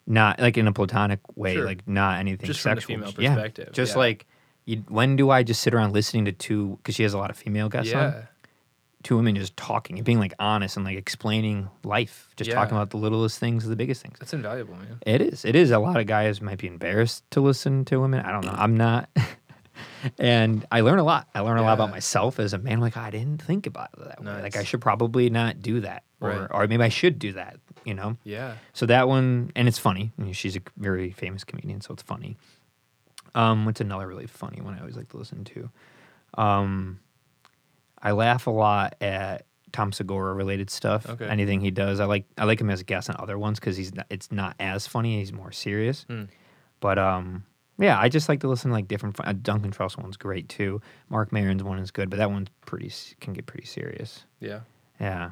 [0.06, 1.64] not like in a platonic way, Sure.
[1.64, 3.12] like not anything Just from the sexual.
[3.12, 3.98] female Yeah, Just yeah.
[3.98, 4.26] like
[4.64, 6.76] you, when do I just sit around listening to two?
[6.78, 8.28] Because she has a lot of female guests on.
[9.02, 12.76] Yeah, Two women just talking and being like honest and like explaining life, just talking
[12.76, 14.18] about the littlest things the biggest things.
[14.18, 14.98] that's invaluable, man.
[15.06, 15.44] It is.
[15.44, 15.70] It is.
[15.70, 18.20] A lot of guys might be embarrassed to listen to women.
[18.24, 18.54] I don't know.
[18.56, 19.08] I'm not.
[20.18, 21.28] and I learn a lot.
[21.34, 22.80] I learn a lot about myself as a man.
[22.80, 24.42] Like, I didn't think about it that way.
[24.42, 26.02] Like, I should probably not do that.
[26.20, 26.48] Or, Right.
[26.50, 28.16] or maybe I should do that, you know?
[28.22, 30.12] Yeah, So that one, and it's funny.
[30.18, 32.36] I mean, she's a very famous comedian, so it's funny.
[33.34, 35.70] Um, what's another really funny one I always like to listen to?
[36.34, 37.00] Um,
[38.02, 41.08] I laugh a lot at Tom Segura related stuff.
[41.08, 41.26] Okay.
[41.26, 42.24] Anything he does, I like.
[42.36, 44.86] I like him as a guest on other ones because he's not, it's not as
[44.86, 45.18] funny.
[45.20, 46.04] He's more serious.
[46.08, 46.24] Hmm.
[46.80, 47.44] But um,
[47.78, 49.16] yeah, I just like to listen to like different.
[49.20, 50.80] Uh, Duncan Trussell one's great too.
[51.08, 54.24] Mark Maron's one is good, but that one's pretty can get pretty serious.
[54.40, 54.60] yeah.
[55.00, 55.30] Yeah.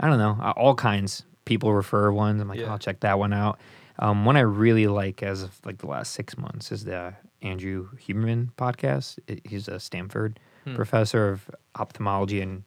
[0.00, 0.38] I don't know.
[0.40, 1.24] Uh, All kinds.
[1.44, 2.40] People refer ones.
[2.40, 2.70] I'm like, Yeah.
[2.70, 3.58] I'll check that one out.
[3.98, 7.88] Um, one I really like as of like the last six months is the Andrew
[7.98, 9.18] Huberman podcast.
[9.28, 12.64] I- He's a Stanford professor of ophthalmology and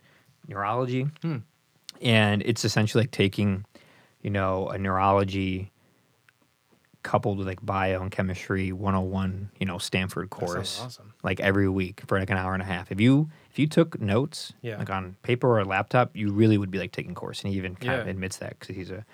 [0.47, 1.07] neurology.
[1.21, 1.37] Hmm.
[2.01, 3.65] And it's essentially like taking,
[4.21, 5.71] you know, a neurology
[7.03, 11.13] coupled with like bio and chemistry 101, you know, Stanford course awesome.
[11.23, 12.91] like every week for like an hour and a half.
[12.91, 14.77] If you if you took notes Yeah.
[14.79, 17.43] like on paper or a laptop, you really would be like taking course.
[17.43, 19.05] And he even kind of admits that because he's a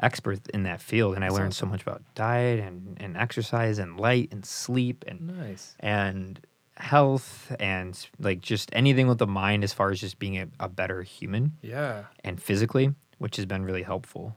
[0.00, 1.16] expert in that field.
[1.16, 5.04] And I That's learned so much about diet and, and exercise and light and sleep
[5.08, 5.74] and Nice.
[5.80, 6.40] and
[6.80, 10.68] health and like just anything with the mind as far as just being a, a
[10.68, 14.36] better human Yeah, and physically, which has been really helpful.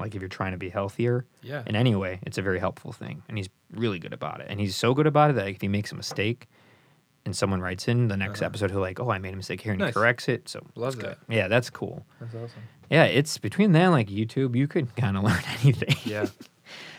[0.00, 1.62] Like if you're trying to be healthier yeah.
[1.66, 3.22] in any way, it's a very helpful thing.
[3.28, 4.46] And he's really good about it.
[4.48, 6.48] And he's so good about it that if he makes a mistake
[7.26, 8.46] and someone writes in the next Uh-huh.
[8.46, 9.90] episode, he'll like, oh, I made a mistake here, and Nice.
[9.90, 10.48] he corrects it.
[10.48, 11.10] So Love it's good.
[11.28, 11.34] that.
[11.34, 12.06] Yeah, that's cool.
[12.20, 12.62] That's awesome.
[12.90, 15.94] Yeah, it's between that and like YouTube, you could kind of learn anything.
[16.04, 16.30] Yeah, like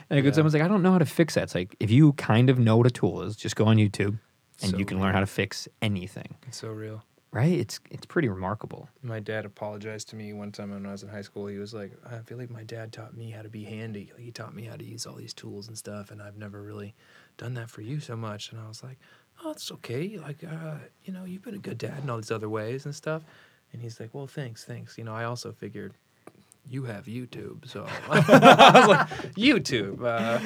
[0.10, 0.32] when Yeah.
[0.32, 1.44] someone's like, I don't know how to fix that.
[1.44, 4.20] It's like if you kind of know what a tool is, just go on YouTube
[4.64, 6.36] and So you can learn how to fix anything.
[6.48, 7.04] it's so real.
[7.32, 7.58] Right?
[7.60, 8.90] It's it's pretty remarkable.
[9.02, 11.48] My dad apologized to me one time when I was in high school.
[11.48, 14.12] He was like, "I feel like my dad taught me how to be handy.
[14.14, 16.62] Like he taught me how to use all these tools and stuff, and I've never
[16.62, 16.94] really
[17.38, 19.00] done that for you so much." And I was like,
[19.44, 20.18] "Oh, it's okay.
[20.20, 20.76] Like, uh,
[21.06, 23.24] you know, you've been a good dad in all these other ways and stuff."
[23.72, 24.96] And he's like, "Well, thanks, thanks.
[25.00, 25.94] You know, I also figured."
[26.70, 30.40] You have YouTube, so I was like, YouTube, uh,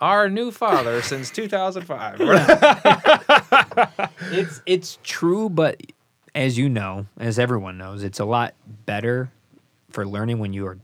[0.00, 2.18] our new father since 2005.
[4.30, 5.80] it's it's true, but
[6.34, 8.54] as you know, as everyone knows, it's a lot
[8.86, 9.30] better
[9.90, 10.78] for learning when you are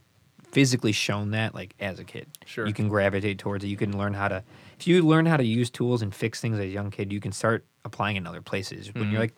[0.51, 2.27] physically shown that like as a kid.
[2.47, 2.67] Sure.
[2.67, 3.69] You can gravitate towards it.
[3.69, 4.43] You can learn how to
[4.79, 7.21] if you learn how to use tools and fix things as a young kid, you
[7.21, 8.93] can start applying in other places.
[8.93, 9.13] When Mm-hmm.
[9.13, 9.35] you're like,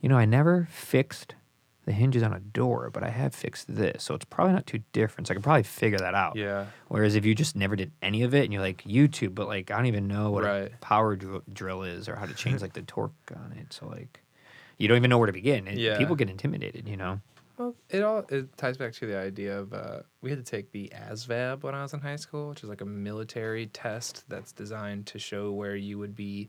[0.00, 1.34] you know, I never fixed
[1.84, 4.04] the hinges on a door, but I have fixed this.
[4.04, 5.26] So it's probably not too different.
[5.28, 6.36] So I can probably figure that out.
[6.36, 9.48] yeah, Whereas if you just never did any of it and you're like YouTube, but
[9.48, 12.62] like I don't even know what a power dr- drill is or how to change
[12.62, 14.20] like the torque on it, so like
[14.78, 15.66] you don't even know where to begin.
[15.68, 15.98] And Yeah.
[15.98, 17.20] people get intimidated, you know.
[17.58, 20.72] Well, it all it ties back to the idea of uh, we had to take
[20.72, 24.52] the ASVAB when I was in high school, which is like a military test that's
[24.52, 26.48] designed to show where you would be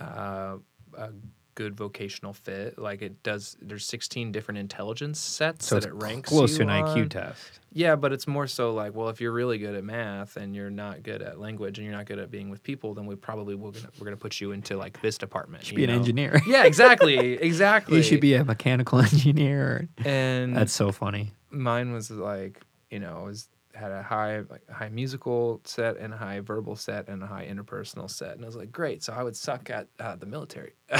[0.00, 0.56] uh,
[0.96, 1.10] a
[1.58, 2.78] good vocational fit.
[2.78, 6.70] Like it does, there's 16 different intelligence sets So that it ranks close to an
[6.70, 6.84] on.
[6.96, 7.58] IQ test.
[7.72, 10.70] Yeah, but it's more so like, well, if you're really good at math and you're
[10.70, 13.56] not good at language and you're not good at being with people, then we probably
[13.56, 15.64] will gonna, we're gonna put you into like this department.
[15.64, 16.40] You should you be an engineer.
[16.46, 17.96] Yeah, exactly, exactly.
[17.96, 19.88] you should be a mechanical engineer.
[20.04, 21.32] And That's so funny.
[21.50, 22.60] mine was like
[22.90, 23.48] you know was
[23.78, 27.46] had a high like high musical set and a high verbal set and a high
[27.46, 30.72] interpersonal set and i was like great so i would suck at uh, the military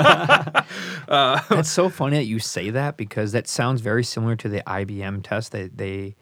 [0.00, 4.62] uh, That's so funny that you say that because that sounds very similar to the
[4.66, 6.14] IBM test that they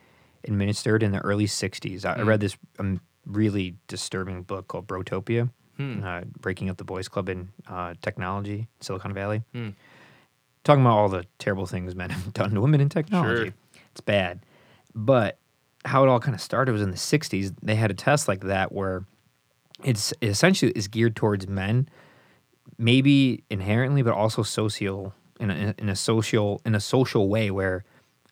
[0.44, 2.04] administered in the early 60s.
[2.04, 2.26] I I Mm.
[2.26, 6.02] read this um, really disturbing book called Brotopia, Hmm.
[6.02, 9.42] uh, Breaking Up the Boys Club in uh, Technology, Silicon Valley.
[9.52, 9.70] Hmm.
[10.64, 13.44] Talking about all the terrible things men have done to women in technology.
[13.44, 13.54] Sure.
[13.92, 14.40] It's bad.
[14.98, 15.38] But
[15.84, 17.54] how it all kind of started was in the 60s.
[17.62, 19.04] They had a test like that where
[19.84, 21.88] it's it essentially is geared towards men,
[22.78, 27.84] maybe inherently, but also social in a, in a social in a social way where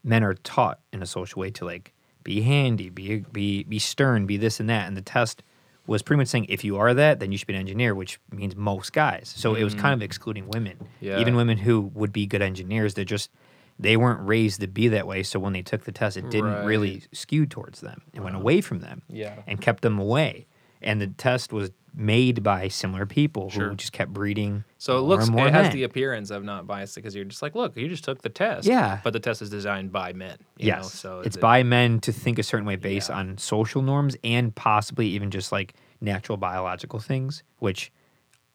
[0.03, 1.95] men are taught in a social way to like
[2.25, 4.89] be handy, be be be stern, be this and that.
[4.89, 5.45] And the test
[5.87, 8.19] was pretty much saying if you are that, then you should be an engineer, which
[8.33, 9.33] means most guys.
[9.37, 10.05] So it was kind of mm.
[10.05, 11.21] excluding women, Yeah.
[11.21, 12.95] even women who would be good engineers.
[12.95, 13.31] They're just
[13.79, 15.23] they weren't raised to be that way.
[15.23, 16.65] So when they took the test, it didn't Right.
[16.65, 18.03] really skew towards them.
[18.15, 19.37] It went away from them Yeah.
[19.47, 20.47] and kept them away.
[20.83, 23.71] And the test was made by similar people Sure.
[23.71, 24.65] who just kept breeding.
[24.77, 27.75] So it looks it has the appearance of not biased because you're just like, look,
[27.77, 28.69] you just took the test.
[28.69, 29.01] Yeah.
[29.03, 30.37] But the test is designed by men.
[30.59, 33.17] you know, yes, so it's it- by men to think a certain way based Yeah.
[33.17, 37.91] on social norms and possibly even just like natural biological things, which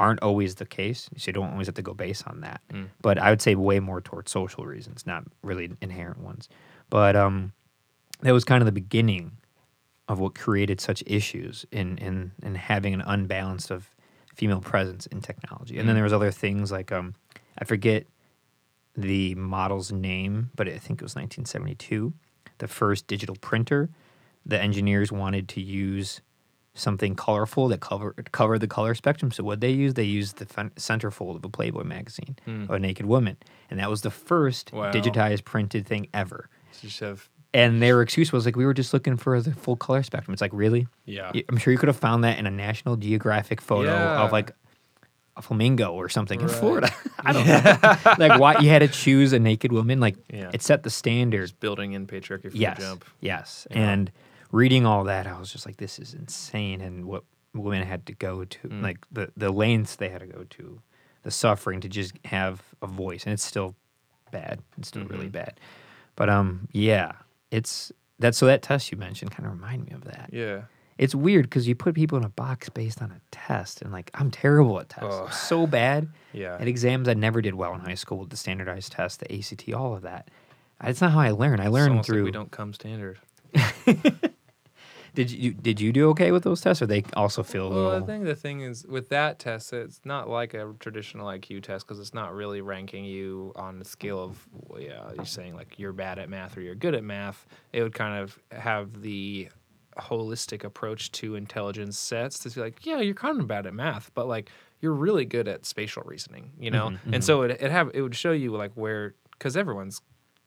[0.02, 1.10] aren't always the case.
[1.18, 2.62] So you don't always have to go base on that.
[2.74, 2.88] Mm.
[3.02, 6.50] But I would say way more towards social reasons, not really inherent ones.
[6.90, 7.54] But um,
[8.22, 9.26] that was kind of the beginning
[10.08, 13.90] of what created such issues in in in having an unbalanced of
[14.36, 15.78] female presence in technology.
[15.78, 16.00] And then Mm.
[16.00, 17.14] there was other things like um,
[17.62, 18.06] I forget
[18.98, 22.14] the model's name, but I think it was 1972.
[22.58, 23.90] The first digital printer.
[24.46, 26.22] The engineers wanted to use
[26.74, 29.32] something colorful that cover covered the color spectrum.
[29.32, 32.64] So what they used, they used the centerfold of a Playboy magazine hmm.
[32.64, 33.38] of a naked woman,
[33.70, 34.92] and that was the first Wow.
[34.92, 36.50] digitized printed thing ever.
[36.72, 37.18] So
[37.54, 40.32] And their excuse was like, we were just looking for the full color spectrum.
[40.34, 40.88] It's like, really?
[41.06, 41.32] yeah.
[41.50, 44.24] I'm sure you could have found that in a National Geographic photo Yeah.
[44.24, 44.52] of like
[45.36, 46.90] a flamingo or something in Florida.
[47.20, 48.16] I don't know.
[48.26, 50.00] like why you had to choose a naked woman.
[50.00, 50.52] Like Yeah.
[50.54, 51.42] it set the standard.
[51.42, 52.78] Just building in patriarchy from Yes.
[52.78, 53.06] the jump.
[53.20, 53.68] Yes.
[53.72, 53.78] Yeah.
[53.92, 54.12] And
[54.52, 56.82] reading all that, I was just like, this is insane.
[56.82, 57.24] And what
[57.54, 58.82] women had to go to, Mm.
[58.82, 60.82] like the, the lengths they had to go to,
[61.24, 63.24] the suffering to just have a voice.
[63.26, 63.76] And it's still
[64.32, 64.62] bad.
[64.78, 65.34] It's still really Mhm.
[65.34, 65.60] bad.
[66.16, 67.14] But um, yeah,
[67.52, 68.36] it's that.
[68.36, 70.30] So that test you mentioned kind of reminded me of that.
[70.32, 70.64] Yeah.
[70.98, 74.12] It's weird because you put people in a box based on a test, and like
[74.14, 75.28] I'm terrible at tests, Oh.
[75.30, 76.58] so bad Yeah.
[76.60, 77.08] at exams.
[77.08, 80.04] I never did well in high school with the standardized test, the ACT, all of
[80.04, 80.30] that.
[80.84, 81.60] It's not how I learn.
[81.60, 82.24] I like through.
[82.24, 83.20] we don't come standard.
[85.14, 87.88] Did you did you do okay with those tests, or they also feel a Well,
[87.90, 88.08] I little?
[88.08, 92.00] think the thing is with that test, it's not like a traditional IQ test because
[92.00, 95.92] it's not really ranking you on the scale of, well, yeah, you're saying like you're
[95.92, 97.46] bad at math or you're good at math.
[97.74, 99.50] It would kind of have the
[99.98, 104.12] holistic approach to intelligence sets to be like, yeah, you're kind of bad at math,
[104.14, 106.92] but like you're really good at spatial reasoning, you know?
[106.92, 110.02] Mhm, And so it, it have it would show you like where because everyone's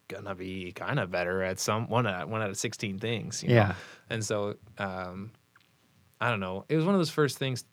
[0.07, 3.49] gonna be kind of better at some one out one out of sixteen things, you
[3.49, 3.55] know?
[3.55, 3.75] yeah,
[4.09, 5.31] And so, um,
[6.21, 6.65] I don't know.
[6.69, 7.65] It was one of those first things.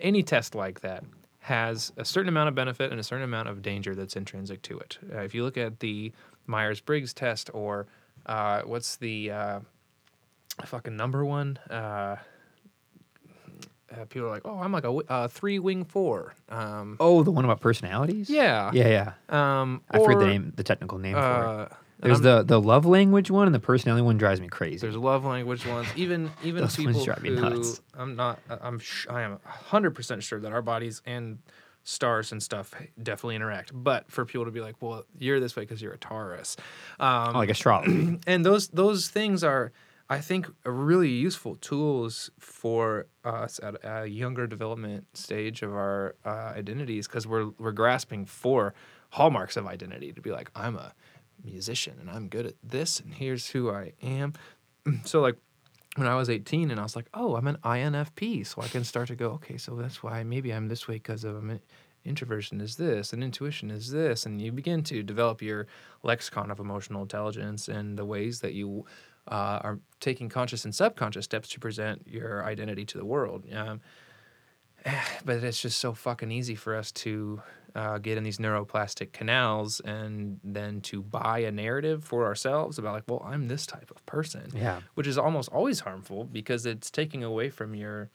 [0.00, 1.04] Any test like that
[1.40, 4.78] has a certain amount of benefit and a certain amount of danger that's intrinsic to
[4.78, 4.98] it.
[5.12, 6.12] Uh, if you look at the
[6.46, 7.86] Myers Briggs test or
[8.26, 9.60] uh, what's the uh,
[10.64, 11.58] fucking number one?
[13.96, 16.34] Uh, uh, people are like, oh, I'm like a w- uh, three wing four.
[16.48, 18.28] Um, Oh, the one about personalities.
[18.30, 18.70] yeah.
[18.72, 19.60] yeah, yeah.
[19.60, 21.22] Um, I forget the name, the technical name for it.
[21.26, 21.68] Uh,
[22.00, 24.78] There's the the love language one, and the personality one drives me crazy.
[24.78, 25.88] There's love language ones.
[25.96, 27.74] Even even Those people who.
[27.94, 28.40] I'm not.
[28.48, 28.78] I'm.
[28.78, 31.38] Sh- I am hundred percent sure that our bodies and
[31.82, 33.70] stars and stuff definitely interact.
[33.74, 36.56] But for people to be like, well, you're this way because you're a Taurus,
[37.00, 38.18] um, Oh, like astrology.
[38.26, 39.72] and those those things are,
[40.10, 46.16] I think, are really useful tools for us at a younger development stage of our
[46.26, 48.74] uh, identities because we're we're grasping for
[49.10, 50.94] hallmarks of identity to be like, I'm a
[51.44, 54.34] musician and I'm good at this and here's who I am.
[55.04, 55.36] So like
[55.96, 58.82] when I was 18 and I was like, oh, I'm an INFP, so I can
[58.82, 61.60] start to go, okay, so that's why maybe I'm this way because of an
[62.04, 65.66] introversion is this and intuition is this, and you begin to develop your
[66.02, 68.86] lexicon of emotional intelligence and the ways that you
[69.30, 73.44] uh, are taking conscious and subconscious steps to present your identity to the world.
[73.54, 73.80] Um,
[75.24, 77.42] but it's just so fucking easy for us to
[77.74, 82.94] uh, get in these neuroplastic canals and then to buy a narrative for ourselves about
[82.94, 86.90] like, well, I'm this type of person yeah, which is almost always harmful because it's
[86.90, 88.10] taking away from your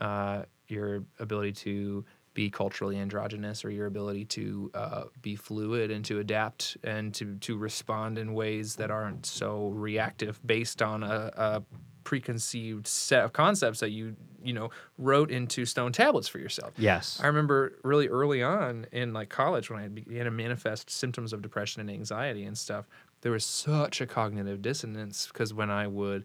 [0.00, 2.04] uh, your ability to
[2.34, 7.36] be culturally androgynous or your ability to uh, be fluid and to adapt and to
[7.36, 11.62] to respond in ways that aren't so reactive based on a, a
[12.04, 16.72] preconceived set of concepts that you you know wrote into stone tablets for yourself.
[16.78, 17.20] yes.
[17.22, 21.42] I remember really early on in like college when I began to manifest symptoms of
[21.42, 22.86] depression and anxiety and stuff,
[23.20, 26.24] there was such a cognitive dissonance because when I would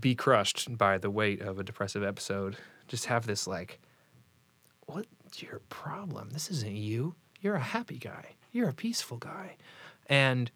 [0.00, 2.56] be crushed by the weight of a depressive episode.
[2.86, 3.80] Just have this like,
[4.88, 6.30] what's your problem?
[6.30, 7.14] This isn't you.
[7.40, 8.36] You're a happy guy.
[8.52, 9.56] You're a peaceful guy,
[10.06, 10.50] and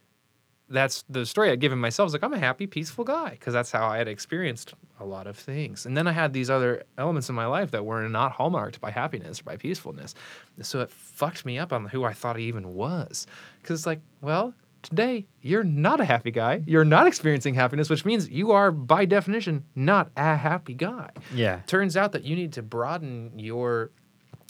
[0.68, 2.08] that's the story I'd given myself.
[2.08, 5.26] Is like I'm a happy, peaceful guy because that's how I had experienced a lot
[5.26, 5.84] of things.
[5.86, 8.90] And then I had these other elements in my life that were not hallmarked by
[8.90, 10.14] happiness or by peacefulness.
[10.62, 13.26] So it fucked me up on who I thought I even was.
[13.60, 16.62] Because it's like, well, today you're not a happy guy.
[16.66, 21.10] You're not experiencing happiness, which means you are by definition not a happy guy.
[21.34, 21.60] Yeah.
[21.66, 23.90] Turns out that you need to broaden your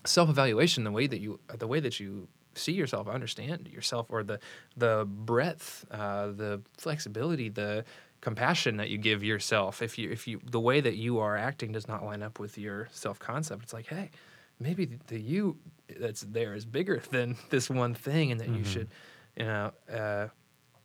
[0.05, 4.39] self-evaluation the way that you the way that you see yourself, understand yourself, or the
[4.77, 7.85] the breadth, uh, the flexibility, the
[8.21, 9.83] compassion that you give yourself.
[9.83, 12.59] If you if you the way that you are acting does not line up with
[12.59, 14.11] your self concept, it's like, hey,
[14.59, 15.57] maybe the, the you
[15.99, 18.89] that's there is bigger than this one thing, and that you should,
[19.37, 20.29] you know, uh,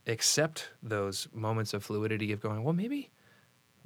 [0.05, 3.09] accept those moments of fluidity of going, well, maybe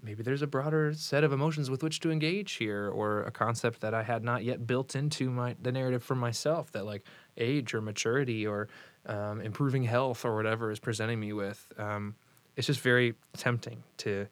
[0.03, 3.81] maybe there's a broader set of emotions with which to engage here or a concept
[3.81, 7.03] that i had not yet built into my the narrative for myself that like
[7.37, 8.67] age or maturity or
[9.05, 12.15] um, improving health or whatever is presenting me with um,
[12.55, 14.27] it's just very tempting to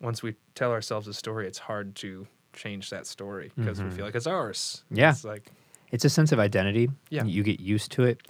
[0.00, 4.04] once we tell ourselves a story it's hard to change that story because we feel
[4.04, 5.10] like it's ours Yeah.
[5.10, 5.50] it's like
[5.92, 6.90] It's a sense of identity.
[7.08, 7.24] Yeah.
[7.24, 8.20] You get used to it.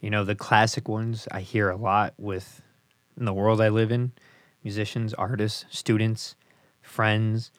[0.00, 2.60] You know, the classic ones I hear a lot with
[3.16, 4.12] in the world I live in
[4.70, 6.34] musicians, artists, students,
[6.82, 7.52] friends.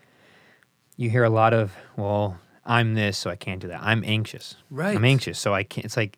[0.98, 3.82] You hear a lot of, well, I'm this, so I can't do that.
[3.82, 4.58] I'm anxious.
[4.70, 4.94] Right.
[4.96, 5.86] I'm anxious, so I can't.
[5.86, 6.18] It's like,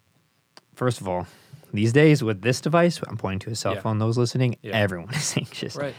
[0.73, 1.27] first of all,
[1.71, 3.81] these days with this device, I'm pointing to a cell Yeah.
[3.81, 4.75] phone, those listening, Yeah.
[4.75, 5.75] everyone is anxious.
[5.75, 5.93] right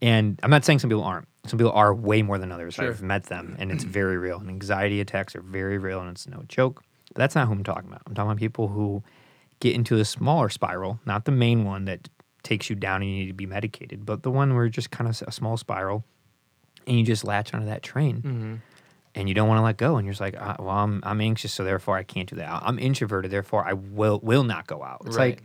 [0.00, 1.28] And I'm not saying some people aren't.
[1.46, 2.74] Some people are way more than others.
[2.74, 2.88] Sure.
[2.88, 4.38] I've met them, and it's very real.
[4.40, 6.82] And anxiety attacks are very real, and it's no joke.
[7.14, 8.02] But that's not who I'm talking about.
[8.06, 9.04] I'm talking about people who
[9.60, 12.08] get into a smaller spiral, not the main one that
[12.42, 15.08] takes you down and you need to be medicated, but the one where just kind
[15.08, 16.04] of a small spiral,
[16.86, 18.54] and you just latch onto that train, mm-hmm.
[19.14, 19.96] and you don't want to let go.
[19.96, 22.48] And you're just like, ah, well, I'm I'm anxious, so therefore I can't do that.
[22.64, 25.02] I'm introverted, therefore I will will not go out.
[25.06, 25.36] It's Right.
[25.36, 25.42] like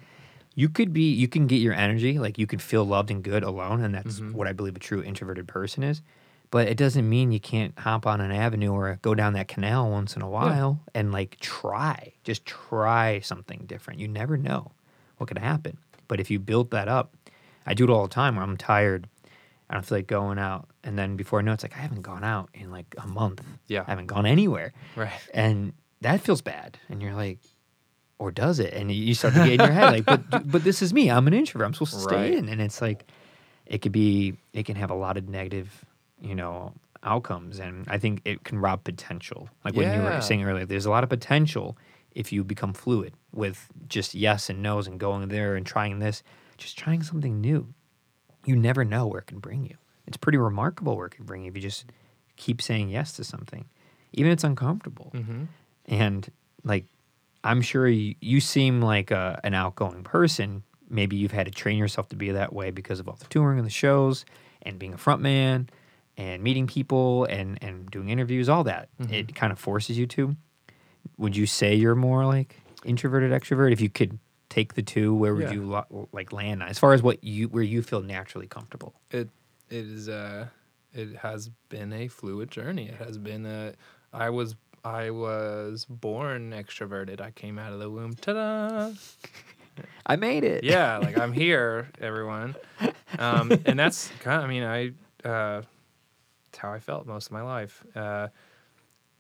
[0.56, 3.44] you could be you can get your energy like you can feel loved and good
[3.44, 4.34] alone and that's Mhm.
[4.34, 6.02] what i believe a true introverted person is
[6.50, 9.92] but it doesn't mean you can't hop on an avenue or go down that canal
[9.92, 14.72] once in a while and like try just try something different you never know
[15.18, 15.78] what could happen
[16.08, 17.16] but if you build that up
[17.66, 19.08] i do it all the time where i'm tired.
[19.70, 20.70] I don't feel like going out.
[20.86, 23.06] And then before i know it, it's like i haven't gone out in like a
[23.08, 23.42] month.
[23.68, 23.84] Yeah.
[23.86, 24.72] i haven't gone anywhere.
[24.96, 25.12] Right.
[25.34, 26.78] And that feels bad.
[26.90, 27.40] And you're like
[28.20, 28.74] or does it?
[28.74, 30.22] And you start to get in your head like but
[30.52, 31.12] but this is me.
[31.12, 31.66] I'm an introvert.
[31.68, 32.34] I'm supposed to stay Right.
[32.34, 32.48] in.
[32.50, 33.06] And it's like
[33.66, 35.84] it could be it can have a lot of negative
[36.22, 36.74] you know
[37.04, 37.60] outcomes.
[37.60, 39.50] And i think it can rob potential.
[39.66, 41.78] Like when you were saying earlier there's a lot of potential
[42.18, 46.24] if you become fluid with just yes and no's and going there and trying this
[46.58, 47.72] just trying something new.
[48.44, 49.76] You never know where it can bring you.
[50.08, 51.86] It's pretty remarkable where it can bring you if you just
[52.36, 53.66] keep saying yes to something
[54.14, 55.12] even if it's uncomfortable.
[55.14, 55.44] Mm-hmm.
[55.86, 56.32] and
[56.64, 56.86] like
[57.44, 60.64] i'm sure you, you seem like a, an outgoing person.
[60.90, 63.60] Maybe you've had to train yourself to be that way because of all the touring
[63.60, 64.26] and the shows
[64.62, 65.70] and being a front man
[66.16, 68.90] and meeting people and and doing interviews all that.
[69.14, 70.36] It kind of forces you to
[71.18, 74.20] would you say you're more like introverted extrovert if you could
[74.50, 75.52] take the two where would Yeah.
[75.54, 79.30] you lo- like land as far as what you where you feel naturally comfortable it
[79.70, 80.48] it is uh
[80.94, 82.88] it has been a fluid journey.
[82.88, 83.74] It has been a
[84.14, 87.20] I was I was born extroverted.
[87.22, 88.14] I came out of the womb.
[88.16, 88.92] Ta-da!
[90.08, 92.56] i made it Yeah, like I'm here, everyone.
[93.20, 95.62] Um, and that's kind of, I mean, I uh,
[96.50, 98.30] it's how I felt most of my life uh,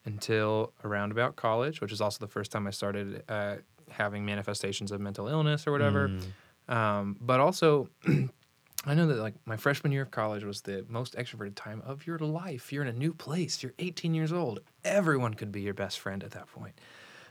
[0.07, 3.57] until around about college, which is also the first time I started uh,
[3.89, 6.09] having manifestations of mental illness or whatever.
[6.09, 6.73] Mm.
[6.73, 7.89] Um, but also,
[8.85, 12.07] I know that like my freshman year of college was the most extroverted time of
[12.07, 12.71] your life.
[12.71, 13.61] You're in a new place.
[13.61, 14.61] You're 18 years old.
[14.83, 16.79] Everyone could be your best friend at that point.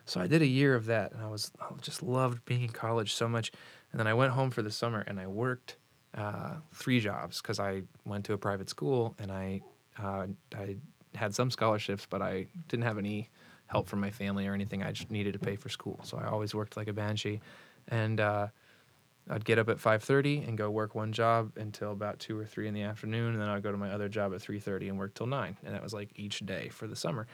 [0.04, 2.68] So I did a year of that, and I was I just loved being in
[2.68, 3.50] college so much.
[3.90, 5.76] And then I went home for the summer, and I worked
[6.14, 9.62] uh, three jobs because I went to a private school, and I
[9.98, 10.76] uh, I
[11.16, 13.30] had some scholarships, but I didn't have any
[13.66, 14.82] help from my family or anything.
[14.82, 17.40] I just needed to pay for school, so I always worked like a banshee,
[17.88, 18.20] and.
[18.20, 18.48] Uh,
[19.28, 22.68] I'd get up at 5:30 and go work one job until about 2 or 3
[22.68, 25.14] in the afternoon and then I'd go to my other job at 3:30 and work
[25.14, 27.26] till 9 and that was like each day for the summer.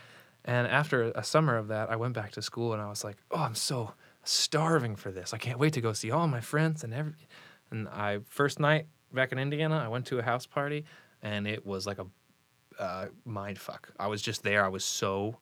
[0.44, 3.18] And after a summer of that, I went back to school and I was like,
[3.30, 3.92] "Oh, I'm so
[4.24, 5.34] starving for this.
[5.34, 7.12] I can't wait to go see all my friends and every
[7.70, 10.84] and I first night back in Indiana, I went to a house party
[11.20, 12.06] and it was like a
[12.82, 13.90] uh, mind fuck.
[13.98, 14.64] I was just there.
[14.64, 15.36] I was so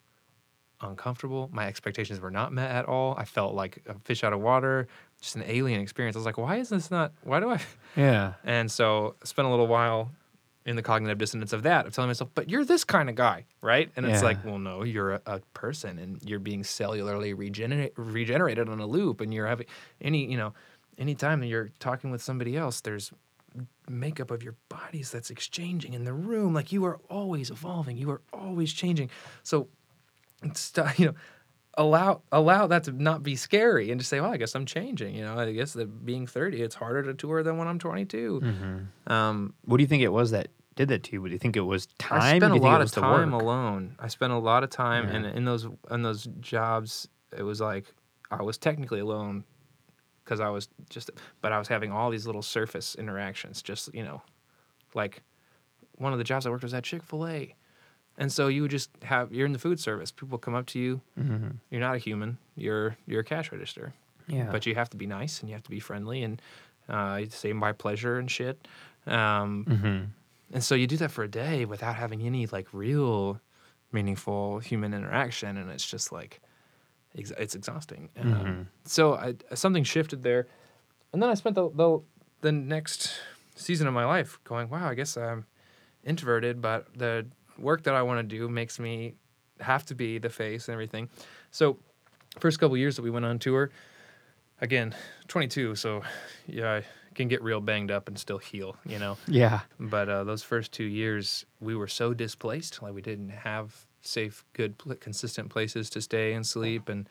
[0.79, 1.49] uncomfortable.
[1.51, 3.15] My expectations were not met at all.
[3.17, 4.87] I felt like a fish out of water,
[5.21, 6.15] just an alien experience.
[6.15, 7.13] I was like, why is this not?
[7.23, 7.59] Why do I?
[7.95, 10.11] yeah And so I spent a little while
[10.65, 13.45] in the cognitive dissonance of that of telling myself, but you're this kind of guy,
[13.61, 13.89] right?
[13.95, 18.69] And it's like, well, no, you're a, a person and you're being cellularly regenerate, regenerated
[18.69, 19.65] on a loop, and you're having
[19.99, 20.53] any, you know,
[20.99, 23.11] anytime that you're talking with somebody else, there's
[23.89, 26.53] makeup of your bodies that's exchanging in the room.
[26.53, 29.09] Like you are always evolving, you are always changing.
[29.43, 29.67] So,
[30.43, 31.13] it's, you know,
[31.77, 35.15] allow allow that to not be scary and just say, well, I guess I'm changing.
[35.15, 38.41] You know, I guess that being 30, it's harder to tour than when I'm 22.
[38.43, 39.11] Mm-hmm.
[39.11, 41.25] Um, What do you think it was that did that to you?
[41.25, 42.21] Do you think it was time?
[42.21, 43.95] I spent a you think it lot of time alone.
[43.99, 45.15] I spent a lot of time, Yeah.
[45.15, 47.07] and in those in those jobs,
[47.37, 47.93] it was like
[48.31, 49.43] I was technically alone
[50.23, 51.09] because I was just,
[51.41, 53.61] but I was having all these little surface interactions.
[53.61, 54.21] Just you know,
[54.93, 55.21] like
[55.97, 57.55] one of the jobs I worked was at Chick Fil A,
[58.17, 60.11] and so you would just have you're in the food service.
[60.11, 61.01] People come up to you.
[61.19, 61.57] Mhm.
[61.69, 62.37] You're not a human.
[62.55, 63.93] You're you're a cash register.
[64.27, 64.49] Yeah.
[64.51, 66.41] But you have to be nice and you have to be friendly and
[66.87, 68.67] uh, say my pleasure and shit.
[69.07, 70.03] Um, hmm
[70.53, 73.39] and so you do that for a day without having any like real
[73.93, 76.41] meaningful human interaction, and it's just like
[77.17, 78.09] ex- it's exhausting.
[78.19, 78.65] Um, Mhm.
[78.85, 80.47] so I, something shifted there,
[81.13, 81.99] and then I spent the, the
[82.41, 83.13] the next
[83.55, 85.45] season of my life going, wow, I guess I'm
[86.03, 87.27] introverted, but the
[87.59, 89.13] work that I want to do makes me
[89.59, 91.09] have to be the face and everything.
[91.51, 91.77] So
[92.39, 93.69] first couple years that we went on tour,
[94.59, 94.95] again,
[95.27, 96.01] 22, so
[96.47, 96.83] yeah, I
[97.13, 99.17] can get real banged up and still heal, you know.
[99.27, 99.59] Yeah.
[99.79, 102.81] But uh, those first two years, we were so displaced.
[102.81, 107.07] Like we didn't have safe, good, consistent places to stay and sleep, and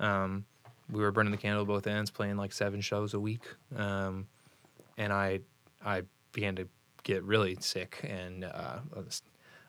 [0.00, 0.44] um,
[0.90, 3.42] we were burning the candle both ends, playing like seven shows a week.
[3.76, 4.26] Um,
[4.96, 5.40] and I,
[5.84, 6.02] I
[6.32, 6.68] began to
[7.02, 8.78] get really sick, and uh,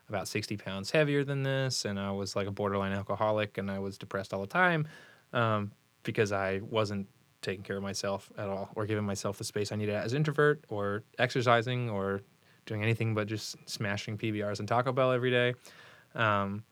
[0.08, 3.78] about sixty pounds heavier than this, and I was like a borderline alcoholic, and I
[3.78, 4.86] was depressed all the time
[5.32, 5.72] um,
[6.02, 7.06] because I wasn't
[7.42, 10.62] taking care of myself at all or giving myself the space I needed as introvert
[10.68, 12.20] or exercising or
[12.66, 15.54] doing anything but just smashing PBRs and Taco Bell every day.
[16.14, 16.64] Um,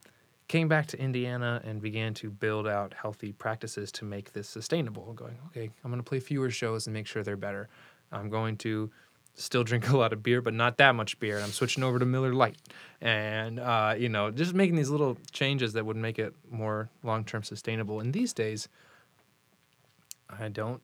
[0.49, 5.13] came back to Indiana and began to build out healthy practices to make this sustainable.
[5.13, 7.69] Going, okay, I'm going to play fewer shows and make sure they're better.
[8.11, 8.91] I'm going to
[9.35, 11.37] still drink a lot of beer, but not that much beer.
[11.37, 12.57] And I'm switching over to Miller Lite,
[13.01, 17.43] and uh, you know, just making these little changes that would make it more long-term
[17.43, 18.01] sustainable.
[18.01, 18.69] And these days,
[20.29, 20.83] I don't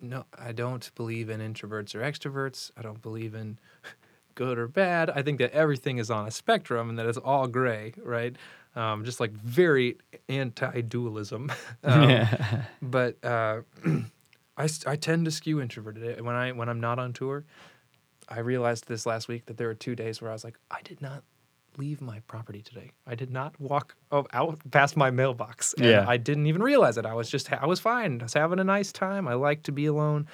[0.00, 2.70] no, I don't believe in introverts or extroverts.
[2.76, 3.58] I don't believe in
[4.34, 5.10] good or bad.
[5.10, 8.36] I think that everything is on a spectrum and that it's all gray, right?
[8.76, 9.98] Um, just like very
[10.28, 11.52] anti-dualism.
[11.84, 12.62] um, yeah.
[12.82, 13.60] but uh,
[14.56, 17.44] I, I tend to skew introverted when I when I'm not on tour.
[18.28, 20.80] I realized this last week that there were two days where I was like, I
[20.82, 21.22] did not
[21.76, 22.92] leave my property today.
[23.06, 25.74] I did not walk out past my mailbox.
[25.74, 26.04] And Yeah.
[26.08, 27.04] I didn't even realize it.
[27.04, 28.20] I was just I was fine.
[28.20, 29.28] I was having a nice time.
[29.28, 30.26] I like to be alone.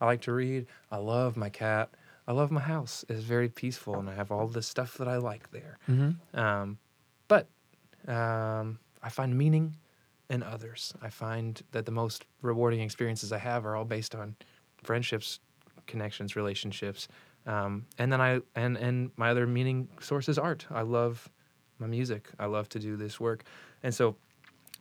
[0.00, 0.66] I like to read.
[0.90, 1.90] I love my cat.
[2.28, 3.04] I love my house.
[3.08, 5.78] It's very peaceful, and I have all the stuff that I like there.
[5.88, 6.38] Mm-hmm.
[6.38, 6.78] Um,
[7.28, 7.48] but
[8.08, 9.76] um, I find meaning
[10.28, 10.92] in others.
[11.00, 14.36] I find that the most rewarding experiences I have are all based on
[14.82, 15.40] friendships,
[15.86, 17.08] connections, relationships,
[17.46, 20.66] um, and then I and and my other meaning source is art.
[20.70, 21.30] I love
[21.78, 22.28] my music.
[22.38, 23.44] I love to do this work,
[23.82, 24.16] and so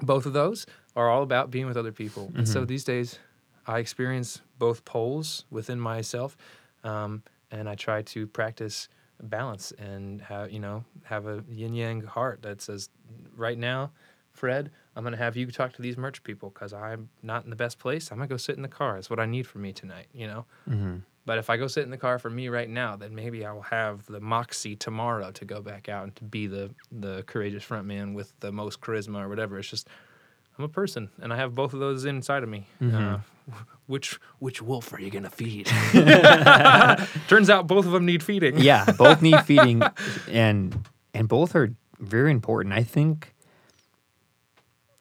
[0.02, 0.66] both of those
[0.96, 2.32] are all about being with other people.
[2.36, 3.20] And so these days,
[3.68, 6.38] I experience both poles within myself,
[6.84, 8.90] um, and I try to practice
[9.22, 12.90] balance and have you know have a yin yang heart that says,
[13.36, 13.92] right now,
[14.32, 17.56] Fred, I'm gonna have you talk to these merch people because I'm not in the
[17.56, 18.12] best place.
[18.12, 18.98] I'm gonna go sit in the car.
[18.98, 20.08] It's what I need for me tonight.
[20.14, 20.46] You know.
[20.70, 20.98] Mm-hmm.
[21.26, 23.52] But if I go sit in the car for me right now, then maybe I
[23.52, 27.64] will have the moxie tomorrow to go back out and to be the the courageous
[27.64, 29.58] front man with the most charisma or whatever.
[29.58, 29.88] It's just
[30.58, 32.66] I'm a person, and I have both of those inside of me.
[32.82, 33.20] Uh,
[33.88, 35.68] which which wolf are you gonna feed?
[37.28, 38.60] Turns out both of them need feeding.
[38.60, 39.82] yeah, both need feeding,
[40.30, 42.74] and and both are very important.
[42.74, 43.34] I think.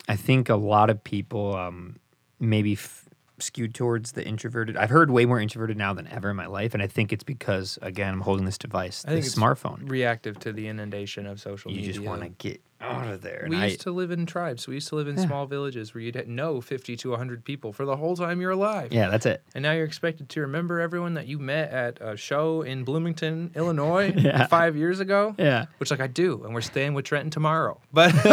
[0.07, 1.99] I think a lot of people um,
[2.39, 3.09] maybe f-
[3.39, 4.77] skewed towards the introverted.
[4.77, 7.25] I've heard way more introverted now than ever in my life, and I think it's
[7.25, 9.89] because again I'm holding this device, I this smartphone.
[9.89, 11.89] Reactive to the inundation of social You media.
[11.89, 13.47] You just want to get out of there.
[13.49, 14.67] We and I, used to live in tribes.
[14.69, 17.85] We used to live in small villages where you'd know 50 to 100 people for
[17.85, 18.93] the whole time you're alive.
[18.93, 19.43] yeah, that's it.
[19.55, 23.51] And now you're expected to remember everyone that you met at a show in Bloomington,
[23.55, 24.47] Illinois, Yeah.
[24.47, 25.35] five years ago.
[25.39, 27.81] Yeah, Which, like, I do, and we're staying with Trenton tomorrow.
[27.93, 28.13] But,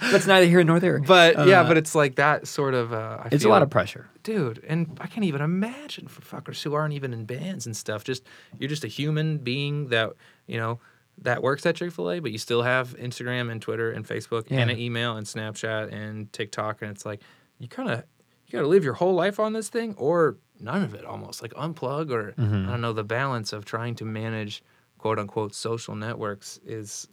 [0.00, 0.98] that's neither here nor there.
[1.00, 2.92] but yeah, Uh, but it's like that sort of.
[2.92, 4.08] Uh, I it's a lot of pressure.
[4.22, 8.04] dude, and I can't even imagine for fuckers who aren't even in bands and stuff.
[8.04, 8.22] Just
[8.58, 10.12] you're just a human being that
[10.46, 10.78] you know
[11.22, 14.46] that works at Chick Fil A, but you still have Instagram and Twitter and Facebook
[14.50, 17.20] and an email and Snapchat and TikTok, and it's like
[17.58, 18.04] you kind of
[18.46, 21.42] you got to live your whole life on this thing or none of it almost
[21.42, 22.68] like unplug or Mm-hmm.
[22.68, 24.62] I don't know the balance of trying to manage
[24.98, 27.08] quote unquote social networks is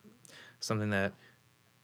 [0.59, 1.13] something that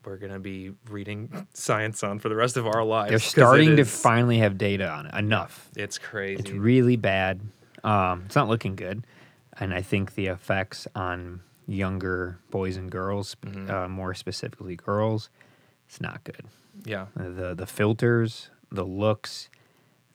[0.06, 3.10] we're going to be reading science on for the rest of our lives.
[3.10, 5.14] they're starting to finally have data on it.
[5.16, 5.70] Enough.
[5.76, 6.40] It's crazy.
[6.42, 7.42] It's really bad.
[7.84, 9.06] Um, it's not looking good,
[9.58, 13.70] and I think the effects on younger boys and girls, Mm-hmm.
[13.72, 15.30] uh, more specifically girls,
[15.88, 16.46] it's not good.
[16.86, 17.06] yeah.
[17.16, 19.50] The the filters, the looks,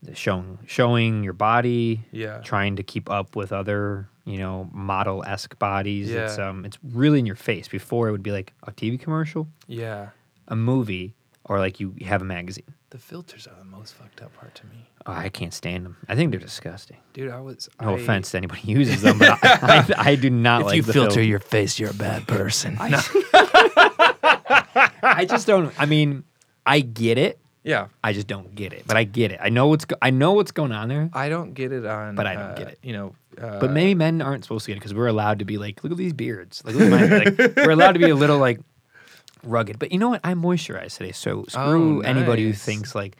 [0.03, 2.39] the showing showing your body, Yeah.
[2.43, 6.11] trying to keep up with other you know model esque bodies.
[6.11, 6.25] Yeah.
[6.25, 7.69] It's um it's really in your face.
[7.69, 10.11] Before it would be like a TV commercial, Yeah.
[10.49, 11.15] a movie,
[11.45, 12.73] or like you have a magazine.
[12.95, 14.89] The filters are the most fucked up part to me.
[15.05, 15.97] Oh, I can't stand them.
[16.09, 16.99] I think they're disgusting.
[17.13, 17.69] Dude, I was.
[17.83, 20.67] No I, offense to anybody who uses them, but I, I, I do not If
[20.69, 22.79] like you the filter fil- your face, you're a bad person.
[22.89, 23.01] No.
[25.03, 25.73] I just don't.
[25.77, 26.23] I mean,
[26.65, 27.41] I get it.
[27.65, 27.89] yeah.
[28.05, 28.85] I just don't get it.
[28.87, 29.41] But I get it.
[29.43, 31.11] I know what's go- I know what's going on there.
[31.13, 32.15] I don't get it on.
[32.15, 32.79] But I don't uh, get it.
[32.85, 33.15] You know.
[33.41, 35.83] Uh, But maybe men aren't supposed to get it because we're allowed to be like,
[35.83, 36.63] look at these beards.
[36.65, 38.61] Like, look at my, like, we're allowed to be a little like
[39.45, 39.79] rugged.
[39.79, 40.21] But you know what?
[40.25, 43.17] I moisturized today, so screw Oh, anybody who thinks like,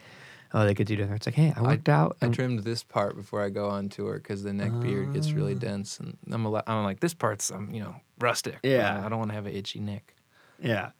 [0.53, 1.09] oh, they could do that.
[1.11, 2.17] It's like, hey, I worked out.
[2.21, 5.53] I trimmed this part before I go on tour because the neck beard gets really
[5.55, 5.59] Ah.
[5.59, 8.59] dense, and I'm, a, I'm like this part's um, you know rustic.
[8.63, 9.03] Yeah.
[9.05, 10.13] I don't want to have an itchy neck.
[10.59, 10.91] yeah.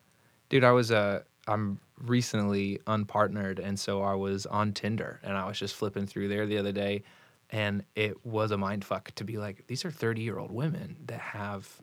[0.49, 5.47] Dude, I was uh I'm recently unpartnered and so I was on Tinder and I
[5.47, 7.03] was just flipping through there the other day
[7.51, 11.81] and it was a mind fuck to be like these are 30-year-old women that have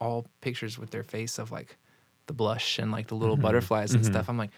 [0.00, 1.76] all pictures with their face of like
[2.26, 4.28] the blush and like the little butterflies and stuff.
[4.28, 4.50] I'm like,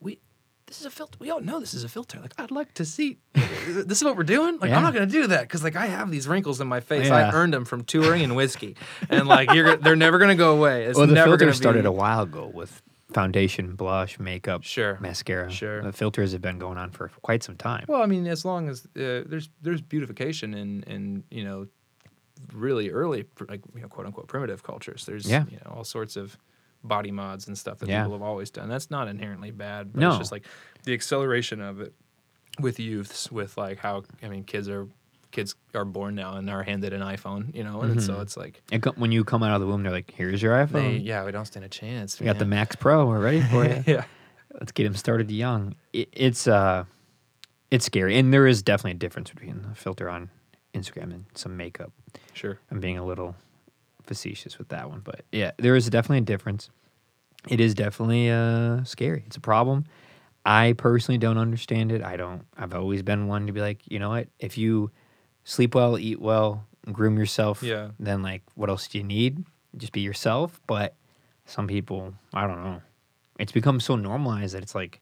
[0.00, 0.18] "We
[0.66, 1.16] this is a filter.
[1.20, 2.20] We all know this is a filter.
[2.20, 3.18] Like, I'd like to see.
[3.34, 4.58] this is what we're doing.
[4.58, 4.76] Like, Yeah.
[4.76, 7.10] I'm not gonna do that because, like, I have these wrinkles in my face.
[7.10, 8.76] I earned them from touring and whiskey,
[9.10, 10.84] and like, you're they're never gonna go away.
[10.84, 12.82] It's Well, the never filter started be, a while ago with
[13.12, 14.96] foundation, blush, makeup, Sure.
[15.00, 15.50] mascara.
[15.50, 15.82] Sure.
[15.82, 17.84] The filters have been going on for quite some time.
[17.88, 21.66] Well, I mean, as long as uh, there's there's beautification and and you know
[22.52, 25.04] really early like you know quote unquote primitive cultures.
[25.04, 25.44] There's Yeah.
[25.50, 26.38] you know all sorts of
[26.82, 28.02] body mods and stuff that Yeah.
[28.02, 28.68] people have always done.
[28.68, 30.08] That's not inherently bad, but No.
[30.10, 30.44] it's just like
[30.84, 31.92] the acceleration of it
[32.58, 34.88] with youths with like how I mean kids are
[35.30, 38.00] kids are born now and are handed an iPhone, you know, and Mm-hmm.
[38.00, 40.42] so it's like And co- when you come out of the womb, they're like, "Here's
[40.42, 40.72] your iPhone.
[40.72, 42.18] they, yeah, we don't stand a chance.
[42.18, 42.60] we got the man.
[42.60, 43.06] Max Pro.
[43.06, 43.84] We're ready for you.
[43.86, 44.04] yeah.
[44.58, 46.84] Let's get him started young." It, it's uh,
[47.70, 50.30] it's scary, and there is definitely a difference between the filter on
[50.74, 51.92] Instagram and some makeup.
[52.32, 52.58] Sure.
[52.70, 53.36] I'm being a little
[54.10, 56.68] facetious with that one, but yeah, there is definitely a difference.
[57.48, 59.22] It is definitely uh, scary.
[59.28, 59.84] It's a problem.
[60.44, 62.02] I personally don't understand it.
[62.02, 62.42] I don't.
[62.58, 64.26] I've always been one to be like, you know what?
[64.40, 64.90] If you
[65.44, 67.90] sleep well, eat well, groom yourself, Yeah.
[68.00, 69.44] then like, what else do you need?
[69.76, 70.60] Just be yourself.
[70.66, 70.96] But
[71.46, 72.82] some people, I don't know.
[73.38, 75.00] It's become so normalized that it's like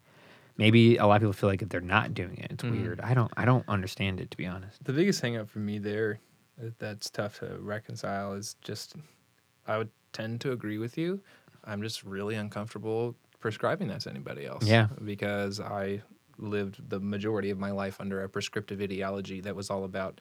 [0.58, 3.00] maybe a lot of people feel like if they're not doing it, it's weird.
[3.00, 3.32] I don't.
[3.38, 4.84] I don't understand it to be honest.
[4.84, 6.20] The biggest hangup for me there
[6.78, 8.94] that's tough to reconcile is just
[9.66, 11.20] I would tend to agree with you.
[11.64, 14.64] I'm just really uncomfortable prescribing that to anybody else.
[14.64, 14.88] Yeah.
[15.04, 16.02] Because I
[16.38, 20.20] lived the majority of my life under a prescriptive ideology that was all about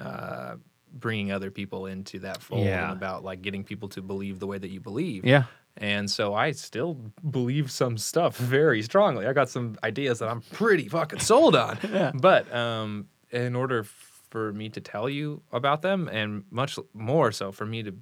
[0.00, 0.56] uh,
[0.94, 2.84] bringing other people into that fold Yeah.
[2.90, 5.24] and about like getting people to believe the way that you believe.
[5.24, 5.44] Yeah.
[5.76, 6.94] And so I still
[7.30, 9.26] believe some stuff very strongly.
[9.26, 11.78] I got some ideas that I'm pretty fucking sold on.
[11.92, 12.12] yeah.
[12.14, 13.84] But um, in order
[14.36, 17.94] for me to tell you about them, and much more so for me to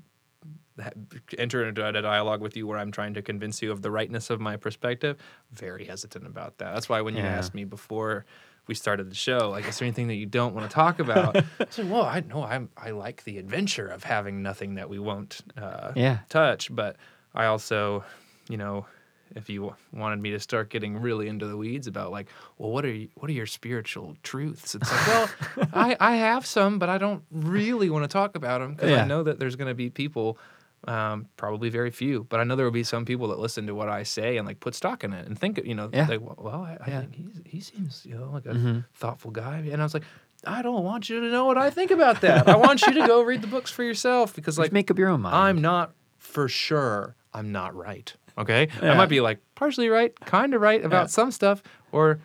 [1.38, 4.30] enter into a dialogue with you where I'm trying to convince you of the rightness
[4.30, 5.16] of my perspective,
[5.52, 6.74] very hesitant about that.
[6.74, 7.38] That's why when you Yeah.
[7.38, 8.24] asked me before
[8.66, 11.36] we started the show, like, is there anything that you don't want to talk about?
[11.60, 14.98] I said, well, I know I'm, I like the adventure of having nothing that we
[14.98, 16.18] won't uh, Yeah.
[16.28, 16.96] touch, but
[17.32, 18.02] I also,
[18.48, 18.86] you know,
[19.34, 22.28] if you wanted me to start getting really into the weeds about like,
[22.58, 24.74] well, what are you, what are your spiritual truths?
[24.74, 25.30] It's like, well,
[25.72, 29.02] I, I have some, but I don't really want to talk about them because Yeah.
[29.02, 30.38] I know that there's going to be people,
[30.86, 33.74] um, probably very few, but I know there will be some people that listen to
[33.74, 36.06] what I say and like put stock in it and think, you know, Yeah.
[36.08, 37.00] like, well, I, I Yeah.
[37.00, 38.78] think he's, he seems, you know, like a Mm-hmm.
[38.94, 39.66] thoughtful guy.
[39.72, 40.04] And I was like,
[40.46, 42.46] I don't want you to know what I think about that.
[42.46, 44.98] I want you to go read the books for yourself because like Just make up
[44.98, 45.34] your own mind.
[45.34, 47.16] I'm not for sure.
[47.32, 48.12] I'm not right.
[48.36, 51.06] Okay, I might be like partially right, kind of right about Yeah.
[51.06, 51.62] some stuff,
[51.92, 52.18] or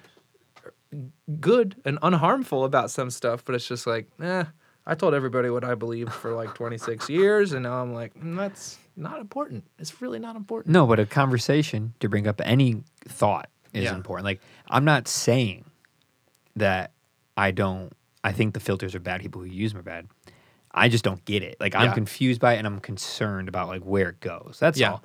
[1.40, 3.46] good and unharmful about some stuff.
[3.46, 4.46] But it's just like, eh.
[4.86, 8.36] I told everybody what I believed for like 26 years, and now I'm like, mm,
[8.36, 9.66] that's not important.
[9.78, 10.74] It's really not important.
[10.74, 13.94] No, but a conversation to bring up any thought is Yeah.
[13.96, 14.26] important.
[14.26, 15.66] Like I'm not saying
[16.56, 16.92] that
[17.38, 20.08] I don't I think the filters are bad, people who use them are bad.
[20.72, 21.56] I just don't get it.
[21.60, 21.94] Like I'm Yeah.
[21.94, 24.58] confused by it and I'm concerned about like where it goes.
[24.60, 24.94] That's Yeah.
[24.94, 25.04] all.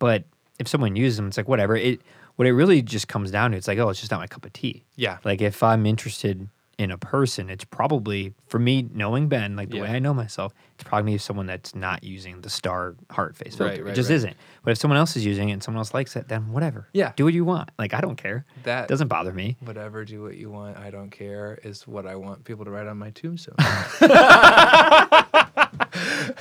[0.00, 0.24] But
[0.60, 1.76] if someone uses them, it's like whatever.
[1.76, 2.00] It
[2.36, 4.44] what it really just comes down to, it's like, oh, it's just not my cup
[4.44, 4.84] of tea.
[4.96, 5.18] Yeah.
[5.24, 9.76] Like if I'm interested in a person, it's probably for me knowing Ben, like the
[9.76, 9.82] Yeah.
[9.82, 13.84] way I know myself, it's probably someone that's not using the star heart face filter.
[13.84, 14.16] Right, it just right.
[14.16, 14.36] isn't.
[14.64, 16.88] But if someone else is using it and someone else likes it, then whatever.
[16.94, 17.12] Yeah.
[17.16, 17.70] Do what you want.
[17.78, 18.46] Like I don't care.
[18.62, 19.58] That doesn't bother me.
[19.60, 20.78] whatever, do what you want.
[20.78, 21.58] I don't care.
[21.62, 23.56] Is what I want people to write on my tombstone.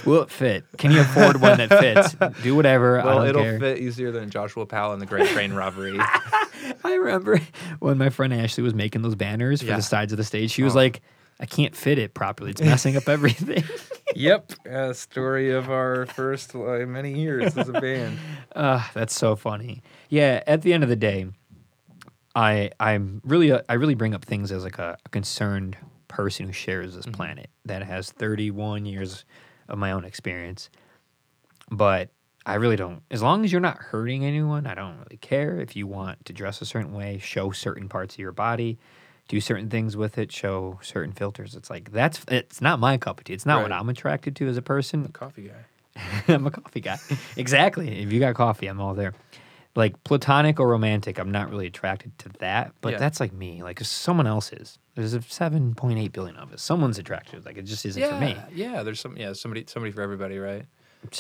[0.05, 0.65] Will it fit?
[0.79, 2.17] Can you afford one that fits?
[2.43, 3.01] Do whatever.
[3.01, 3.59] I well, it'll care.
[3.59, 5.99] fit easier than Joshua Powell and the Great Train Robbery.
[6.85, 7.41] I remember
[7.81, 9.77] when my friend Ashley was making those banners for Yeah.
[9.77, 10.51] the sides of the stage.
[10.51, 10.79] She was Oh.
[10.79, 11.01] like,
[11.41, 12.51] I can't fit it properly.
[12.51, 13.65] It's messing up everything.
[14.15, 18.19] yep, a story of our first uh, many years as a band.
[18.55, 19.83] Uh, that's so funny.
[20.11, 21.27] Yeah, at the end of the day,
[22.35, 25.77] I I'm really uh, I really bring up things as like a, a concerned
[26.11, 27.15] person who shares this mm-hmm.
[27.15, 29.25] planet that has 31 years
[29.69, 30.69] of my own experience.
[31.71, 32.11] But
[32.45, 33.03] I really don't.
[33.11, 35.61] As long as you're not hurting anyone, I don't really care.
[35.61, 38.79] If you want to dress a certain way, show certain parts of your body,
[39.29, 41.55] do certain things with it, show certain filters.
[41.55, 43.35] It's like that's it's not my cup of tea.
[43.35, 45.07] It's not what I'm attracted to as a person.
[45.13, 46.03] Coffee guy.
[46.29, 46.99] I'm a coffee guy.
[47.37, 48.03] exactly.
[48.03, 49.15] If you got coffee, I'm all there.
[49.77, 52.99] Like platonic or romantic, I'm not really attracted to that, but Yeah.
[52.99, 53.63] that's like me.
[53.63, 54.79] Like if someone else is.
[54.97, 56.61] There's a 7.8 billion of us.
[56.61, 57.47] Someone's attracted.
[57.47, 58.37] Like it just isn't yeah, for me.
[58.53, 58.83] yeah.
[58.83, 59.17] There's some.
[59.17, 60.67] Yeah, somebody, somebody for everybody, right?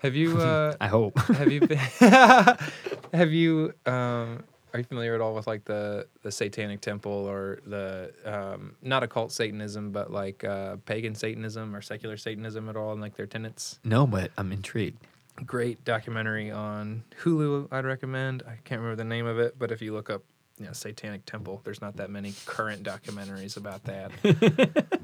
[0.00, 0.36] Have you?
[0.38, 1.18] Uh, I hope.
[1.38, 1.78] have you been?
[3.12, 3.72] have you?
[3.86, 4.44] Um,
[4.74, 9.02] are you familiar at all with like the the Satanic Temple or the um, not
[9.02, 13.26] occult Satanism, but like uh, pagan Satanism or secular Satanism at all, and like their
[13.26, 13.80] tenets?
[13.84, 15.02] no, but I'm intrigued.
[15.44, 17.68] Great documentary on Hulu.
[17.70, 18.42] I'd recommend.
[18.46, 20.22] I can't remember the name of it, but if you look up,
[20.58, 25.00] you know, Satanic Temple, there's not that many current documentaries about that.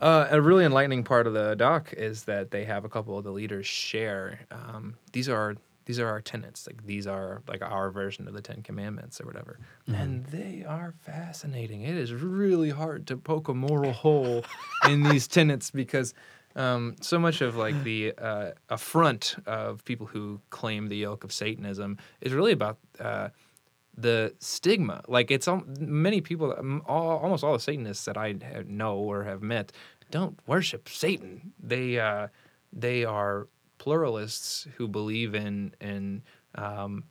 [0.00, 3.24] Uh, a really enlightening part of the doc is that they have a couple of
[3.24, 4.40] the leaders share.
[4.50, 5.54] Um, these are
[5.86, 6.66] these are our tenets.
[6.66, 10.92] Like these are like our version of the Ten Commandments or whatever, and they are
[11.04, 11.82] fascinating.
[11.82, 14.44] It is really hard to poke a moral hole
[14.88, 16.12] in these tenets because
[16.56, 21.32] um, so much of like the uh, affront of people who claim the yoke of
[21.32, 22.78] Satanism is really about.
[22.98, 23.28] Uh,
[23.96, 25.02] the stigma.
[25.06, 28.34] Like it's al- many people, um, all, almost all the Satanists that I
[28.66, 29.70] know or have met
[30.10, 31.52] don't worship Satan.
[31.62, 32.28] They uh,
[32.72, 33.48] they are
[33.78, 36.22] pluralists who believe in in
[36.54, 37.04] um,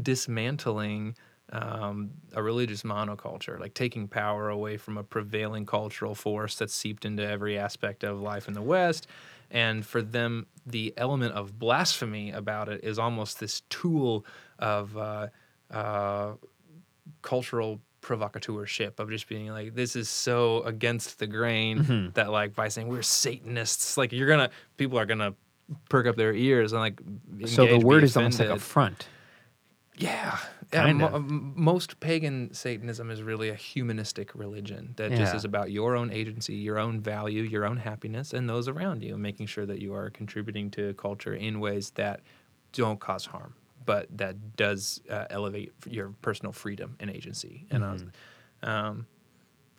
[0.00, 1.16] dismantling
[1.52, 7.04] um, a religious monoculture, like taking power away from a prevailing cultural force that's seeped
[7.04, 9.06] into every aspect of life in the West.
[9.50, 14.24] And for them, the element of blasphemy about it is almost this tool
[14.58, 15.26] of uh,
[15.70, 16.32] uh,
[17.20, 22.66] cultural provocateurship of just being like this is so against the grain that like by
[22.66, 25.32] saying we're satanists like you're gonna people are gonna
[25.88, 27.00] perk up their ears and like
[27.46, 29.06] So the word is almost like a front.
[29.96, 30.36] Yeah.
[30.72, 35.96] Yeah mo- most pagan Satanism is really a humanistic religion that just is about your
[35.96, 39.66] own agency, your own value, your own happiness, and those around you, and making sure
[39.66, 42.20] that you are contributing to culture in ways that
[42.72, 43.54] don't cause harm,
[43.84, 47.66] but that does uh, elevate your personal freedom and agency.
[47.70, 48.04] And I was,
[48.62, 49.06] um,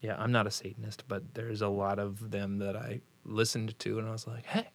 [0.02, 3.98] yeah, I'm not a Satanist, but there's a lot of them that I listened to,
[4.00, 4.68] and I was like, hey,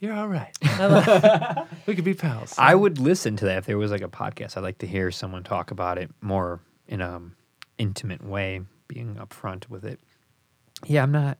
[0.00, 0.56] you're all right.
[1.86, 2.54] We could be pals.
[2.58, 4.56] I would listen to that if there was like a podcast.
[4.56, 7.36] I'd like to hear someone talk about it more in a um,
[7.78, 10.00] intimate way, being upfront with it.
[10.84, 11.38] Yeah, I'm not.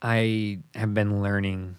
[0.00, 1.76] I have been learning.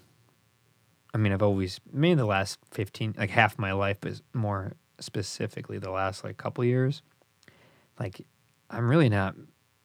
[1.14, 5.78] I mean, I've always maybe the last fifteen, like half my life, but more specifically
[5.80, 7.02] the last like couple years.
[8.00, 8.26] Like,
[8.70, 9.36] I'm really not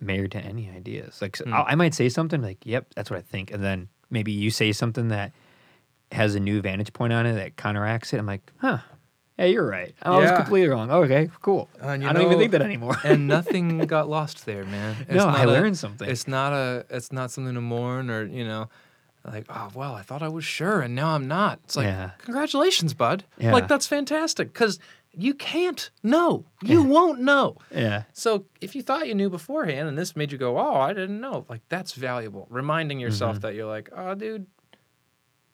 [0.01, 1.21] married to any ideas.
[1.21, 1.55] Like, so Hmm.
[1.55, 4.51] I'll- I might say something like, "Yep, that's what I think," and then maybe you
[4.51, 5.33] say something that
[6.13, 8.19] has a new vantage point on it that counteracts it.
[8.19, 8.79] I'm like, huh,
[9.39, 9.95] yeah, you're right.
[10.03, 10.37] I was Yeah.
[10.37, 10.91] completely wrong.
[10.91, 11.69] Okay, cool.
[11.81, 12.97] And you I don't even know- think that anymore.
[13.05, 14.97] and nothing got lost there, man.
[15.03, 16.09] It's no, I a- learned something.
[16.09, 16.85] It's not a.
[16.91, 18.69] It's not something to mourn or you know,
[19.25, 21.61] like oh well, I thought I was sure and now I'm not.
[21.65, 22.11] It's like Yeah.
[22.19, 23.25] congratulations, bud.
[23.39, 23.53] Yeah.
[23.53, 24.79] Like that's fantastic because
[25.13, 26.45] you can't know.
[26.63, 27.57] You won't know.
[27.75, 30.93] yeah, So if you thought you knew beforehand and this made you go, oh, I
[30.93, 32.47] didn't know, like that's valuable.
[32.51, 33.41] Reminding yourself Mm-hmm.
[33.43, 34.47] that you're like, oh, dude,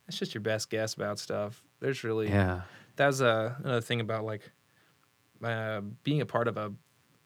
[0.08, 1.62] it's just your best guess about stuff.
[1.80, 2.62] There's really yeah,
[2.96, 4.50] that's uh, another thing about like
[5.42, 6.72] uh, being a part of a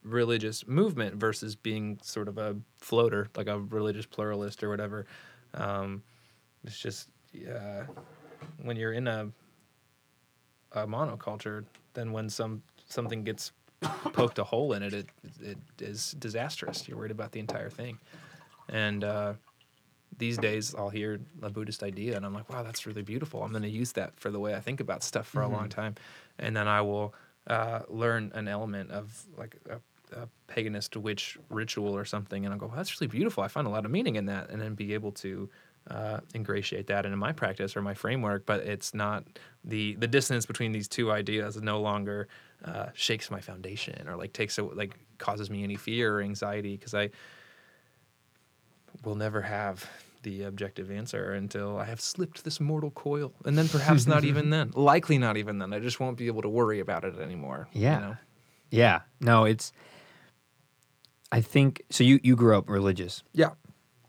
[0.02, 5.06] religious movement versus being sort of a floater, like a religious pluralist or whatever.
[5.54, 6.02] Um,
[6.64, 7.84] it's just uh,
[8.62, 9.30] when you're in a
[10.72, 11.64] a monoculture,
[11.94, 15.06] then when some something gets poked a hole in it, it
[15.40, 16.88] it is disastrous.
[16.88, 17.98] You're worried about the entire thing,
[18.68, 19.34] and uh,
[20.16, 23.42] these days I'll hear a Buddhist idea and I'm like, wow, that's really beautiful.
[23.42, 25.68] I'm going to use that for the way I think about stuff for a long
[25.68, 25.94] time.
[26.38, 27.14] And then I will
[27.46, 29.80] uh, learn an element of like a
[30.12, 33.42] a paganist witch ritual or something, and I'll go, well, "That's really beautiful.
[33.42, 35.48] I find a lot of meaning in that," and then be able to
[35.90, 38.46] uh, ingratiate that into my practice or my framework.
[38.46, 39.24] But it's not
[39.64, 42.28] the the dissonance between these two ideas no longer
[42.64, 46.76] uh, shakes my foundation or like takes a, like causes me any fear or anxiety
[46.76, 47.10] because I
[49.04, 49.88] will never have
[50.22, 54.50] the objective answer until I have slipped this mortal coil, and then perhaps not even
[54.56, 54.72] then.
[54.74, 55.72] Likely not even then.
[55.72, 57.68] I just won't be able to worry about it anymore.
[57.72, 57.98] you Yeah.
[58.00, 58.16] know?
[58.70, 59.00] Yeah.
[59.20, 59.72] No, it's.
[61.30, 62.04] I think so.
[62.04, 63.22] You you grew up religious.
[63.32, 63.50] Yeah.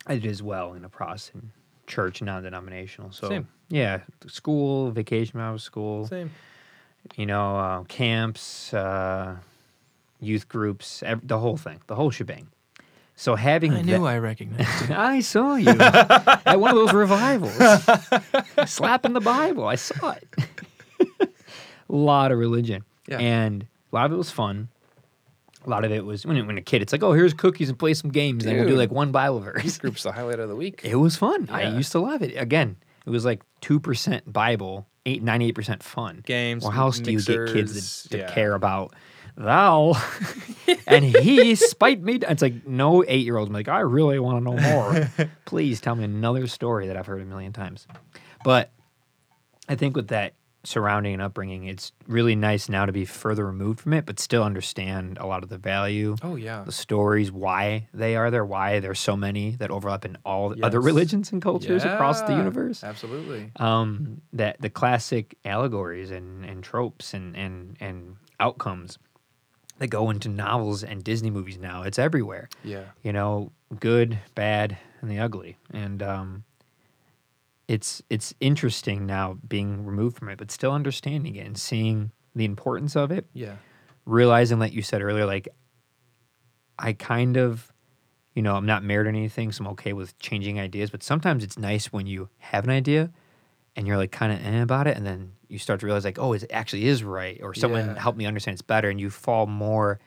[0.08, 1.50] I did as well in a Protestant
[1.86, 3.12] church, non-denominational.
[3.12, 3.48] So Same.
[3.70, 6.32] yeah, school, vacation out of school, Same.
[7.16, 9.38] you know, uh, camps, uh,
[10.20, 12.48] youth groups, ev- the whole thing, the whole shebang.
[13.20, 14.88] So having I that- knew I recognized.
[14.90, 14.96] You.
[14.98, 17.54] I saw you at one of those revivals,
[18.66, 19.68] slapping the Bible.
[19.68, 20.26] I saw it.
[21.20, 21.28] a
[21.90, 23.18] lot of religion, Yeah.
[23.20, 24.70] and a lot of it was fun.
[25.66, 27.78] A lot of it was when when a kid, it's like, oh, here's cookies and
[27.78, 29.78] play some games, and we'll do like one Bible verse.
[29.80, 30.80] Group's the highlight of the week.
[30.86, 31.50] It was fun.
[31.52, 32.36] I used to love it.
[32.38, 36.24] Again, it was like two percent Bible, eight ninety eight percent fun.
[36.26, 38.32] Games, Or how else do you get kids to yeah.
[38.34, 38.94] care about
[39.40, 39.94] thou
[40.88, 42.20] and he spite me?
[42.22, 43.48] It's like no eight year old.
[43.48, 45.12] I'm like, I really want to know more.
[45.46, 47.88] Please tell me another story that I've heard a million times.
[48.44, 48.72] But
[49.68, 50.34] I think with that
[50.66, 54.44] surrounding and upbringing, it's really nice now to be further removed from it, but still
[54.44, 56.64] understand a lot of the value Oh yeah.
[56.66, 60.62] the stories, why they are there, why there's so many that overlap in all the
[60.62, 62.84] other religions and cultures across the universe.
[62.84, 63.52] Absolutely.
[63.56, 68.98] Um, that the classic allegories and, and tropes and, and, and outcomes
[69.80, 71.82] that go into novels and Disney movies now.
[71.84, 72.48] It's everywhere.
[72.64, 72.86] Yeah.
[73.04, 75.58] You know, good, bad, and the ugly.
[75.72, 76.44] And um,
[77.68, 82.46] it's it's interesting now being removed from it, but still understanding it and seeing the
[82.46, 83.56] importance of it Yeah.
[84.06, 85.48] realizing like you said earlier like
[86.78, 87.74] i kind of
[88.36, 91.44] you know i'm not married or anything so i'm okay with changing ideas but sometimes
[91.44, 93.10] it's nice when you have an idea
[93.80, 96.20] and you're like kind of eh about it and then you start to realize like
[96.20, 98.00] oh it actually is right or someone Yeah.
[98.00, 100.00] helped me understand it's better and you fall more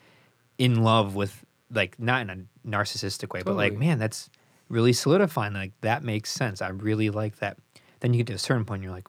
[0.58, 4.28] in love with like not in a narcissistic way but like man that's
[4.68, 7.56] really solidifying like that makes sense i really like that
[8.00, 9.08] then you get to a certain point and you're like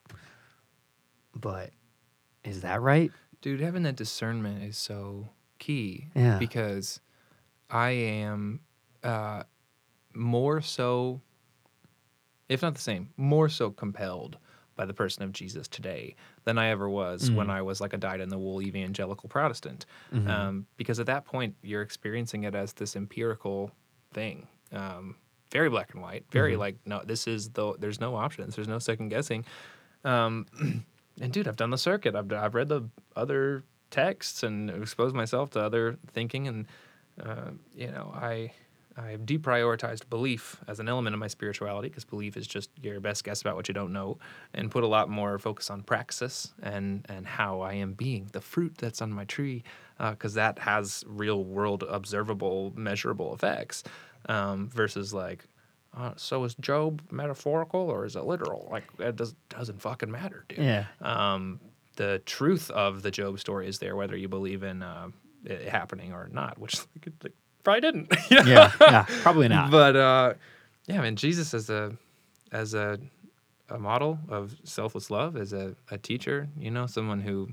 [1.36, 1.72] but
[2.44, 3.12] is that right
[3.42, 5.28] Dude, having that discernment is so
[5.60, 6.08] key.
[6.16, 6.38] Yeah.
[6.40, 7.02] Because
[7.70, 8.62] I am
[9.04, 9.44] uh,
[10.14, 11.20] more so,
[12.48, 14.38] if not the same, more so compelled
[14.76, 17.98] by the person of Jesus today than I ever was when I was like a
[17.98, 19.86] dyed in the wool evangelical Protestant.
[20.28, 23.72] Um, because at that point, you're experiencing it as this empirical
[24.14, 24.48] thing.
[24.72, 25.16] Um,
[25.52, 28.80] very black and white, very like, no, this is the, there's no options, there's no
[28.80, 29.46] second guessing.
[30.04, 30.48] Um,
[31.22, 32.16] and dude, I've done the circuit.
[32.16, 36.68] I've I've read the other texts and exposed myself to other thinking, and
[37.24, 38.52] uh, you know, I
[38.98, 43.24] I've deprioritized belief as an element of my spirituality because belief is just your best
[43.24, 44.18] guess about what you don't know,
[44.54, 48.42] and put a lot more focus on praxis and and how I am being the
[48.42, 49.64] fruit that's on my tree,
[49.98, 53.84] because that has real world observable, measurable effects,
[54.30, 55.46] um, versus like.
[55.96, 58.68] Uh, so is Job metaphorical or is it literal?
[58.72, 61.60] Like it does, doesn't fucking matter, dude yeah um,
[61.98, 65.10] the truth of the Job story is there, whether you believe in uh,
[65.46, 66.78] it happening or not, which
[67.22, 67.34] like,
[67.64, 68.14] probably didn't.
[68.30, 68.50] you know?
[68.52, 70.34] yeah yeah probably not But uh,
[70.88, 71.94] yeah, mean, Jesus as a
[72.52, 73.00] as a
[73.70, 77.50] a model of selfless love, as a, a teacher, you know, someone who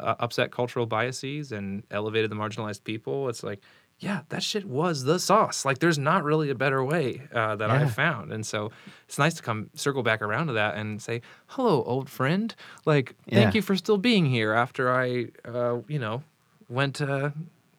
[0.00, 3.28] uh, upset cultural biases and elevated the marginalized people.
[3.28, 3.60] It's like,
[4.00, 5.64] yeah, that shit was the sauce.
[5.64, 7.76] Like, there's not really a better way uh, that Yeah.
[7.76, 8.72] I've found, and so
[9.06, 12.52] it's nice to come circle back around to that and say, "Hello, old friend.
[12.84, 13.36] Like, Yeah.
[13.44, 16.24] thank you for still being here after I, uh, you know,
[16.68, 17.30] went uh,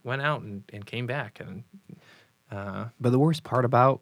[0.06, 1.64] went out and, and came back and."
[2.52, 4.02] Uh, But the worst part about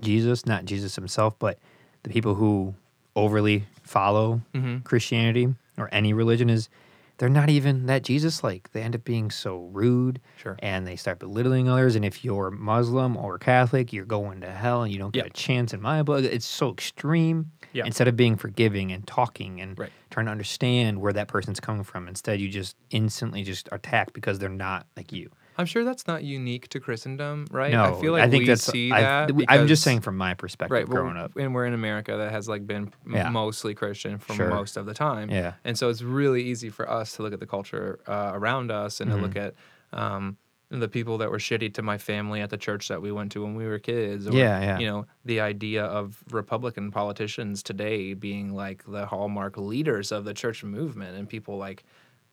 [0.00, 1.58] Jesus, not Jesus himself, but
[2.04, 2.74] the people who
[3.16, 4.84] overly follow Mhm.
[4.84, 6.68] Christianity or any religion is
[7.16, 8.70] they're not even that Jesus like.
[8.70, 10.56] They end up being so rude Sure.
[10.60, 11.96] and they start belittling others.
[11.96, 15.30] And if you're Muslim or Catholic, you're going to hell and you don't get Yeah.
[15.30, 16.22] a chance in my book.
[16.24, 17.50] It's so extreme.
[17.72, 17.84] Yeah.
[17.84, 19.90] Instead of being forgiving and talking and Right.
[20.10, 24.38] trying to understand where that person's coming from, instead you just instantly just attack because
[24.38, 25.30] they're not like you.
[25.60, 27.72] I'm sure that's not unique to Christendom, right?
[27.72, 28.62] No, I feel like I think we that's.
[28.62, 29.32] see I, that.
[29.48, 31.32] I'm just saying from my perspective, right, growing up.
[31.36, 33.28] and we're in America that has like been Yeah.
[33.28, 34.48] mostly Christian for Sure.
[34.50, 35.30] most of the time.
[35.30, 35.54] Yeah.
[35.64, 39.00] and so it's really easy for us to look at the culture uh, around us
[39.00, 39.48] and to look Mm-hmm.
[39.94, 40.36] at um,
[40.70, 43.42] the people that were shitty to my family at the church that we went to
[43.42, 44.26] when we were kids.
[44.26, 44.78] Or, Yeah, yeah.
[44.78, 50.34] You know, the idea of Republican politicians today being like the hallmark leaders of the
[50.34, 51.84] church movement, and people like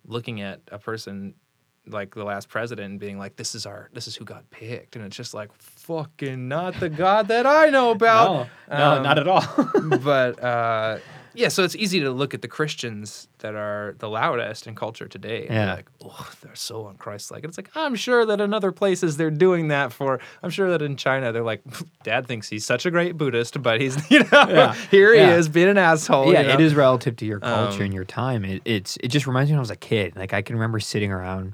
[0.06, 1.36] looking at a person
[1.88, 4.96] like the last president and being like, "This is our, this is who God picked,"
[4.96, 8.32] and it's just like, fucking not the God that I know about.
[8.70, 9.46] no, no Um, not at all.
[10.02, 10.98] but uh,
[11.36, 15.08] yeah, so it's easy to look at the Christians that are the loudest in culture
[15.08, 15.74] today and Yeah.
[15.76, 17.38] like, oh, they're so unchristlike.
[17.38, 20.70] And it's like, I'm sure that in other places they're doing that for, I'm sure
[20.72, 21.62] that in China they're like,
[22.04, 24.74] dad thinks he's such a great Buddhist, but he's, you know, Yeah.
[24.92, 26.32] here he is being an asshole.
[26.34, 26.54] yeah, you know?
[26.56, 28.44] it is relative to your culture Um, and your time.
[28.46, 30.16] It, it's it just reminds me when I was a kid.
[30.16, 31.54] Like I can remember sitting around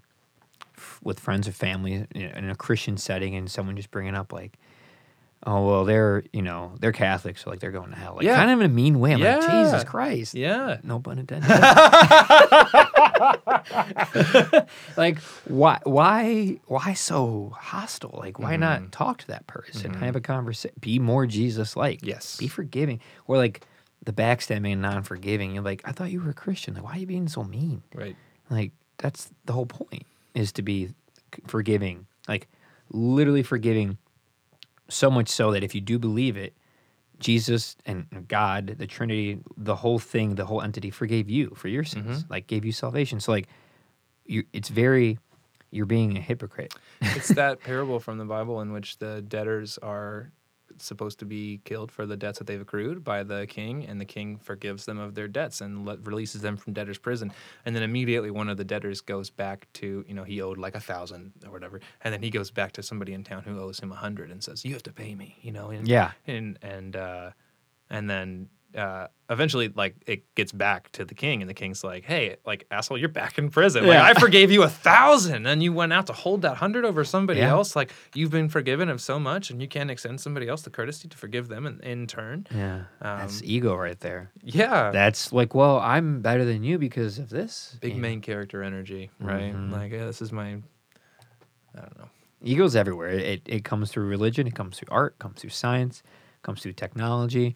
[0.78, 4.16] f- with friends or family in a- in a Christian setting, and someone just bringing
[4.16, 4.58] up like,
[5.46, 8.36] "Oh well, they're you know they're Catholic, so like they're going to hell." Like Yeah.
[8.36, 9.14] kind of in a mean way.
[9.14, 10.34] I'm like, Jesus Christ.
[10.36, 10.78] Yeah.
[10.84, 11.50] No pun intended.
[14.98, 18.16] like why why why so hostile?
[18.18, 18.60] Like why Mm-hmm.
[18.62, 19.94] not talk to that person?
[19.96, 20.76] Have a conversation.
[20.80, 22.06] Be more Jesus like.
[22.06, 22.38] Yes.
[22.38, 23.00] Be forgiving.
[23.28, 23.66] Or like
[24.04, 25.54] the backstabbing and non forgiving.
[25.54, 26.74] You're like, I thought you were a Christian.
[26.74, 27.84] Like, why are you being so mean?
[27.94, 28.16] Right.
[28.50, 30.04] Like, that's the whole point
[30.34, 30.88] is to be
[31.36, 32.08] c- forgiving.
[32.28, 32.48] Like,
[32.90, 33.98] literally forgiving
[34.92, 36.54] so much so that if you do believe it,
[37.20, 41.84] Jesus and God, the Trinity, the whole thing, the whole entity forgave you for your
[41.84, 42.34] sins, mm-hmm.
[42.34, 43.20] like gave you salvation.
[43.20, 43.48] So like
[44.26, 45.20] you it's very
[45.70, 46.74] you're being a hypocrite.
[47.02, 50.32] it's that parable from the Bible in which the debtors are
[50.84, 54.06] supposed to be killed for the debts that they've accrued by the king, and the
[54.06, 57.32] king forgives them of their debts and let, releases them from debtor's prison.
[57.66, 60.76] And then immediately one of the debtors goes back to, you know, he owed like
[60.76, 63.80] a thousand or whatever, and then he goes back to somebody in town who owes
[63.80, 65.70] him a hundred and says, "You have to pay me," you know.
[65.70, 66.12] And, Yeah.
[66.28, 67.32] and and uh,
[67.90, 72.06] and then uh, eventually, like it gets back to the king, and the king's like,
[72.06, 73.86] "Hey, like asshole, you're back in prison.
[73.86, 77.04] Like I forgave you a thousand, and you went out to hold that hundred over
[77.04, 77.50] somebody Yeah.
[77.52, 77.76] else.
[77.76, 81.08] Like you've been forgiven of so much, and you can't extend somebody else the courtesy
[81.10, 82.48] to forgive them in, in turn.
[82.56, 82.84] Yeah.
[83.02, 84.32] that's Um, ego right there.
[84.44, 87.78] Yeah, That's like, well, I'm better than you because of this.
[87.82, 89.54] big main character energy, right?
[89.56, 89.72] Mhm.
[89.72, 90.58] Like yeah, this is my,
[91.76, 92.10] I don't know.
[92.44, 93.10] Ego's everywhere.
[93.10, 96.02] It, it it comes through religion, it comes through art, comes through science,
[96.42, 97.56] comes through technology.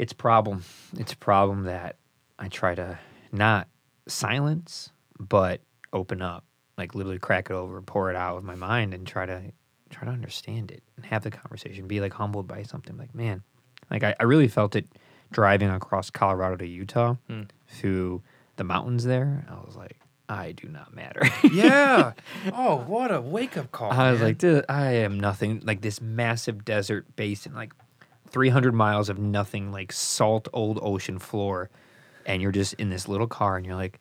[0.00, 0.64] It's a problem.
[0.98, 1.96] It's a problem that
[2.38, 2.98] I try to
[3.32, 3.68] not
[4.08, 5.60] silence, but
[5.92, 6.44] open up.
[6.78, 9.52] Like literally crack it over, pour it out with my mind and try to
[9.90, 11.86] try to understand it and have the conversation.
[11.86, 12.96] Be like humbled by something.
[12.96, 13.42] Like, man,
[13.90, 14.86] like I, I really felt it
[15.30, 17.42] driving across Colorado to Utah Hmm.
[17.68, 18.22] through
[18.56, 19.44] the mountains there.
[19.50, 19.98] I was like,
[20.28, 21.22] I do not matter.
[21.52, 22.12] Yeah.
[22.54, 23.90] oh, what a wake up call.
[23.92, 24.36] I was man.
[24.40, 25.60] like, I am nothing.
[25.64, 27.74] Like this massive desert basin, like
[28.30, 31.70] 300 miles of nothing, like salt old ocean floor.
[32.26, 33.98] And you're just in this little car and you're like,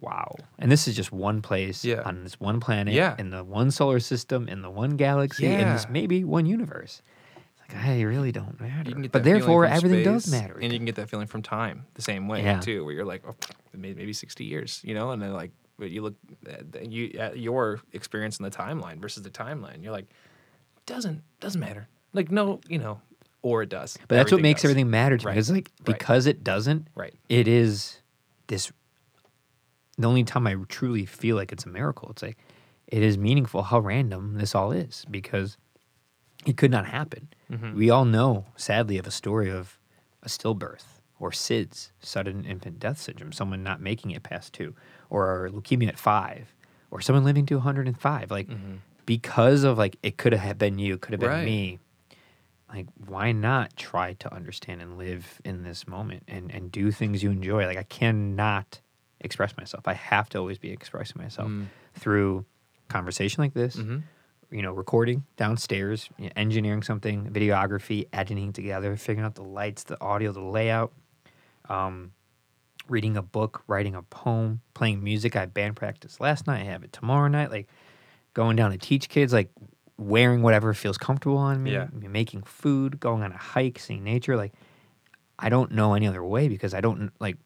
[0.00, 0.34] wow.
[0.58, 2.02] And this is just one place Yeah.
[2.04, 3.16] on this one planet, Yeah.
[3.18, 7.02] in the one solar system, in the one galaxy, in this maybe one universe.
[7.36, 8.88] It's like, I really don't matter.
[8.88, 10.54] You can get but therefore, everything does matter.
[10.60, 12.60] and you can get that feeling from time the same way Yeah.
[12.60, 13.34] too, where you're like, oh,
[13.74, 16.14] maybe sixty years, you know, and then like, but you look
[16.48, 20.06] at you at your experience in the timeline versus the timeline, you're like,
[20.86, 23.00] doesn't doesn't matter, like no, you know,
[23.42, 23.98] or it does.
[24.08, 24.70] but that's what makes does.
[24.70, 25.34] everything matter to Right.
[25.34, 25.38] me.
[25.40, 25.84] It's like, Right.
[25.98, 27.14] because it doesn't, right.
[27.28, 27.98] it is
[28.46, 28.72] this
[29.98, 32.08] the only time I truly feel like it's a miracle.
[32.10, 32.38] It's like
[32.88, 35.56] it is meaningful how random this all is because
[36.46, 37.28] it could not happen.
[37.50, 37.76] Mm-hmm.
[37.76, 39.78] We all know, sadly, of a story of
[40.22, 44.74] a stillbirth or SIDS, sudden infant death syndrome, someone not making it past two,
[45.10, 46.54] or leukemia at five,
[46.90, 48.30] or someone living to 105.
[48.30, 48.48] Like
[49.06, 51.38] because of like it could have been you, could have been Mm-hmm.
[51.38, 51.44] Right.
[51.44, 51.78] me.
[52.72, 57.22] Like why not try to understand and live in this moment and and do things
[57.22, 57.66] you enjoy?
[57.66, 58.80] Like I cannot
[59.20, 59.86] express myself.
[59.86, 61.66] I have to always be expressing myself Mm.
[61.94, 62.44] through
[62.88, 63.98] conversation like this, Mm-hmm.
[64.50, 69.84] you know, recording downstairs, you know, engineering something, videography, editing together, figuring out the lights,
[69.84, 70.92] the audio, the layout,
[71.68, 72.12] um,
[72.88, 75.36] reading a book, writing a poem, playing music.
[75.36, 76.60] I had band practice last night.
[76.62, 77.50] I have it tomorrow night.
[77.50, 77.68] Like
[78.34, 79.50] going down to teach kids, like
[79.98, 81.88] wearing whatever feels comfortable on me, Yeah.
[81.92, 84.36] making food, going on a hike, seeing nature.
[84.36, 84.52] Like
[85.38, 87.36] I don't know any other way because I don't like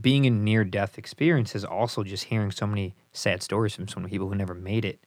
[0.00, 1.64] being in near death experiences.
[1.64, 5.00] Also, just hearing so many sad stories from so many people who never made it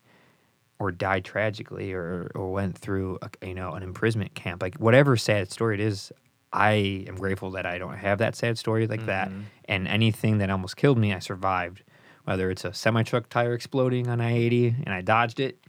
[0.79, 5.15] or died tragically or or went through a, you know an imprisonment camp like whatever
[5.15, 6.11] sad story it is
[6.51, 9.41] i am grateful that i don't have that sad story like that Mm-hmm.
[9.65, 11.83] and anything that almost killed me i survived
[12.23, 15.59] whether it's a semi truck tire exploding on i-80 and i dodged it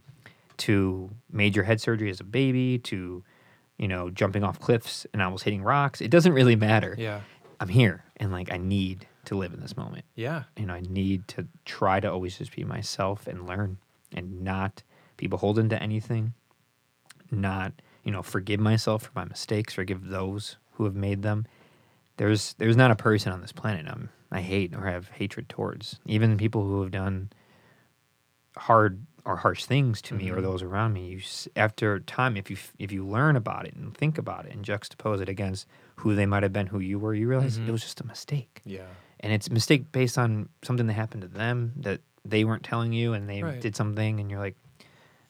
[0.67, 3.23] to major head surgery as a baby to
[3.77, 7.21] you know jumping off cliffs and almost hitting rocks it doesn't really matter Yeah.
[7.59, 10.43] i'm here and like i need to live in this moment Yeah.
[10.57, 13.77] you know, I need to try to always just be myself and learn
[14.13, 14.83] and not
[15.15, 16.33] be beholden to anything.
[17.31, 17.71] Not,
[18.03, 21.45] you know, forgive myself for my mistakes, forgive those who have made them.
[22.17, 25.99] There's there's not a person on this planet I'm I hate or have hatred towards.
[26.05, 27.31] Even people who have done
[28.57, 30.43] hard or harsh things to me or Mm-hmm.
[30.43, 31.21] those around me, you
[31.55, 35.21] after time, if you if you learn about it and think about it and juxtapose
[35.21, 35.65] it against
[35.97, 37.69] who they might have been, who you were, you realize Mm-hmm.
[37.69, 38.87] it was just a mistake, Yeah.
[39.21, 42.91] and it's a mistake based on something that happened to them that they weren't telling
[42.93, 43.61] you, and they Right.
[43.61, 44.55] did something, and you're like,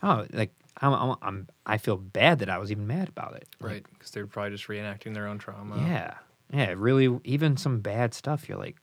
[0.02, 0.52] oh, like
[0.82, 3.86] I'm, I'm, I'm I feel bad that I was even mad about it, Right.
[3.94, 5.78] Because they're probably just reenacting their own trauma.
[5.78, 6.16] yeah,
[6.52, 7.20] yeah, really.
[7.24, 8.78] Even some bad stuff, you're like,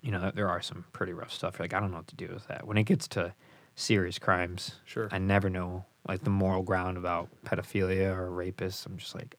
[0.00, 1.58] you know, there are some pretty rough stuff.
[1.58, 2.66] You're like, I don't know what to do with that.
[2.66, 3.32] When it gets to
[3.74, 5.08] serious crimes, Sure.
[5.10, 8.84] I never know like the moral ground about pedophilia or rapists.
[8.86, 9.36] I'm just like,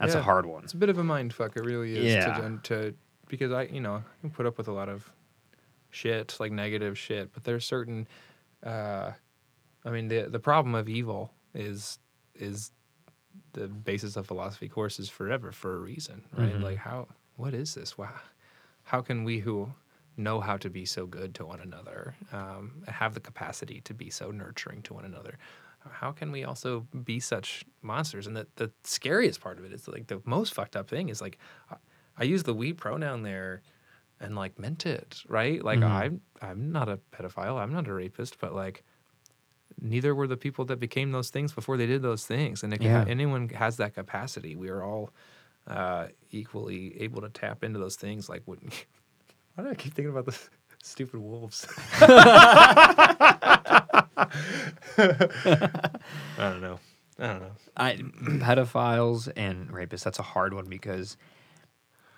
[0.00, 0.64] that's a hard one.
[0.64, 1.56] It's a bit of a mind fuck.
[1.56, 2.04] It really is.
[2.14, 2.38] Yeah.
[2.38, 2.94] To, to
[3.28, 5.08] because I, you know, I can put up with a lot of
[5.90, 8.06] shit, like negative shit, but there's certain.
[8.64, 9.12] Uh,
[9.84, 11.98] I mean, the the problem of evil is
[12.34, 12.70] is
[13.52, 16.54] the basis of philosophy courses forever for a reason, right?
[16.54, 16.62] Mhm.
[16.62, 17.96] Like how what is this?
[17.98, 18.12] Wow,
[18.84, 19.72] how can we who
[20.18, 24.10] know how to be so good to one another um, have the capacity to be
[24.10, 25.38] so nurturing to one another?
[25.90, 28.26] How can we also be such monsters?
[28.26, 31.20] And the, the scariest part of it is like the most fucked up thing is
[31.20, 31.38] like
[31.70, 31.76] I,
[32.16, 33.62] I use the we pronoun there
[34.20, 35.62] and like meant it, right?
[35.64, 35.84] Like Mhm.
[35.84, 38.84] I'm I'm not a pedophile, I'm not a rapist, but like
[39.80, 42.62] neither were the people that became those things before they did those things.
[42.62, 43.04] And if Yeah.
[43.06, 45.10] anyone has that capacity, we are all
[45.66, 48.28] uh, equally able to tap into those things.
[48.28, 48.58] Like, what,
[49.58, 50.38] why do I keep thinking about the
[50.84, 51.66] stupid wolves?
[52.00, 52.38] I
[56.36, 56.78] don't know.
[57.18, 57.50] I don't know.
[57.76, 60.04] I pedophiles and rapists.
[60.04, 61.16] That's a hard one because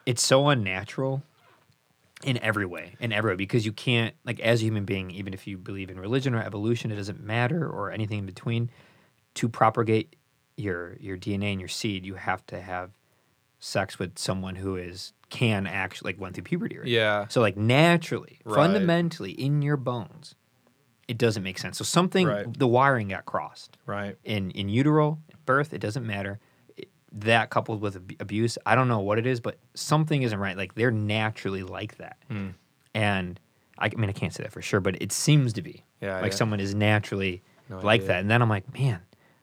[0.05, 1.23] it's so unnatural
[2.23, 3.37] in every way, in every way.
[3.37, 6.43] Because you can't, like, as a human being, even if you believe in religion or
[6.43, 8.69] evolution, it doesn't matter or anything in between.
[9.37, 10.15] To propagate
[10.59, 12.91] your your DNA and your seed, you have to have
[13.61, 16.78] sex with someone who is can actually like went through puberty.
[16.78, 16.89] Right?
[16.89, 17.27] Yeah.
[17.28, 18.57] So like naturally, Right.
[18.57, 20.35] fundamentally in your bones,
[21.07, 21.78] it doesn't make sense.
[21.78, 22.59] So something Right.
[22.59, 24.16] the wiring got crossed Right.
[24.24, 26.39] in in utero birth it doesn't matter
[26.77, 30.39] It- that coupled with ab- abuse i don't know what it is but something isn't
[30.39, 32.51] right like they're naturally like that Hmm.
[32.95, 33.41] and
[33.78, 36.20] I, I mean i can't say that for sure but it seems to be Yeah,
[36.20, 36.37] like yeah.
[36.37, 39.01] someone is naturally No like that and then i'm like man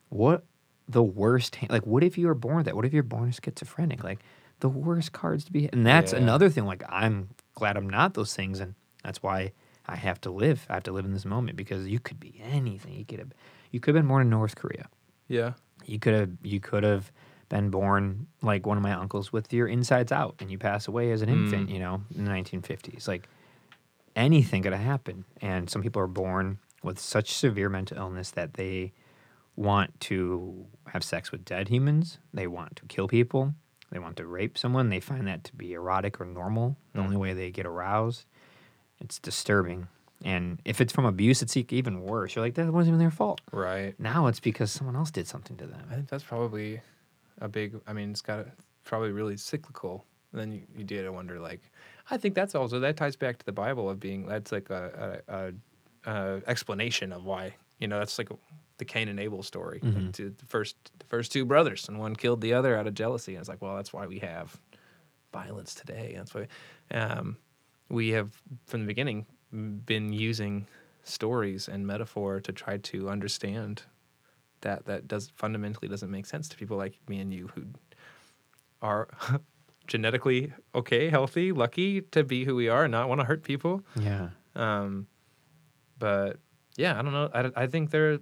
[0.10, 0.45] what
[0.88, 2.76] the worst like what if you were born that?
[2.76, 4.03] What if you're born schizophrenic?
[4.03, 4.19] Like
[4.59, 6.19] the worst cards to be and that's Yeah.
[6.19, 8.73] another thing like i'm glad i'm not those things and
[9.03, 9.51] that's why
[9.85, 12.41] i have to live i have to live in this moment because you could be
[12.43, 12.93] anything.
[12.93, 13.34] You could have
[13.72, 14.88] you could have been born in north korea.
[15.27, 15.53] Yeah.
[15.85, 17.11] you could have you could have
[17.49, 21.11] been born like one of my uncles with your insides out and you pass away
[21.11, 21.73] as an infant mm.
[21.73, 23.30] you know in the 1950s like
[24.15, 28.55] anything could have happened and some people are born with such severe mental illness that
[28.55, 28.91] they
[29.57, 33.53] want to have sex with dead humans they want to kill people
[33.91, 37.15] they want to rape someone they find that to be erotic or normal the only
[37.15, 37.21] hmm.
[37.21, 38.25] way they get aroused
[38.99, 39.88] it's disturbing
[40.23, 43.41] and if it's from abuse it's even worse you're like that wasn't even their fault
[43.51, 43.99] Right.
[43.99, 45.88] now it's because someone else did something to them.
[45.91, 46.81] I think that's probably
[47.41, 47.75] a big.
[47.88, 48.45] I mean, it's got a,
[48.84, 50.05] probably really cyclical.
[50.31, 51.61] And then you, you did wonder, like,
[52.09, 55.21] I think that's also that ties back to the Bible of being that's like a,
[55.27, 55.51] a,
[56.09, 58.29] a, a explanation of why you know that's like
[58.78, 59.80] the Cain and Abel story.
[59.84, 62.94] Like to the first the first two brothers, and one killed the other out of
[62.94, 63.34] jealousy.
[63.34, 64.58] And it's like, well, that's why we have
[65.34, 66.14] violence today.
[66.16, 66.48] That's why
[66.91, 67.38] um,
[67.90, 68.32] we have
[68.66, 70.68] from the beginning been using
[71.04, 73.84] stories and metaphor to try to understand
[74.62, 77.64] that that does fundamentally doesn't make sense to people like me and you who
[78.82, 79.08] are
[79.88, 83.84] genetically okay, healthy, lucky to be who we are and not want to hurt people.
[83.99, 84.30] Yeah.
[84.56, 85.08] Um,
[85.98, 86.38] but
[86.76, 87.30] yeah, I don't know.
[87.34, 88.20] I, I think there,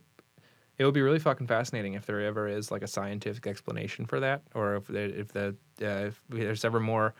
[0.78, 4.20] it would be really fucking fascinating if there ever is like a scientific explanation for
[4.20, 7.14] that, or if there, if the uh, if there's ever more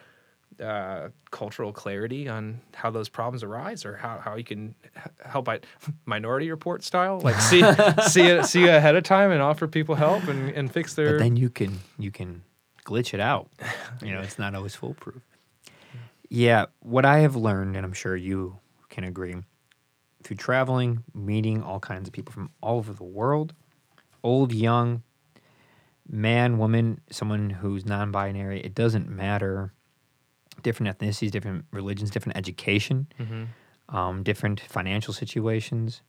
[0.62, 4.76] uh, cultural clarity on how those problems arise, or how, how you can
[5.26, 5.60] help by
[6.06, 7.62] minority report style, like see
[8.08, 11.14] see it see ahead of time and offer people help and, and fix their.
[11.14, 12.44] But then you can you can
[12.86, 13.50] glitch it out.
[14.02, 15.22] You know, it's not always foolproof.
[16.28, 18.58] Yeah, what I have learned, and I'm sure you
[18.90, 19.36] can agree,
[20.26, 23.54] through traveling, meeting all kinds of people from all over the world,
[24.24, 25.04] old, young,
[26.10, 29.72] man, woman, someone who's non-binary, it doesn't matter.
[30.64, 33.48] Different ethnicities, different religions, different education, Mhm.
[33.90, 36.02] um, different financial situations.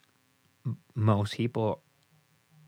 [0.64, 1.82] M- most people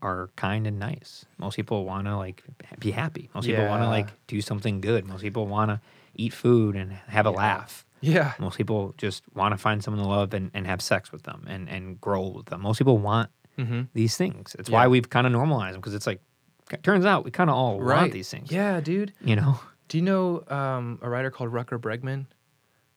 [0.01, 1.25] are kind and nice.
[1.37, 2.43] Most people want to like
[2.79, 3.29] be happy.
[3.33, 5.05] Most people want to like do something good.
[5.07, 5.81] Most people want to
[6.15, 7.35] eat food and have a Yeah.
[7.37, 7.85] laugh.
[8.01, 8.33] Yeah.
[8.39, 11.45] Most people just want to find someone to love and, and have sex with them
[11.47, 12.61] and, and grow with them.
[12.61, 13.81] Most people want Mm-hmm.
[13.93, 14.55] these things.
[14.57, 16.21] It's why we've kind of normalized them because it's like,
[16.81, 18.49] turns out we kind of all want these things.
[18.49, 19.11] Yeah, dude.
[19.19, 19.59] You know?
[19.89, 22.27] Do you know um, a writer called Rutger Bregman?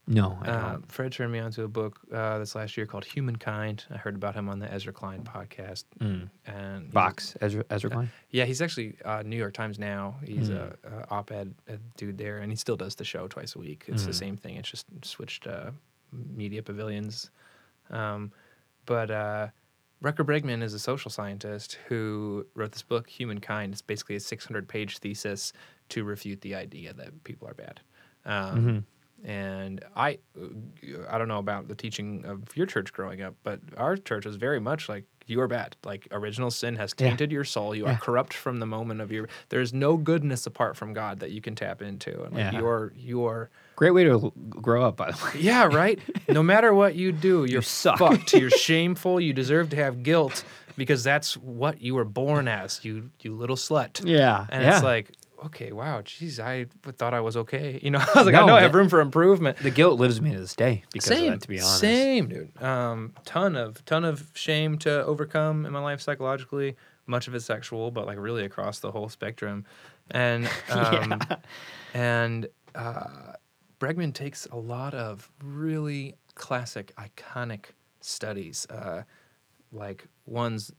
[0.08, 0.54] No, I don't.
[0.56, 3.84] Uh, Fred turned me onto a book uh, this last year called Humankind.
[3.88, 5.84] I heard about him on the Ezra Klein podcast.
[6.00, 6.28] Mm.
[6.46, 8.10] And Vox Ezra Ezra Klein.
[8.30, 10.16] Yeah, he's actually uh, New York Times now.
[10.26, 10.54] He's Hmm.
[10.56, 13.84] a, a op-ed uh, dude there, and he still does the show twice a week.
[13.86, 14.08] It's Hmm.
[14.08, 14.56] the same thing.
[14.56, 15.70] It's just switched uh,
[16.12, 17.30] media pavilions.
[17.90, 18.32] Um,
[18.86, 19.48] but uh,
[20.02, 23.72] Rutger Bregman is a social scientist who wrote this book, Humankind.
[23.72, 25.52] It's basically a 600-page thesis
[25.90, 27.80] to refute the idea that people are bad.
[28.24, 28.78] Um, Mm-hmm.
[29.24, 30.18] And I,
[31.08, 34.36] I don't know about the teaching of your church growing up, but our church was
[34.36, 35.76] very much like you are bad.
[35.84, 37.08] Like original sin has Yeah.
[37.08, 37.74] tainted your soul.
[37.74, 39.28] You are corrupt from the moment of your.
[39.50, 42.58] There's no goodness apart from God that you can tap into, and like Yeah.
[42.60, 45.40] you're you're Great way to grow up, by the way.
[45.40, 45.98] yeah right.
[46.28, 47.98] no matter what you do, you're suck.
[47.98, 48.32] fucked.
[48.34, 49.20] You're shameful.
[49.20, 50.44] You deserve to have guilt
[50.76, 52.84] because that's what you were born as.
[52.84, 54.02] You you little slut.
[54.04, 54.74] Yeah, And yeah.
[54.74, 55.12] it's like,
[55.46, 56.66] okay, wow, geez, I
[56.96, 57.78] thought I was okay.
[57.82, 59.58] You know, I was like, I No, know I have room for improvement.
[59.58, 61.42] the guilt lives me to this day because Same, of that.
[61.42, 62.62] To be honest, same, dude.
[62.62, 66.76] Um, ton of ton of shame to overcome in my life psychologically.
[67.06, 69.64] Much of it sexual, but like really across the whole spectrum.
[70.10, 71.20] And um,
[71.94, 73.32] and uh,
[73.80, 77.66] Bregman takes a lot of really classic, iconic
[78.00, 79.02] studies, uh,
[79.72, 80.72] like ones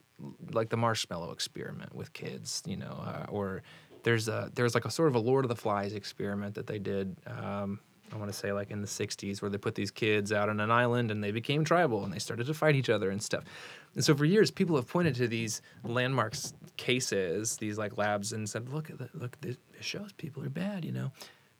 [0.53, 3.61] like the marshmallow experiment with kids, you know, uh, or
[4.03, 6.79] there's a there's like a sort of a Lord of the Flies experiment that they
[6.79, 7.15] did.
[7.25, 7.79] Um,
[8.11, 10.59] I want to say like in the '60s, where they put these kids out on
[10.59, 13.43] an island and they became tribal and they started to fight each other and stuff.
[13.95, 18.47] And so for years, people have pointed to these landmarks cases, these like labs, and
[18.47, 21.11] said, "Look, at the, look, this shows people are bad," you know.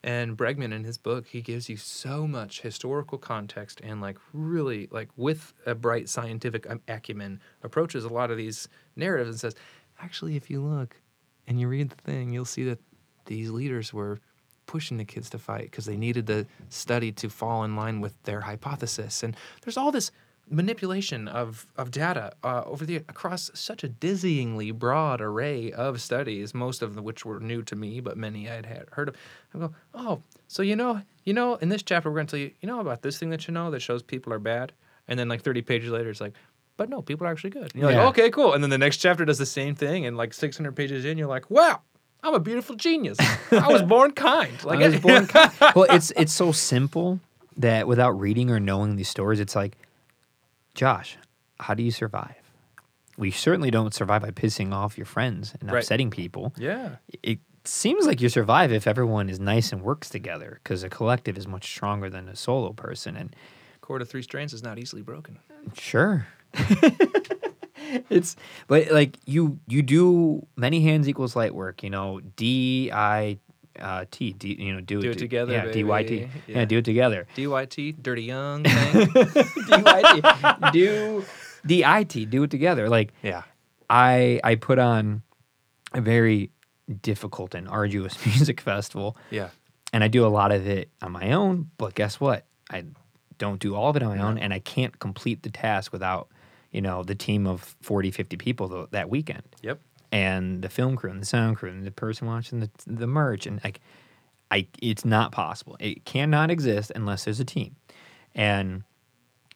[0.05, 4.89] And Bregman in his book, he gives you so much historical context and like really
[4.91, 8.67] like with a bright scientific um, acumen approaches a lot of these
[8.97, 9.55] narratives and says,
[10.01, 10.97] actually, if you look
[11.47, 12.79] and you read the thing, you'll see that
[13.25, 14.19] these leaders were
[14.65, 18.21] pushing the kids to fight because they needed the study to fall in line with
[18.23, 19.23] their hypothesis.
[19.23, 20.11] And there's all this
[20.49, 26.53] manipulation of, of data uh, over the across such a dizzyingly broad array of studies,
[26.53, 29.15] most of which were new to me, but many I had, had heard of.
[29.53, 32.39] I go, oh, so you know, you know, in this chapter we're going to tell
[32.39, 34.73] you, you know about this thing that you know that shows people are bad,
[35.07, 36.33] and then like 30 pages later, it's like.
[36.77, 37.71] But no, people are actually good.
[37.73, 37.99] And you're Yeah.
[38.05, 38.53] like, okay, cool.
[38.53, 41.27] And then the next chapter does the same thing, and like 600 pages in, you're
[41.27, 41.81] like, wow,
[42.23, 43.17] I'm a beautiful genius.
[43.51, 44.63] I was born kind.
[44.63, 45.27] Like I was born.
[45.33, 45.51] Kind.
[45.75, 47.19] well, it's it's so simple
[47.57, 49.77] that without reading or knowing these stories, it's like,
[50.73, 51.17] Josh,
[51.59, 52.35] how do you survive?
[53.17, 55.79] We certainly don't survive by pissing off your friends and Right.
[55.79, 56.53] upsetting people.
[56.57, 56.95] yeah.
[57.21, 61.37] It seems like you survive if everyone is nice and works together, because a collective
[61.37, 63.15] is much stronger than a solo person.
[63.15, 63.35] And
[63.81, 65.39] Cord of three strands is not easily broken.
[65.77, 66.25] Sure.
[68.09, 68.35] it's
[68.67, 73.37] but like you you do many hands equals light work, you know, D I
[73.79, 76.15] uh T D you know, do, Do it together, Yeah, D Y T.
[76.21, 76.27] Yeah.
[76.47, 76.65] Yeah.
[76.65, 77.27] do it together.
[77.35, 79.07] DYT, Dirty Young thing.
[79.07, 80.71] D Y T.
[80.71, 81.25] Do
[81.65, 82.89] D I T, do it together.
[82.89, 83.43] Like yeah.
[83.89, 85.21] I I put on
[85.93, 86.51] a very
[87.01, 89.49] difficult and arduous music festival Yeah.
[89.91, 91.69] and I do a lot of it on my own.
[91.77, 92.45] But guess what?
[92.69, 92.85] I
[93.39, 96.29] don't do all of it on my own, and I can't complete the task without,
[96.73, 99.79] you know, the team of 40, 50 people tho- that weekend, Yep.
[100.11, 103.45] and the film crew, and the sound crew, and the person watching the the merch,
[103.47, 103.79] and like,
[104.51, 105.77] I it's not possible.
[105.79, 107.75] It cannot exist unless there's a team,
[108.35, 108.83] and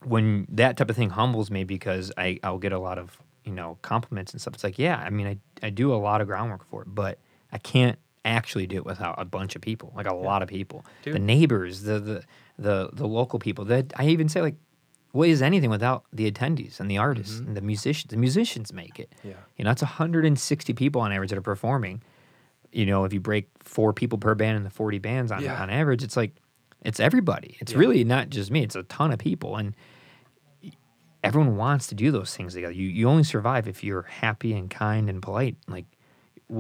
[0.04, 3.52] when that type of thing humbles me because I I'll get a lot of you
[3.52, 4.54] know compliments and stuff.
[4.56, 7.18] It's like yeah, I mean I I do a lot of groundwork for it, but
[7.52, 10.86] I can't actually do it without a bunch of people, like a lot of people,
[11.04, 12.24] the neighbors, the the
[12.60, 13.66] the the local people.
[13.66, 14.56] That I even say like,
[15.12, 17.48] what is anything without the attendees and the artists mm-hmm.
[17.48, 18.12] and the musicians?
[18.12, 19.14] The musicians make it.
[19.24, 19.34] Yeah.
[19.58, 22.02] You know, it's 160 people on average that are performing.
[22.72, 25.62] You know, if you break four people per band and the 40 bands on, Yeah.
[25.62, 26.36] on average, it's like
[26.84, 27.58] it's everybody.
[27.60, 27.80] It's Yeah.
[27.80, 28.64] really not just me.
[28.64, 29.74] It's a ton of people, and
[31.24, 32.74] everyone wants to do those things together.
[32.74, 35.58] You you only survive if you're happy and kind and polite.
[35.68, 35.86] Like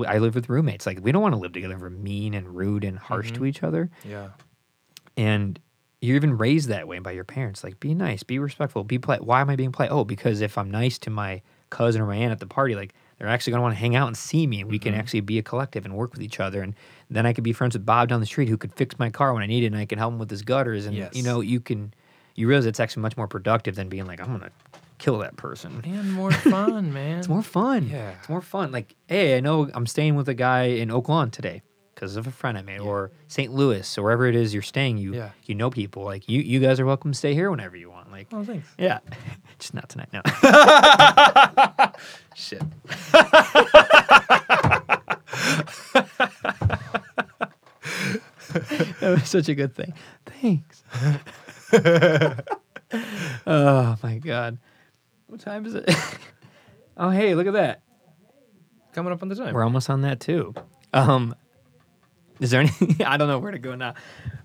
[0.07, 0.86] I live with roommates.
[0.86, 3.36] Like we don't want to live together if we're mean and rude and harsh to
[3.36, 3.45] mm-hmm.
[3.45, 3.90] each other.
[4.03, 4.30] Yeah.
[5.15, 5.60] And
[6.02, 7.64] you're even raised that way by your parents.
[7.64, 9.24] Like be nice, be respectful, be polite.
[9.24, 9.91] Why am I being polite?
[9.91, 12.94] Oh, because if I'm nice to my cousin or my aunt at the party, like
[13.18, 14.99] they're actually gonna want to hang out and see me, and we can mm-hmm.
[14.99, 16.61] actually be a collective and work with each other.
[16.61, 16.76] And
[17.10, 19.34] then I could be friends with Bob down the street who could fix my car
[19.34, 20.86] when I need it, and I can help him with his gutters.
[20.86, 21.94] And you know, you can
[22.36, 24.52] you realize it's actually much more productive than being like, I'm gonna
[24.99, 25.82] kill that person.
[25.84, 27.18] And more fun, man.
[27.18, 27.90] It's more fun.
[27.90, 28.11] Yeah.
[28.19, 28.72] It's more fun.
[28.72, 31.64] Like, hey, I know I'm staying with a guy in Oak Lawn today
[31.98, 33.52] because of a friend I made, or St.
[33.52, 34.99] Louis, or wherever it is you're staying.
[34.99, 35.30] You Yeah.
[35.45, 36.03] you know people.
[36.03, 38.11] Like you you guys are welcome to stay here whenever you want.
[38.11, 38.68] Like, Oh, thanks.
[38.78, 38.99] yeah,
[39.60, 40.10] just not tonight.
[40.14, 40.22] No.
[42.36, 42.61] Shit.
[48.99, 49.94] that was such a good thing.
[50.26, 50.84] Thanks.
[53.48, 54.57] oh my god.
[55.28, 55.90] What time is it?
[56.98, 57.82] oh hey, look at that.
[58.94, 59.53] Coming up on the time.
[59.53, 60.53] We're almost on that too.
[60.94, 61.36] Um
[62.39, 62.72] is there any
[63.05, 63.93] I don't know where to go now.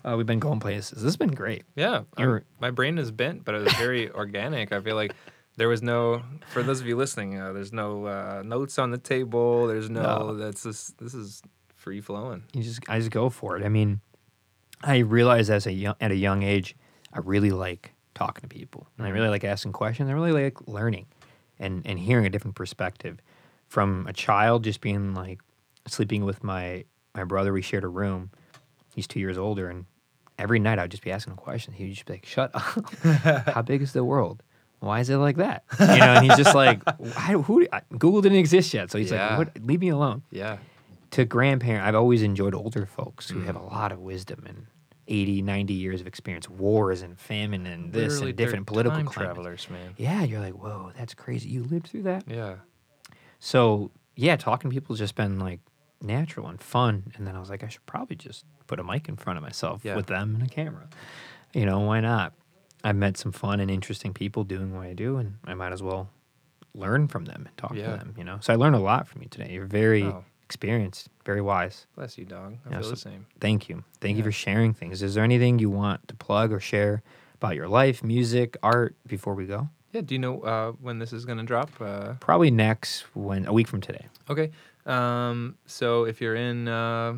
[0.04, 0.90] Uh, we've been going places.
[0.90, 1.64] This has been great.
[1.76, 4.72] Yeah, You're- my brain is bent, but it was very organic.
[4.72, 5.14] I feel like
[5.56, 6.22] there was no.
[6.52, 9.66] For those of you listening, uh, there's no uh, notes on the table.
[9.66, 10.02] There's no.
[10.02, 10.34] No.
[10.36, 11.42] That's just this is
[11.76, 12.44] free flowing.
[12.54, 13.64] You just I just go for it.
[13.64, 14.00] I mean,
[14.82, 16.74] I realized as a young, at a young age,
[17.12, 20.08] I really like talking to people, and I really like asking questions.
[20.08, 21.06] I really like learning,
[21.58, 23.20] and and hearing a different perspective.
[23.68, 25.40] From a child, just being like
[25.86, 26.84] sleeping with my
[27.14, 28.30] my brother, we shared a room.
[28.94, 29.86] He's two years older, and
[30.38, 31.76] every night I'd just be asking him questions.
[31.76, 32.94] He'd just be like, "Shut up!
[33.54, 34.42] How big is the world?"
[34.80, 35.62] Why is it like that?
[35.78, 36.82] You know, and he's just like,
[37.16, 37.66] I, "Who?
[37.72, 39.36] I, Google didn't exist yet, so he's Yeah.
[39.38, 40.58] like, what, leave me alone." Yeah,
[41.12, 43.44] to grandparent i've always enjoyed older folks who Mm.
[43.44, 44.66] have a lot of wisdom and
[45.08, 49.06] 80 90 years of experience wars and famine and this Literally, and different political time
[49.06, 49.34] climates.
[49.34, 49.94] travelers, man.
[49.98, 52.56] yeah you're like whoa that's crazy you lived through that Yeah,
[53.40, 55.60] so yeah talking to people has just been like
[56.02, 59.08] natural and fun and then i was like i should probably just put a mic
[59.08, 59.96] in front of myself Yeah.
[59.96, 60.88] with them and a camera
[61.52, 62.32] you know why not
[62.84, 65.82] i've met some fun and interesting people doing what i do and i might as
[65.82, 66.08] well
[66.74, 67.92] learn from them and talk Yeah.
[67.92, 70.24] to them you know so i learned a lot from you today you're very Oh.
[70.44, 72.56] experienced very wise bless you, dog.
[72.66, 73.26] I Yeah, feel so- the same.
[73.40, 73.84] Thank you.
[74.00, 75.00] Thank you for sharing things.
[75.02, 77.00] Is there anything you want to plug or share
[77.34, 79.68] about your life, music, art before we go?
[79.92, 80.00] Yeah.
[80.00, 81.70] Do you know uh, when this is gonna drop?
[81.80, 84.06] Uh, Probably next when a week from today.
[84.28, 84.50] Okay.
[84.86, 87.14] Um, so if you're in uh,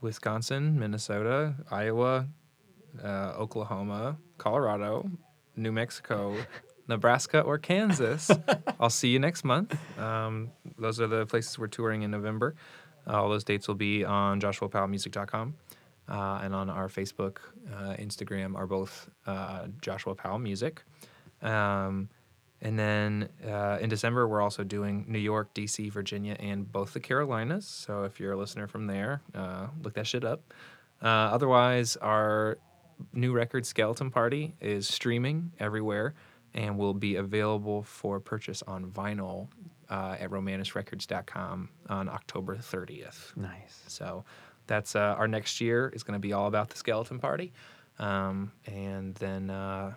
[0.00, 2.26] Wisconsin, Minnesota, Iowa,
[3.02, 5.10] uh, Oklahoma, Colorado,
[5.56, 6.36] New Mexico,
[6.88, 8.30] Nebraska, or Kansas,
[8.80, 9.76] I'll see you next month.
[9.98, 12.54] Um, those are the places we're touring in November.
[13.06, 15.54] all those dates will be on joshuapowellmusic.com.
[16.08, 17.38] Uh, and on our Facebook,
[17.72, 20.82] uh, Instagram are both uh, Joshua Powell Music.
[21.40, 22.08] Um,
[22.62, 27.00] and then uh, in December, we're also doing New York, DC, Virginia, and both the
[27.00, 27.66] Carolinas.
[27.66, 30.54] So if you're a listener from there, uh, look that shit up.
[31.02, 32.58] Uh, otherwise, our
[33.12, 36.14] new record, Skeleton Party, is streaming everywhere
[36.54, 39.48] and will be available for purchase on vinyl
[39.90, 43.36] uh, at romanusrecords.com on October 30th.
[43.36, 43.82] Nice.
[43.88, 44.24] So
[44.68, 47.52] that's uh, our next year is going to be all about the skeleton party.
[47.98, 49.94] Um, and then uh,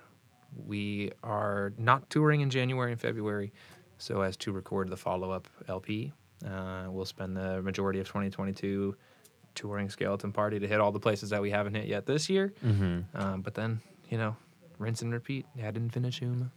[0.55, 3.51] we are not touring in January and February
[3.97, 6.13] so as to record the follow up LP.
[6.45, 8.95] Uh, we'll spend the majority of 2022
[9.55, 12.53] touring skeleton party to hit all the places that we haven't hit yet this year.
[12.63, 13.01] Mm-hmm.
[13.15, 14.35] Um, but then, you know,
[14.77, 15.45] rinse and repeat.
[15.61, 16.51] Ad infinitum.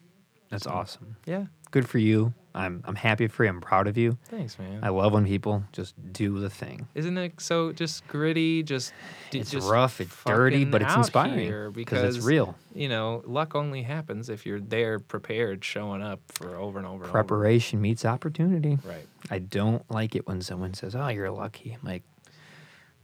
[0.50, 1.16] That's awesome.
[1.26, 1.46] Yeah.
[1.70, 2.34] Good for you.
[2.58, 3.50] I'm I'm happy for you.
[3.50, 4.18] I'm proud of you.
[4.26, 4.80] Thanks, man.
[4.82, 6.88] I love when people just do the thing.
[6.94, 8.62] Isn't it so just gritty?
[8.62, 8.92] Just
[9.30, 12.56] d- It's just rough, it's dirty, but it's inspiring because it's real.
[12.74, 17.04] You know, luck only happens if you're there, prepared, showing up for over and over.
[17.04, 17.12] and over.
[17.12, 18.78] Preparation meets opportunity.
[18.84, 19.06] Right.
[19.30, 22.02] I don't like it when someone says, "Oh, you're lucky." I'm like,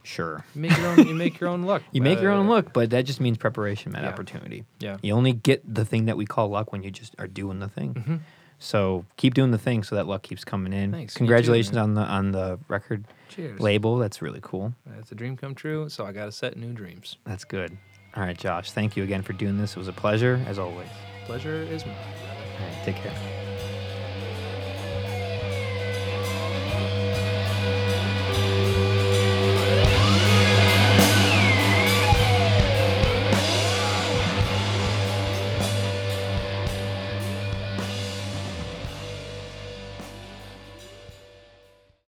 [0.03, 0.45] sure.
[0.53, 1.07] You make your own.
[1.07, 1.83] You make your own luck.
[1.91, 4.09] You make your own look, but that just means preparation met yeah.
[4.09, 4.63] opportunity.
[4.79, 4.97] Yeah.
[5.01, 7.67] You only get the thing that we call luck when you just are doing the
[7.69, 7.93] thing.
[7.93, 8.19] Mhm.
[8.59, 10.91] So keep doing the thing so that luck keeps coming in.
[10.91, 11.13] Thanks.
[11.13, 13.59] You too, Congratulations on the on the record Cheers.
[13.59, 13.97] label.
[13.97, 14.73] That's really cool.
[14.99, 15.89] It's a dream come true.
[15.89, 17.17] So I got to set new dreams.
[17.25, 17.77] That's good.
[18.15, 18.71] All right, Josh.
[18.71, 19.71] Thank you again for doing this.
[19.71, 20.87] It was a pleasure as always.
[21.25, 21.95] Pleasure is mine.
[21.95, 23.44] All right, take care.